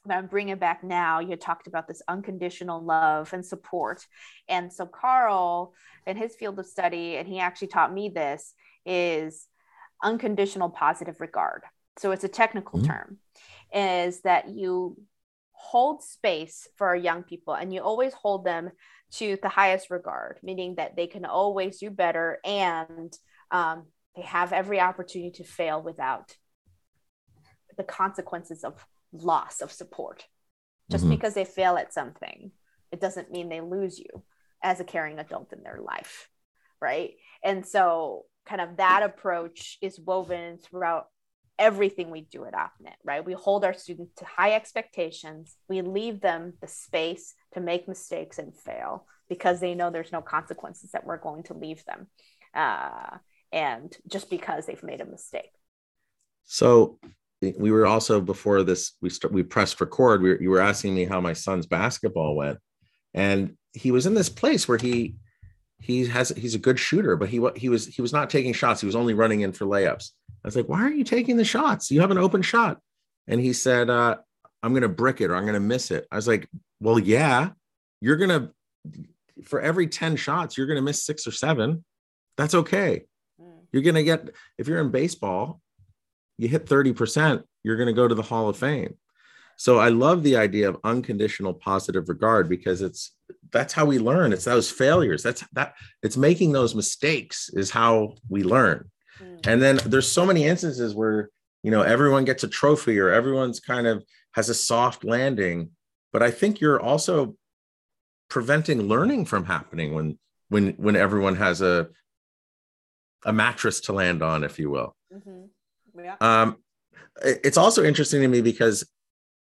that 0.07 0.19
I'm 0.19 0.27
bringing 0.27 0.57
back 0.57 0.83
now, 0.83 1.21
you 1.21 1.31
had 1.31 1.41
talked 1.41 1.67
about 1.67 1.87
this 1.87 2.03
unconditional 2.09 2.83
love 2.83 3.33
and 3.33 3.45
support. 3.45 4.07
And 4.49 4.73
so 4.73 4.87
Carl, 4.87 5.75
in 6.07 6.17
his 6.17 6.35
field 6.37 6.59
of 6.59 6.67
study, 6.67 7.17
and 7.17 7.29
he 7.29 7.41
actually 7.41 7.69
taught 7.69 7.93
me 7.93 8.09
this, 8.09 8.55
is 8.87 9.47
unconditional 10.03 10.71
positive 10.71 11.21
regard. 11.21 11.63
So 11.99 12.13
it's 12.13 12.25
a 12.25 12.29
technical 12.29 12.79
mm-hmm. 12.79 12.91
term, 12.91 13.19
is 13.75 14.21
that 14.23 14.49
you 14.49 14.97
hold 15.59 16.03
space 16.03 16.69
for 16.77 16.87
our 16.87 16.97
young 16.97 17.25
people 17.25 17.53
and 17.53 17.75
you 17.75 17.81
always 17.81 18.15
hold 18.15 18.45
them 18.45 18.71
to 19.11 19.37
the 19.43 19.49
highest 19.49 19.91
regard, 19.91 20.39
meaning 20.43 20.77
that 20.77 20.97
they 20.97 21.07
can 21.07 21.25
always 21.25 21.79
do 21.79 21.91
better 21.91 22.39
and 22.45 23.13
um, 23.51 23.87
they 24.15 24.23
have 24.23 24.53
every 24.53 24.81
opportunity 24.81 25.33
to 25.33 25.45
fail 25.45 25.83
without 25.83 26.37
the 27.77 27.85
consequences 27.85 28.63
of 28.65 28.87
loss 29.13 29.61
of 29.61 29.73
support. 29.73 30.25
Just 30.91 31.05
mm-hmm. 31.05 31.15
because 31.15 31.35
they 31.35 31.45
fail 31.45 31.77
at 31.77 31.93
something, 31.93 32.53
it 32.93 33.01
doesn't 33.01 33.33
mean 33.33 33.49
they 33.49 33.61
lose 33.61 33.99
you 33.99 34.23
as 34.63 34.81
a 34.81 34.85
caring 34.85 35.19
adult 35.19 35.53
in 35.53 35.63
their 35.63 35.81
life. 35.81 36.29
Right. 36.81 37.15
And 37.43 37.67
so 37.67 38.27
kind 38.47 38.61
of 38.61 38.77
that 38.77 39.03
approach 39.03 39.79
is 39.83 39.99
woven 39.99 40.59
throughout 40.59 41.09
everything 41.59 42.11
we 42.11 42.23
do 42.23 42.45
at 42.45 42.55
OpNet, 42.55 42.95
right? 43.05 43.25
We 43.25 43.33
hold 43.33 43.65
our 43.65 43.75
students 43.75 44.15
to 44.17 44.25
high 44.25 44.53
expectations. 44.53 45.57
We 45.69 45.83
leave 45.83 46.21
them 46.21 46.55
the 46.61 46.69
space 46.69 47.35
to 47.55 47.61
make 47.61 47.89
mistakes 47.89 48.39
and 48.39 48.57
fail 48.57 49.07
because 49.29 49.61
they 49.61 49.75
know 49.75 49.91
there's 49.91 50.13
no 50.13 50.23
consequences 50.23 50.93
that 50.93 51.05
we're 51.05 51.19
going 51.19 51.43
to 51.45 51.55
leave 51.55 51.85
them. 51.85 52.07
Uh, 52.55 53.19
and 53.53 53.97
just 54.11 54.31
because 54.31 54.67
they've 54.67 54.83
made 54.83 55.01
a 55.01 55.07
mistake. 55.07 55.51
So 56.45 56.99
we 57.41 57.71
were 57.71 57.87
also 57.87 58.21
before 58.21 58.63
this, 58.63 58.93
we 59.01 59.11
start, 59.11 59.33
we 59.33 59.43
pressed 59.43 59.81
record. 59.81 60.23
We 60.23 60.31
were, 60.31 60.43
you 60.43 60.51
were 60.51 60.61
asking 60.61 60.95
me 60.95 61.05
how 61.05 61.21
my 61.21 61.33
son's 61.33 61.67
basketball 61.67 62.35
went, 62.35 62.59
and 63.15 63.57
he 63.75 63.91
was 63.91 64.07
in 64.07 64.15
this 64.15 64.29
place 64.29 64.67
where 64.67 64.79
he 64.79 65.17
he 65.81 66.07
has 66.07 66.31
he's 66.31 66.55
a 66.55 66.59
good 66.59 66.79
shooter, 66.79 67.17
but 67.17 67.29
he 67.29 67.41
he 67.57 67.69
was 67.69 67.87
he 67.87 68.03
was 68.03 68.13
not 68.13 68.31
taking 68.31 68.53
shots. 68.53 68.81
He 68.81 68.87
was 68.87 68.97
only 68.97 69.15
running 69.15 69.43
in 69.43 69.53
for 69.53 69.67
layups. 69.67 70.11
I 70.45 70.49
was 70.49 70.57
like, 70.57 70.69
why 70.69 70.83
are 70.83 70.93
you 70.93 71.05
taking 71.05 71.37
the 71.37 71.45
shots? 71.45 71.91
You 71.91 72.01
have 72.01 72.11
an 72.11 72.19
open 72.19 72.43
shot. 72.43 72.81
And 73.27 73.41
he 73.41 73.53
said, 73.53 73.91
uh, 73.91 74.17
I'm 74.63 74.75
gonna 74.75 74.89
brick 74.89 75.21
it 75.21 75.31
or 75.31 75.37
I'm 75.37 75.47
gonna 75.47 75.61
miss 75.61 75.91
it. 75.91 76.07
I 76.11 76.17
was 76.17 76.29
like, 76.29 76.49
well, 76.81 76.99
yeah, 76.99 77.51
you're 78.01 78.17
gonna 78.17 78.51
for 79.45 79.61
every 79.61 79.87
10 79.87 80.17
shots, 80.17 80.57
you're 80.57 80.67
gonna 80.67 80.83
miss 80.83 81.05
six 81.05 81.27
or 81.27 81.33
seven. 81.33 81.85
That's 82.37 82.55
okay. 82.55 83.05
Mm. 83.41 83.61
You're 83.73 83.83
gonna 83.83 84.03
get 84.03 84.31
if 84.57 84.69
you're 84.69 84.81
in 84.81 84.91
baseball, 84.91 85.61
you 86.39 86.49
hit 86.49 86.67
30%, 86.67 87.43
you're 87.65 87.77
gonna 87.77 87.93
go 87.93 88.09
to 88.09 88.15
the 88.15 88.23
Hall 88.23 88.49
of 88.49 88.57
Fame. 88.57 88.95
So 89.57 89.79
I 89.79 89.89
love 89.89 90.23
the 90.23 90.37
idea 90.37 90.69
of 90.69 90.79
unconditional 90.85 91.53
positive 91.53 92.09
regard 92.09 92.49
because 92.49 92.81
it's 92.81 93.13
that's 93.51 93.73
how 93.73 93.85
we 93.85 93.99
learn. 93.99 94.33
It's 94.33 94.45
those 94.45 94.71
failures. 94.71 95.23
That's 95.23 95.45
that 95.53 95.75
it's 96.03 96.17
making 96.17 96.53
those 96.53 96.75
mistakes 96.75 97.51
is 97.53 97.71
how 97.71 98.15
we 98.29 98.45
learn. 98.45 98.89
Mm. 99.21 99.47
And 99.47 99.63
then 99.63 99.77
there's 99.85 100.11
so 100.11 100.27
many 100.27 100.45
instances 100.45 100.95
where 100.95 101.31
you 101.63 101.71
know 101.71 101.83
everyone 101.83 102.25
gets 102.25 102.45
a 102.45 102.49
trophy 102.49 102.99
or 102.99 103.11
everyone's 103.11 103.61
kind 103.61 103.87
of 103.87 104.05
has 104.33 104.49
a 104.49 104.55
soft 104.55 105.05
landing, 105.05 105.71
but 106.13 106.23
I 106.23 106.31
think 106.31 106.61
you're 106.61 106.81
also 106.81 107.37
preventing 108.29 108.83
learning 108.83 109.25
from 109.25 109.45
happening 109.45 109.95
when 109.95 110.19
when 110.49 110.71
when 110.73 110.97
everyone 110.97 111.37
has 111.37 111.63
a 111.63 111.89
a 113.25 113.33
mattress 113.33 113.81
to 113.81 113.93
land 113.93 114.23
on, 114.23 114.45
if 114.45 114.59
you 114.59 114.71
will. 114.71 114.95
Mm-hmm. 115.13 116.01
Yeah. 116.01 116.17
Um, 116.21 116.57
it's 117.23 117.59
also 117.59 117.83
interesting 117.83 118.21
to 118.23 118.29
me 118.29 118.41
because 118.41 118.89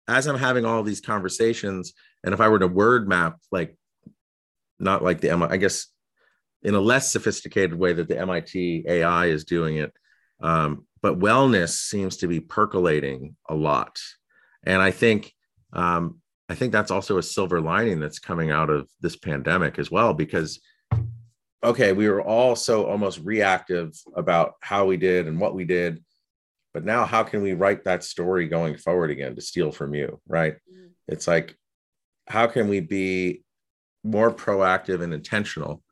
as 0.07 0.28
I'm 0.28 0.38
having 0.38 0.65
all 0.65 0.84
these 0.84 0.99
conversations, 0.99 1.93
and 2.24 2.34
if 2.34 2.41
I 2.41 2.49
were 2.49 2.59
to 2.59 2.67
word 2.67 3.07
map, 3.07 3.38
like 3.51 3.78
not 4.80 5.03
like 5.03 5.22
the 5.22 5.32
I 5.32 5.57
guess 5.57 5.88
in 6.64 6.76
a 6.76 6.80
less 6.80 7.12
sophisticated 7.12 7.74
way 7.74 7.93
that 7.93 8.07
the 8.07 8.20
MIT 8.20 8.86
AI 8.88 9.26
is 9.28 9.45
doing 9.45 9.78
it, 9.78 9.93
um, 10.41 10.86
but 11.01 11.20
wellness 11.20 11.70
seems 11.70 12.18
to 12.18 12.28
be 12.28 12.39
percolating 12.39 13.36
a 13.49 13.55
lot, 13.55 13.99
and 14.64 14.82
I 14.82 14.91
think 14.91 15.34
um, 15.74 16.20
I 16.49 16.55
think 16.55 16.72
that's 16.72 16.91
also 16.91 17.18
a 17.18 17.24
silver 17.24 17.62
lining 17.62 17.99
that's 17.99 18.20
coming 18.20 18.51
out 18.51 18.70
of 18.70 18.89
this 18.99 19.16
pandemic 19.16 19.80
as 19.80 19.89
well, 19.89 20.14
because 20.14 20.59
okay, 21.64 21.93
we 21.93 22.09
were 22.09 22.22
all 22.22 22.55
so 22.55 22.86
almost 22.86 23.20
reactive 23.24 23.93
about 24.16 24.53
how 24.62 24.86
we 24.86 24.97
did 24.97 25.28
and 25.28 25.39
what 25.39 25.55
we 25.55 25.66
did 25.66 26.03
but 26.74 26.86
now 26.86 27.05
how 27.05 27.24
can 27.24 27.41
we 27.41 27.53
write 27.53 27.84
that 27.84 28.03
story 28.03 28.47
going 28.47 28.78
forward 28.78 29.12
again 29.12 29.36
to 29.36 29.41
steal 29.41 29.72
from 29.72 29.93
you 29.93 30.20
right? 30.28 30.53
Mm-hmm. 30.53 30.88
it's 31.07 31.28
like 31.28 31.55
how 32.28 32.47
can 32.47 32.70
we 32.70 32.80
be 32.80 33.43
more 34.03 34.32
proactive 34.32 35.01
and 35.01 35.14
intentional 35.14 35.84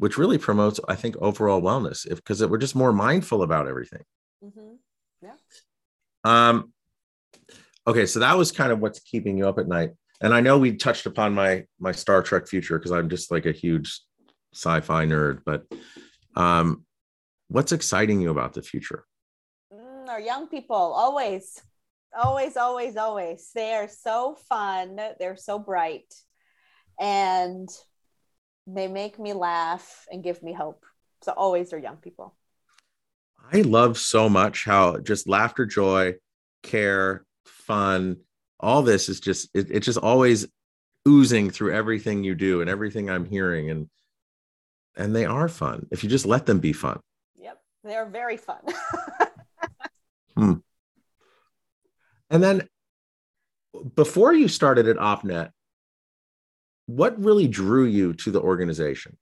which 0.00 0.18
really 0.18 0.38
promotes 0.38 0.80
i 0.88 0.94
think 0.94 1.16
overall 1.18 1.62
wellness 1.62 2.06
if 2.06 2.16
because 2.16 2.44
we're 2.46 2.58
just 2.58 2.74
more 2.74 2.92
mindful 2.92 3.42
about 3.42 3.68
everything. 3.68 4.02
Mm-hmm. 4.44 4.74
yeah. 5.22 5.34
Um 6.24 6.72
okay 7.86 8.06
so 8.06 8.20
that 8.20 8.36
was 8.36 8.52
kind 8.52 8.72
of 8.72 8.80
what's 8.80 9.00
keeping 9.00 9.38
you 9.38 9.48
up 9.48 9.58
at 9.58 9.68
night 9.68 9.90
and 10.20 10.34
i 10.34 10.40
know 10.40 10.58
we 10.58 10.76
touched 10.76 11.06
upon 11.06 11.34
my 11.34 11.64
my 11.78 11.92
star 11.92 12.22
trek 12.22 12.46
future 12.46 12.78
because 12.78 12.92
i'm 12.92 13.08
just 13.08 13.30
like 13.30 13.46
a 13.46 13.52
huge 13.52 14.00
sci-fi 14.54 15.06
nerd 15.06 15.40
but 15.46 15.64
um 16.36 16.84
what's 17.50 17.72
exciting 17.72 18.20
you 18.20 18.30
about 18.30 18.54
the 18.54 18.62
future? 18.62 19.04
Our 20.08 20.20
young 20.20 20.48
people 20.48 20.76
always 20.76 21.60
always 22.16 22.56
always 22.56 22.96
always. 22.96 23.50
They 23.54 23.74
are 23.74 23.88
so 23.88 24.36
fun. 24.48 24.98
They're 25.18 25.36
so 25.36 25.58
bright. 25.58 26.12
And 26.98 27.68
they 28.66 28.88
make 28.88 29.18
me 29.18 29.32
laugh 29.32 30.06
and 30.10 30.22
give 30.22 30.42
me 30.42 30.52
hope 30.52 30.84
so 31.22 31.32
always 31.32 31.70
they're 31.70 31.78
young 31.78 31.96
people 31.96 32.34
i 33.52 33.60
love 33.62 33.98
so 33.98 34.28
much 34.28 34.64
how 34.64 34.98
just 34.98 35.28
laughter 35.28 35.66
joy 35.66 36.14
care 36.62 37.24
fun 37.44 38.16
all 38.58 38.82
this 38.82 39.08
is 39.08 39.20
just 39.20 39.48
it, 39.54 39.70
it's 39.70 39.86
just 39.86 39.98
always 39.98 40.46
oozing 41.08 41.50
through 41.50 41.72
everything 41.72 42.22
you 42.22 42.34
do 42.34 42.60
and 42.60 42.68
everything 42.70 43.08
i'm 43.08 43.24
hearing 43.24 43.70
and 43.70 43.88
and 44.96 45.16
they 45.16 45.24
are 45.24 45.48
fun 45.48 45.86
if 45.90 46.04
you 46.04 46.10
just 46.10 46.26
let 46.26 46.46
them 46.46 46.58
be 46.58 46.72
fun 46.72 47.00
yep 47.36 47.60
They're 47.82 48.06
very 48.06 48.36
fun. 48.36 48.60
hmm. 50.36 50.54
And 52.28 52.42
then 52.42 52.68
before 53.94 54.32
you 54.32 54.48
started 54.48 54.86
at 54.88 54.96
OpNet, 54.96 55.50
what 56.96 57.22
really 57.22 57.48
drew 57.48 57.84
you 57.84 58.12
to 58.14 58.30
the 58.30 58.40
organization? 58.40 59.16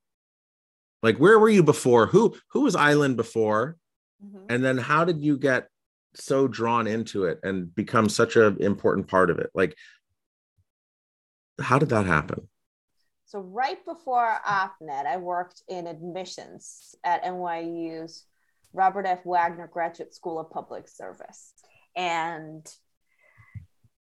Like 1.02 1.18
where 1.18 1.38
were 1.38 1.48
you 1.48 1.62
before? 1.62 2.06
Who 2.06 2.34
who 2.50 2.62
was 2.62 2.74
Island 2.74 3.16
before? 3.16 3.76
Mm-hmm. 4.24 4.46
And 4.48 4.64
then 4.64 4.78
how 4.78 5.04
did 5.04 5.22
you 5.22 5.38
get 5.38 5.68
so 6.14 6.48
drawn 6.48 6.86
into 6.86 7.24
it 7.24 7.38
and 7.42 7.72
become 7.74 8.08
such 8.08 8.36
an 8.36 8.56
important 8.60 9.06
part 9.06 9.30
of 9.30 9.38
it? 9.38 9.50
Like 9.54 9.76
how 11.60 11.78
did 11.78 11.90
that 11.90 12.06
happen? 12.06 12.48
So 13.26 13.40
right 13.40 13.84
before 13.84 14.38
OpNet, 14.46 15.04
I 15.06 15.18
worked 15.18 15.62
in 15.68 15.86
admissions 15.86 16.94
at 17.04 17.24
NYU's 17.24 18.24
Robert 18.72 19.06
F. 19.06 19.20
Wagner 19.24 19.66
Graduate 19.66 20.14
School 20.14 20.38
of 20.38 20.50
Public 20.50 20.88
Service. 20.88 21.52
And 21.94 22.66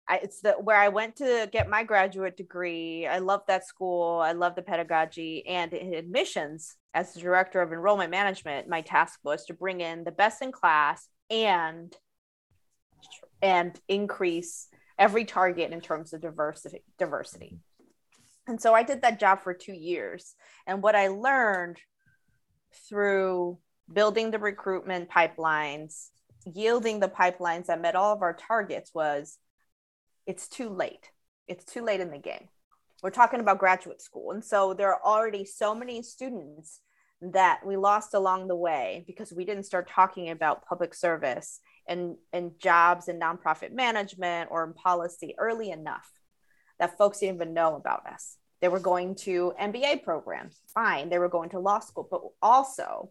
I, 0.08 0.18
it's 0.18 0.40
the 0.40 0.52
where 0.52 0.76
I 0.76 0.88
went 0.88 1.16
to 1.16 1.48
get 1.50 1.68
my 1.68 1.82
graduate 1.82 2.36
degree. 2.36 3.06
I 3.06 3.18
love 3.18 3.42
that 3.48 3.66
school. 3.66 4.20
I 4.20 4.32
love 4.32 4.54
the 4.54 4.62
pedagogy 4.62 5.46
and 5.46 5.72
in 5.72 5.94
admissions 5.94 6.76
as 6.94 7.12
the 7.12 7.20
director 7.20 7.60
of 7.60 7.72
enrollment 7.72 8.10
management. 8.10 8.68
My 8.68 8.82
task 8.82 9.18
was 9.24 9.46
to 9.46 9.54
bring 9.54 9.80
in 9.80 10.04
the 10.04 10.12
best 10.12 10.42
in 10.42 10.52
class 10.52 11.08
and 11.28 11.94
and 13.42 13.78
increase 13.88 14.68
every 14.98 15.24
target 15.24 15.72
in 15.72 15.80
terms 15.80 16.12
of 16.12 16.20
diversity 16.20 16.82
diversity. 16.98 17.58
And 18.46 18.60
so 18.60 18.74
I 18.74 18.84
did 18.84 19.02
that 19.02 19.18
job 19.18 19.42
for 19.42 19.52
2 19.52 19.72
years. 19.72 20.36
And 20.68 20.82
what 20.82 20.94
I 20.94 21.08
learned 21.08 21.78
through 22.88 23.58
building 23.92 24.30
the 24.30 24.38
recruitment 24.38 25.10
pipelines, 25.10 26.10
yielding 26.54 27.00
the 27.00 27.08
pipelines 27.08 27.66
that 27.66 27.80
met 27.80 27.96
all 27.96 28.12
of 28.12 28.22
our 28.22 28.34
targets 28.34 28.94
was 28.94 29.38
it's 30.26 30.48
too 30.48 30.68
late. 30.68 31.10
It's 31.48 31.64
too 31.64 31.82
late 31.82 32.00
in 32.00 32.10
the 32.10 32.18
game. 32.18 32.48
We're 33.02 33.10
talking 33.10 33.40
about 33.40 33.58
graduate 33.58 34.02
school. 34.02 34.32
And 34.32 34.44
so 34.44 34.74
there 34.74 34.92
are 34.92 35.04
already 35.04 35.44
so 35.44 35.74
many 35.74 36.02
students 36.02 36.80
that 37.20 37.60
we 37.64 37.76
lost 37.76 38.14
along 38.14 38.48
the 38.48 38.56
way 38.56 39.04
because 39.06 39.32
we 39.32 39.44
didn't 39.44 39.64
start 39.64 39.88
talking 39.88 40.30
about 40.30 40.66
public 40.66 40.94
service 40.94 41.60
and, 41.88 42.16
and 42.32 42.58
jobs 42.58 43.08
and 43.08 43.20
nonprofit 43.20 43.72
management 43.72 44.50
or 44.50 44.64
in 44.64 44.74
policy 44.74 45.34
early 45.38 45.70
enough 45.70 46.10
that 46.78 46.98
folks 46.98 47.20
didn't 47.20 47.36
even 47.36 47.54
know 47.54 47.76
about 47.76 48.06
us. 48.06 48.36
They 48.60 48.68
were 48.68 48.80
going 48.80 49.14
to 49.16 49.52
MBA 49.60 50.02
programs, 50.02 50.58
fine. 50.74 51.08
They 51.08 51.18
were 51.18 51.28
going 51.28 51.50
to 51.50 51.58
law 51.58 51.80
school, 51.80 52.08
but 52.10 52.22
also 52.42 53.10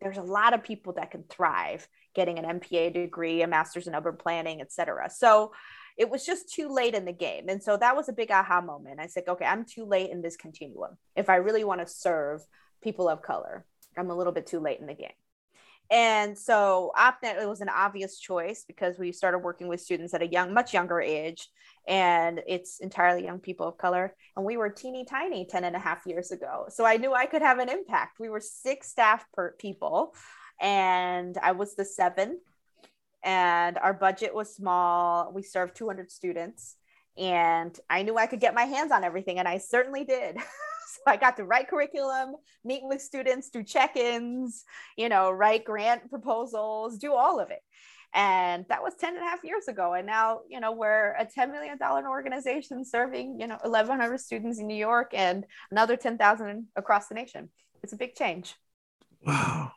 there's 0.00 0.18
a 0.18 0.22
lot 0.22 0.54
of 0.54 0.62
people 0.62 0.94
that 0.94 1.10
can 1.10 1.24
thrive 1.28 1.86
getting 2.14 2.38
an 2.38 2.60
MPA 2.60 2.92
degree, 2.92 3.42
a 3.42 3.46
master's 3.46 3.86
in 3.86 3.94
urban 3.94 4.16
planning, 4.16 4.60
et 4.60 4.72
cetera. 4.72 5.08
So 5.10 5.52
it 5.96 6.10
was 6.10 6.24
just 6.24 6.52
too 6.52 6.68
late 6.68 6.94
in 6.94 7.04
the 7.04 7.12
game. 7.12 7.48
And 7.48 7.62
so 7.62 7.76
that 7.76 7.96
was 7.96 8.08
a 8.08 8.12
big 8.12 8.30
aha 8.30 8.60
moment. 8.60 9.00
I 9.00 9.06
said, 9.06 9.24
okay, 9.28 9.44
I'm 9.44 9.64
too 9.64 9.84
late 9.84 10.10
in 10.10 10.22
this 10.22 10.36
continuum. 10.36 10.96
If 11.16 11.28
I 11.28 11.36
really 11.36 11.64
want 11.64 11.80
to 11.80 11.92
serve 11.92 12.42
people 12.82 13.08
of 13.08 13.22
color, 13.22 13.64
I'm 13.96 14.10
a 14.10 14.16
little 14.16 14.32
bit 14.32 14.46
too 14.46 14.60
late 14.60 14.80
in 14.80 14.86
the 14.86 14.94
game. 14.94 15.10
And 15.90 16.38
so 16.38 16.90
OpNet 16.96 17.42
it 17.42 17.48
was 17.48 17.60
an 17.60 17.68
obvious 17.68 18.18
choice 18.18 18.64
because 18.66 18.98
we 18.98 19.12
started 19.12 19.40
working 19.40 19.68
with 19.68 19.80
students 19.80 20.14
at 20.14 20.22
a 20.22 20.26
young, 20.26 20.54
much 20.54 20.72
younger 20.72 21.02
age, 21.02 21.48
and 21.86 22.40
it's 22.46 22.78
entirely 22.78 23.24
young 23.24 23.40
people 23.40 23.68
of 23.68 23.76
color. 23.76 24.14
And 24.34 24.46
we 24.46 24.56
were 24.56 24.70
teeny 24.70 25.04
tiny 25.04 25.44
10 25.44 25.64
and 25.64 25.76
a 25.76 25.78
half 25.78 26.06
years 26.06 26.30
ago. 26.30 26.66
So 26.70 26.86
I 26.86 26.96
knew 26.96 27.12
I 27.12 27.26
could 27.26 27.42
have 27.42 27.58
an 27.58 27.68
impact. 27.68 28.20
We 28.20 28.30
were 28.30 28.40
six 28.40 28.88
staff 28.88 29.26
per 29.34 29.52
people, 29.58 30.14
and 30.60 31.36
I 31.36 31.52
was 31.52 31.74
the 31.74 31.84
seventh 31.84 32.40
and 33.22 33.78
our 33.78 33.94
budget 33.94 34.34
was 34.34 34.54
small. 34.54 35.32
We 35.32 35.42
served 35.42 35.76
200 35.76 36.10
students, 36.10 36.76
and 37.16 37.78
I 37.88 38.02
knew 38.02 38.16
I 38.16 38.26
could 38.26 38.40
get 38.40 38.54
my 38.54 38.64
hands 38.64 38.92
on 38.92 39.04
everything, 39.04 39.38
and 39.38 39.46
I 39.46 39.58
certainly 39.58 40.04
did. 40.04 40.36
so 40.92 41.00
I 41.06 41.16
got 41.16 41.36
to 41.36 41.44
write 41.44 41.68
curriculum, 41.68 42.36
meet 42.64 42.82
with 42.84 43.00
students, 43.00 43.50
do 43.50 43.62
check 43.62 43.96
ins, 43.96 44.64
you 44.96 45.08
know, 45.08 45.30
write 45.30 45.64
grant 45.64 46.10
proposals, 46.10 46.98
do 46.98 47.14
all 47.14 47.40
of 47.40 47.50
it. 47.50 47.60
And 48.14 48.66
that 48.68 48.82
was 48.82 48.94
10 48.96 49.14
and 49.16 49.24
a 49.24 49.26
half 49.26 49.42
years 49.42 49.68
ago. 49.68 49.94
And 49.94 50.06
now, 50.06 50.40
you 50.46 50.60
know, 50.60 50.72
we're 50.72 51.12
a 51.12 51.24
$10 51.24 51.50
million 51.50 51.78
organization 51.80 52.84
serving, 52.84 53.40
you 53.40 53.46
know, 53.46 53.56
1,100 53.62 54.20
students 54.20 54.58
in 54.58 54.66
New 54.66 54.74
York 54.74 55.12
and 55.14 55.46
another 55.70 55.96
10,000 55.96 56.66
across 56.76 57.08
the 57.08 57.14
nation. 57.14 57.48
It's 57.82 57.94
a 57.94 57.96
big 57.96 58.14
change. 58.14 58.54
Wow 59.24 59.72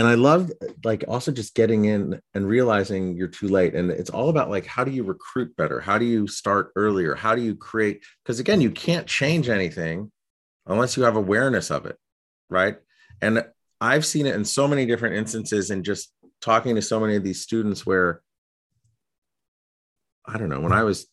and 0.00 0.08
i 0.08 0.14
love 0.14 0.50
like 0.82 1.04
also 1.08 1.30
just 1.30 1.54
getting 1.54 1.84
in 1.84 2.18
and 2.32 2.48
realizing 2.48 3.14
you're 3.14 3.28
too 3.28 3.48
late 3.48 3.74
and 3.74 3.90
it's 3.90 4.08
all 4.08 4.30
about 4.30 4.48
like 4.48 4.64
how 4.64 4.82
do 4.82 4.90
you 4.90 5.04
recruit 5.04 5.54
better? 5.56 5.78
How 5.78 5.98
do 5.98 6.06
you 6.06 6.26
start 6.26 6.72
earlier? 6.74 7.14
How 7.14 7.34
do 7.34 7.42
you 7.42 7.54
create 7.54 8.02
because 8.24 8.40
again 8.40 8.62
you 8.62 8.70
can't 8.70 9.06
change 9.06 9.50
anything 9.50 10.10
unless 10.66 10.96
you 10.96 11.02
have 11.02 11.16
awareness 11.16 11.70
of 11.70 11.84
it 11.84 11.96
right? 12.48 12.76
And 13.20 13.44
i've 13.82 14.06
seen 14.06 14.26
it 14.26 14.34
in 14.34 14.44
so 14.44 14.66
many 14.66 14.86
different 14.86 15.16
instances 15.16 15.70
and 15.70 15.84
just 15.84 16.12
talking 16.40 16.74
to 16.74 16.82
so 16.82 16.98
many 16.98 17.16
of 17.16 17.22
these 17.22 17.42
students 17.42 17.84
where 17.86 18.20
i 20.26 20.36
don't 20.36 20.50
know 20.50 20.60
when 20.60 20.72
i 20.72 20.82
was 20.82 21.06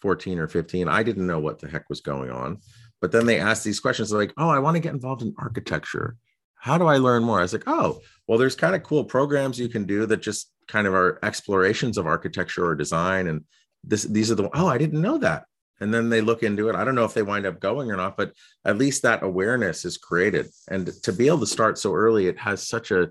14 0.00 0.38
or 0.38 0.48
15 0.48 0.88
i 0.88 1.02
didn't 1.04 1.26
know 1.26 1.40
what 1.40 1.60
the 1.60 1.68
heck 1.68 1.88
was 1.88 2.00
going 2.00 2.30
on. 2.30 2.58
But 3.00 3.12
then 3.12 3.26
they 3.26 3.38
ask 3.38 3.62
these 3.62 3.80
questions 3.80 4.12
like 4.12 4.32
oh 4.36 4.48
i 4.48 4.58
want 4.58 4.74
to 4.74 4.80
get 4.80 4.94
involved 4.94 5.22
in 5.22 5.34
architecture. 5.38 6.16
How 6.64 6.78
do 6.78 6.86
I 6.86 6.96
learn 6.96 7.24
more? 7.24 7.40
I 7.40 7.42
was 7.42 7.52
like, 7.52 7.64
oh, 7.66 8.00
well, 8.26 8.38
there's 8.38 8.56
kind 8.56 8.74
of 8.74 8.82
cool 8.82 9.04
programs 9.04 9.58
you 9.58 9.68
can 9.68 9.84
do 9.84 10.06
that 10.06 10.22
just 10.22 10.50
kind 10.66 10.86
of 10.86 10.94
are 10.94 11.18
explorations 11.22 11.98
of 11.98 12.06
architecture 12.06 12.64
or 12.64 12.74
design. 12.74 13.26
And 13.28 13.44
this, 13.82 14.04
these 14.04 14.30
are 14.30 14.34
the, 14.34 14.48
oh, 14.54 14.66
I 14.66 14.78
didn't 14.78 15.02
know 15.02 15.18
that. 15.18 15.44
And 15.80 15.92
then 15.92 16.08
they 16.08 16.20
look 16.20 16.42
into 16.42 16.68
it. 16.68 16.76
I 16.76 16.84
don't 16.84 16.94
know 16.94 17.04
if 17.04 17.14
they 17.14 17.22
wind 17.22 17.46
up 17.46 17.60
going 17.60 17.90
or 17.90 17.96
not, 17.96 18.16
but 18.16 18.32
at 18.64 18.78
least 18.78 19.02
that 19.02 19.22
awareness 19.22 19.84
is 19.84 19.98
created. 19.98 20.46
And 20.70 20.90
to 21.02 21.12
be 21.12 21.26
able 21.26 21.40
to 21.40 21.46
start 21.46 21.78
so 21.78 21.92
early, 21.92 22.26
it 22.26 22.38
has 22.38 22.66
such 22.66 22.90
a, 22.90 23.10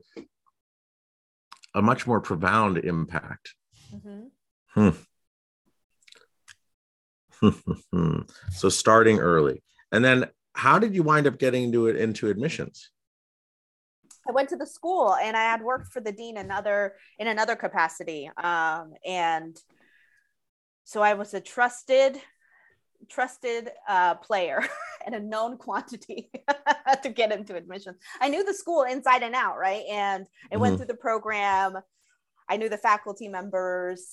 a 1.76 1.82
much 1.82 2.08
more 2.08 2.22
profound 2.22 2.78
impact. 2.78 3.54
Mm-hmm. 3.94 4.90
Hmm. 4.90 4.90
so 8.52 8.70
starting 8.70 9.20
early. 9.20 9.62
And 9.92 10.04
then 10.04 10.30
how 10.54 10.80
did 10.80 10.96
you 10.96 11.04
wind 11.04 11.28
up 11.28 11.38
getting 11.38 11.66
into 11.66 11.88
it 11.88 11.98
into 11.98 12.30
admissions? 12.30 12.90
I 14.28 14.32
went 14.32 14.50
to 14.50 14.56
the 14.56 14.66
school 14.66 15.16
and 15.16 15.36
I 15.36 15.44
had 15.44 15.62
worked 15.62 15.88
for 15.88 16.00
the 16.00 16.12
dean 16.12 16.38
another 16.38 16.94
in 17.20 17.28
another 17.28 17.56
capacity. 17.56 18.30
Um, 18.38 18.94
and 19.06 19.58
so 20.86 21.02
I 21.02 21.14
was 21.14 21.34
a 21.34 21.42
trusted, 21.42 22.20
trusted 23.10 23.70
uh, 23.88 24.16
player 24.16 24.64
and 25.06 25.16
a 25.16 25.20
known 25.20 25.58
quantity 25.58 26.32
to 27.04 27.10
get 27.10 27.32
into 27.32 27.56
admissions. 27.56 27.98
I 28.22 28.30
knew 28.30 28.44
the 28.44 28.54
school 28.54 28.84
inside 28.84 29.24
and 29.24 29.36
out, 29.36 29.58
right? 29.58 29.84
And 29.90 30.26
I 30.26 30.56
mm-hmm. 30.56 30.62
went 30.62 30.78
through 30.78 30.88
the 30.88 30.96
program. 30.96 31.78
I 32.50 32.58
knew 32.58 32.70
the 32.70 32.78
faculty 32.78 33.30
members, 33.30 34.06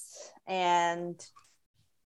and 0.47 1.21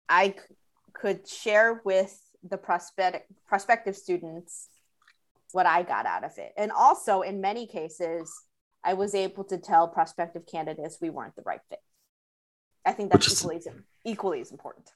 I 0.10 0.30
c- 0.30 0.56
could 0.94 1.28
share 1.28 1.82
with 1.86 2.18
the 2.44 2.58
prospective 2.58 3.22
prospective 3.48 3.96
students 3.96 4.68
what 5.52 5.66
I 5.66 5.84
got 5.84 6.06
out 6.06 6.24
of 6.24 6.38
it. 6.38 6.54
And 6.58 6.72
also, 6.72 7.22
in 7.22 7.42
many 7.42 7.68
cases, 7.68 8.32
I 8.84 8.94
was 8.94 9.16
able 9.16 9.44
to 9.46 9.58
tell 9.58 9.88
prospective 9.88 10.46
candidates 10.46 10.98
we 11.02 11.10
weren't 11.10 11.36
the 11.36 11.44
right 11.46 11.62
fit. 11.70 11.80
I 12.86 12.94
think 12.94 13.12
that's 13.12 13.28
is, 13.28 13.40
equally, 13.40 13.58
as, 13.58 13.68
equally 14.06 14.42
as 14.42 14.52
important. 14.52 14.90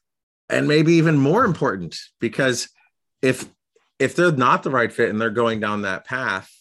And 0.50 0.68
maybe 0.68 0.94
even 0.94 1.18
more 1.18 1.46
important 1.46 1.98
because 2.20 2.70
if 3.22 3.50
if 4.00 4.16
they're 4.16 4.32
not 4.32 4.64
the 4.64 4.70
right 4.70 4.92
fit 4.92 5.10
and 5.10 5.20
they're 5.20 5.30
going 5.30 5.60
down 5.60 5.84
that 5.84 6.06
path, 6.06 6.52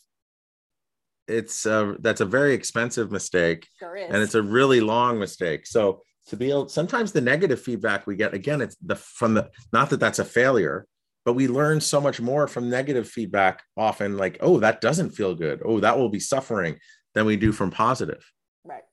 it's 1.29 1.67
uh, 1.67 1.95
that's 2.01 2.21
a 2.21 2.27
very 2.27 2.55
expensive 2.55 3.11
mistake, 3.11 3.69
sure 3.79 3.97
and 3.97 4.17
it's 4.17 4.35
a 4.35 4.43
really 4.43 4.81
long 4.81 5.19
mistake. 5.19 5.67
So 5.67 6.03
to 6.29 6.37
be 6.37 6.51
able, 6.51 6.69
sometimes 6.69 7.13
the 7.13 7.21
negative 7.21 7.61
feedback 7.61 8.07
we 8.07 8.17
get 8.17 8.35
again, 8.35 8.61
it's 8.61 8.77
the 8.77 8.97
from 8.97 9.35
the 9.35 9.51
not 9.73 9.91
that 9.91 10.01
that's 10.01 10.19
a 10.19 10.25
failure, 10.25 10.87
but 11.25 11.35
we 11.35 11.49
learn 11.49 11.81
so 11.81 12.01
much 12.01 12.21
more 12.21 12.49
from 12.49 12.69
negative 12.69 13.09
feedback 13.09 13.63
often 13.77 14.17
like 14.17 14.39
oh 14.41 14.59
that 14.59 14.81
doesn't 14.81 15.11
feel 15.11 15.35
good. 15.35 15.61
Oh 15.65 15.81
that 15.81 15.99
will 15.99 16.09
be 16.09 16.21
suffering 16.21 16.79
than 17.15 17.27
we 17.27 17.37
do 17.37 17.53
from 17.53 17.71
positive. 17.71 18.25
Right. 18.65 18.85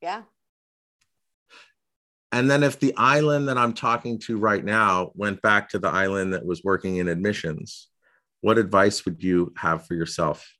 Yeah. 0.00 0.22
And 2.32 2.50
then 2.50 2.62
if 2.62 2.80
the 2.80 2.94
island 2.96 3.48
that 3.48 3.58
i'm 3.58 3.74
talking 3.74 4.18
to 4.20 4.38
right 4.38 4.64
now 4.64 5.12
went 5.14 5.42
back 5.42 5.68
to 5.70 5.78
the 5.78 5.88
island 5.88 6.32
that 6.32 6.44
was 6.44 6.64
working 6.64 6.96
in 6.96 7.08
admissions 7.08 7.88
what 8.40 8.58
advice 8.58 9.04
would 9.04 9.22
you 9.22 9.52
have 9.56 9.86
for 9.86 9.94
yourself? 9.94 10.52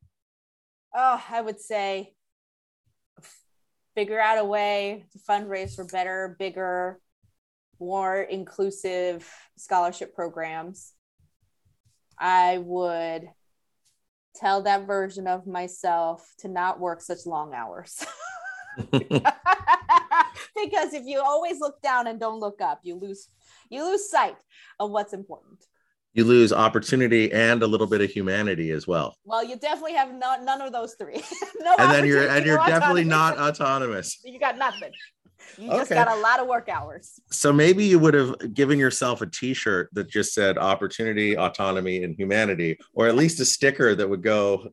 Oh 0.95 1.23
i 1.31 1.41
would 1.41 1.61
say 1.61 2.15
figure 3.95 4.21
out 4.21 4.39
a 4.39 4.45
way 4.45 5.05
to 5.13 5.19
fundraise 5.19 5.75
for 5.75 5.85
better 5.85 6.37
bigger 6.39 7.01
more 7.81 8.23
inclusive 8.23 9.29
scholarship 9.57 10.15
programs 10.15 10.93
I 12.23 12.59
would 12.59 13.29
tell 14.37 14.63
that 14.63 14.87
version 14.87 15.27
of 15.27 15.47
myself 15.47 16.33
to 16.39 16.49
not 16.49 16.79
work 16.79 17.03
such 17.03 17.27
long 17.27 17.53
hours. 17.53 18.07
because 18.91 20.95
if 20.95 21.05
you 21.05 21.21
always 21.21 21.61
look 21.61 21.83
down 21.83 22.07
and 22.07 22.21
don't 22.21 22.41
look 22.41 22.63
up, 22.63 22.81
you 22.85 22.95
lose 22.95 23.29
you 23.69 23.85
lose 23.85 24.09
sight 24.09 24.37
of 24.79 24.91
what's 24.91 25.13
important. 25.13 25.67
You 26.15 26.25
lose 26.25 26.53
opportunity 26.53 27.33
and 27.33 27.63
a 27.63 27.67
little 27.67 27.87
bit 27.87 28.03
of 28.03 28.11
humanity 28.11 28.71
as 28.71 28.87
well. 28.87 29.17
Well, 29.25 29.43
you 29.43 29.57
definitely 29.57 29.95
have 29.95 30.15
no, 30.15 30.37
none 30.43 30.61
of 30.61 30.73
those 30.73 30.95
three. 30.95 31.23
no 31.61 31.75
and 31.79 31.91
then 31.91 32.07
you're 32.07 32.29
and 32.29 32.47
you're 32.47 32.59
definitely 32.59 33.03
autonomy. 33.03 33.09
not 33.09 33.39
autonomous. 33.39 34.21
You 34.25 34.39
got 34.39 34.57
nothing. 34.57 34.93
You 35.59 35.69
just 35.69 35.91
got 35.91 36.09
a 36.09 36.17
lot 36.21 36.41
of 36.41 36.47
work 36.47 36.69
hours. 36.69 37.21
So 37.31 37.53
maybe 37.53 37.85
you 37.85 37.99
would 37.99 38.15
have 38.15 38.55
given 38.55 38.79
yourself 38.79 39.21
a 39.21 39.27
t-shirt 39.27 39.91
that 39.93 40.09
just 40.09 40.35
said 40.35 40.59
opportunity, 40.59 41.37
autonomy, 41.37 42.05
and 42.05 42.15
humanity, 42.17 42.79
or 42.95 43.07
at 43.07 43.15
least 43.15 43.41
a 43.41 43.45
sticker 43.45 43.95
that 43.95 44.09
would 44.09 44.23
go 44.23 44.73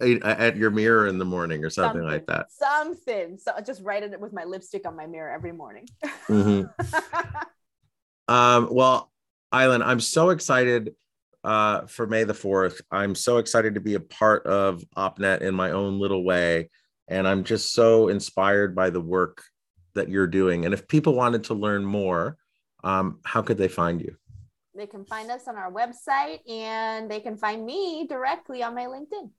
at 0.00 0.56
your 0.56 0.70
mirror 0.70 1.08
in 1.08 1.18
the 1.18 1.24
morning 1.24 1.64
or 1.64 1.70
something, 1.70 2.02
like 2.02 2.26
that. 2.26 2.52
Something. 2.52 3.38
So 3.38 3.52
I 3.56 3.60
just 3.60 3.82
write 3.82 4.02
it 4.02 4.20
with 4.20 4.32
my 4.32 4.44
lipstick 4.44 4.86
on 4.86 4.96
my 4.96 5.06
mirror 5.06 5.30
every 5.30 5.52
morning. 5.52 5.88
Mhm. 6.28 6.70
Um, 8.28 8.68
well, 8.70 9.10
Island, 9.50 9.82
I'm 9.82 10.00
so 10.00 10.28
excited 10.30 10.94
uh, 11.44 11.86
for 11.86 12.06
May 12.06 12.24
the 12.24 12.34
4th. 12.34 12.82
I'm 12.90 13.14
so 13.14 13.38
excited 13.38 13.74
to 13.74 13.80
be 13.80 13.94
a 13.94 14.00
part 14.00 14.46
of 14.46 14.84
OpNet 14.96 15.40
in 15.40 15.54
my 15.54 15.70
own 15.70 15.98
little 15.98 16.22
way. 16.22 16.68
And 17.08 17.26
I'm 17.26 17.42
just 17.42 17.72
so 17.72 18.08
inspired 18.08 18.76
by 18.76 18.90
the 18.90 19.00
work 19.00 19.42
that 19.98 20.08
you're 20.08 20.26
doing. 20.26 20.64
And 20.64 20.72
if 20.72 20.88
people 20.88 21.14
wanted 21.14 21.44
to 21.44 21.54
learn 21.54 21.84
more, 21.84 22.38
um, 22.82 23.20
how 23.24 23.42
could 23.42 23.58
they 23.58 23.68
find 23.68 24.00
you? 24.00 24.16
they 24.78 24.86
can 24.86 25.04
find 25.04 25.30
us 25.30 25.48
on 25.48 25.56
our 25.56 25.70
website 25.70 26.48
and 26.48 27.10
they 27.10 27.20
can 27.20 27.36
find 27.36 27.66
me 27.66 28.06
directly 28.08 28.62
on 28.62 28.74
my 28.74 28.84
LinkedIn. 28.84 29.30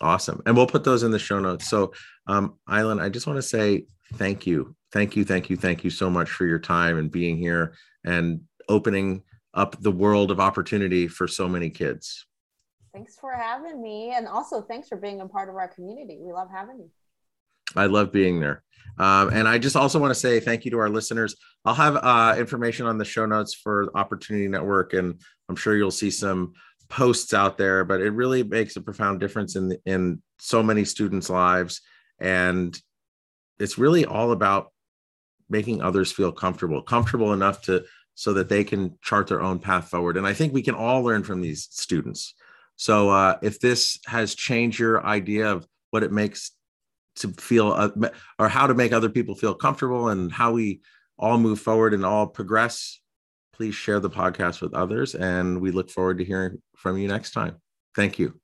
Awesome. 0.00 0.40
And 0.46 0.56
we'll 0.56 0.66
put 0.66 0.84
those 0.84 1.02
in 1.02 1.10
the 1.10 1.18
show 1.18 1.40
notes. 1.40 1.68
So, 1.68 1.92
um, 2.26 2.58
Island, 2.66 3.00
I 3.00 3.08
just 3.08 3.26
want 3.26 3.38
to 3.38 3.42
say 3.42 3.86
thank 4.14 4.46
you. 4.46 4.76
Thank 4.92 5.16
you. 5.16 5.24
Thank 5.24 5.50
you. 5.50 5.56
Thank 5.56 5.82
you 5.82 5.90
so 5.90 6.08
much 6.08 6.30
for 6.30 6.46
your 6.46 6.58
time 6.58 6.98
and 6.98 7.10
being 7.10 7.36
here 7.36 7.74
and 8.04 8.40
opening 8.68 9.22
up 9.54 9.80
the 9.80 9.90
world 9.90 10.30
of 10.30 10.40
opportunity 10.40 11.08
for 11.08 11.26
so 11.26 11.48
many 11.48 11.70
kids. 11.70 12.26
Thanks 12.92 13.16
for 13.20 13.32
having 13.32 13.80
me. 13.82 14.12
And 14.14 14.26
also, 14.26 14.62
thanks 14.62 14.88
for 14.88 14.96
being 14.96 15.20
a 15.20 15.28
part 15.28 15.48
of 15.48 15.56
our 15.56 15.68
community. 15.68 16.18
We 16.20 16.32
love 16.32 16.48
having 16.52 16.78
you. 16.78 16.90
I 17.76 17.86
love 17.86 18.12
being 18.12 18.40
there. 18.40 18.62
Um, 18.98 19.30
and 19.30 19.48
I 19.48 19.58
just 19.58 19.76
also 19.76 19.98
want 19.98 20.10
to 20.10 20.20
say 20.20 20.40
thank 20.40 20.64
you 20.64 20.70
to 20.72 20.78
our 20.78 20.90
listeners. 20.90 21.36
I'll 21.64 21.74
have 21.74 21.96
uh, 21.96 22.34
information 22.38 22.86
on 22.86 22.98
the 22.98 23.04
show 23.04 23.24
notes 23.24 23.54
for 23.54 23.90
Opportunity 23.96 24.46
Network, 24.46 24.92
and 24.92 25.20
I'm 25.48 25.56
sure 25.56 25.76
you'll 25.76 25.90
see 25.90 26.10
some 26.10 26.52
posts 26.88 27.32
out 27.32 27.56
there. 27.56 27.84
But 27.84 28.02
it 28.02 28.10
really 28.10 28.42
makes 28.42 28.76
a 28.76 28.80
profound 28.80 29.20
difference 29.20 29.56
in 29.56 29.76
in 29.86 30.22
so 30.38 30.62
many 30.62 30.84
students' 30.84 31.30
lives, 31.30 31.80
and 32.18 32.78
it's 33.58 33.78
really 33.78 34.04
all 34.04 34.32
about 34.32 34.72
making 35.48 35.82
others 35.82 36.12
feel 36.12 36.32
comfortable, 36.32 36.82
comfortable 36.82 37.32
enough 37.32 37.62
to 37.62 37.84
so 38.14 38.34
that 38.34 38.50
they 38.50 38.64
can 38.64 38.98
chart 39.02 39.28
their 39.28 39.40
own 39.40 39.58
path 39.58 39.88
forward. 39.88 40.18
And 40.18 40.26
I 40.26 40.34
think 40.34 40.52
we 40.52 40.62
can 40.62 40.74
all 40.74 41.02
learn 41.02 41.22
from 41.22 41.40
these 41.40 41.68
students. 41.70 42.34
So 42.76 43.08
uh, 43.08 43.38
if 43.42 43.60
this 43.60 43.98
has 44.06 44.34
changed 44.34 44.78
your 44.78 45.04
idea 45.04 45.50
of 45.50 45.66
what 45.90 46.02
it 46.02 46.12
makes 46.12 46.52
to 47.16 47.28
feel 47.32 47.72
uh, 47.72 47.90
or 48.38 48.48
how 48.48 48.66
to 48.66 48.74
make 48.74 48.92
other 48.92 49.08
people 49.08 49.34
feel 49.34 49.54
comfortable 49.54 50.08
and 50.08 50.32
how 50.32 50.52
we 50.52 50.80
all 51.18 51.38
move 51.38 51.60
forward 51.60 51.92
and 51.94 52.04
all 52.04 52.26
progress, 52.26 53.00
please 53.52 53.74
share 53.74 54.00
the 54.00 54.10
podcast 54.10 54.62
with 54.62 54.74
others. 54.74 55.14
And 55.14 55.60
we 55.60 55.70
look 55.70 55.90
forward 55.90 56.18
to 56.18 56.24
hearing 56.24 56.62
from 56.76 56.96
you 56.96 57.08
next 57.08 57.32
time. 57.32 57.56
Thank 57.94 58.18
you. 58.18 58.40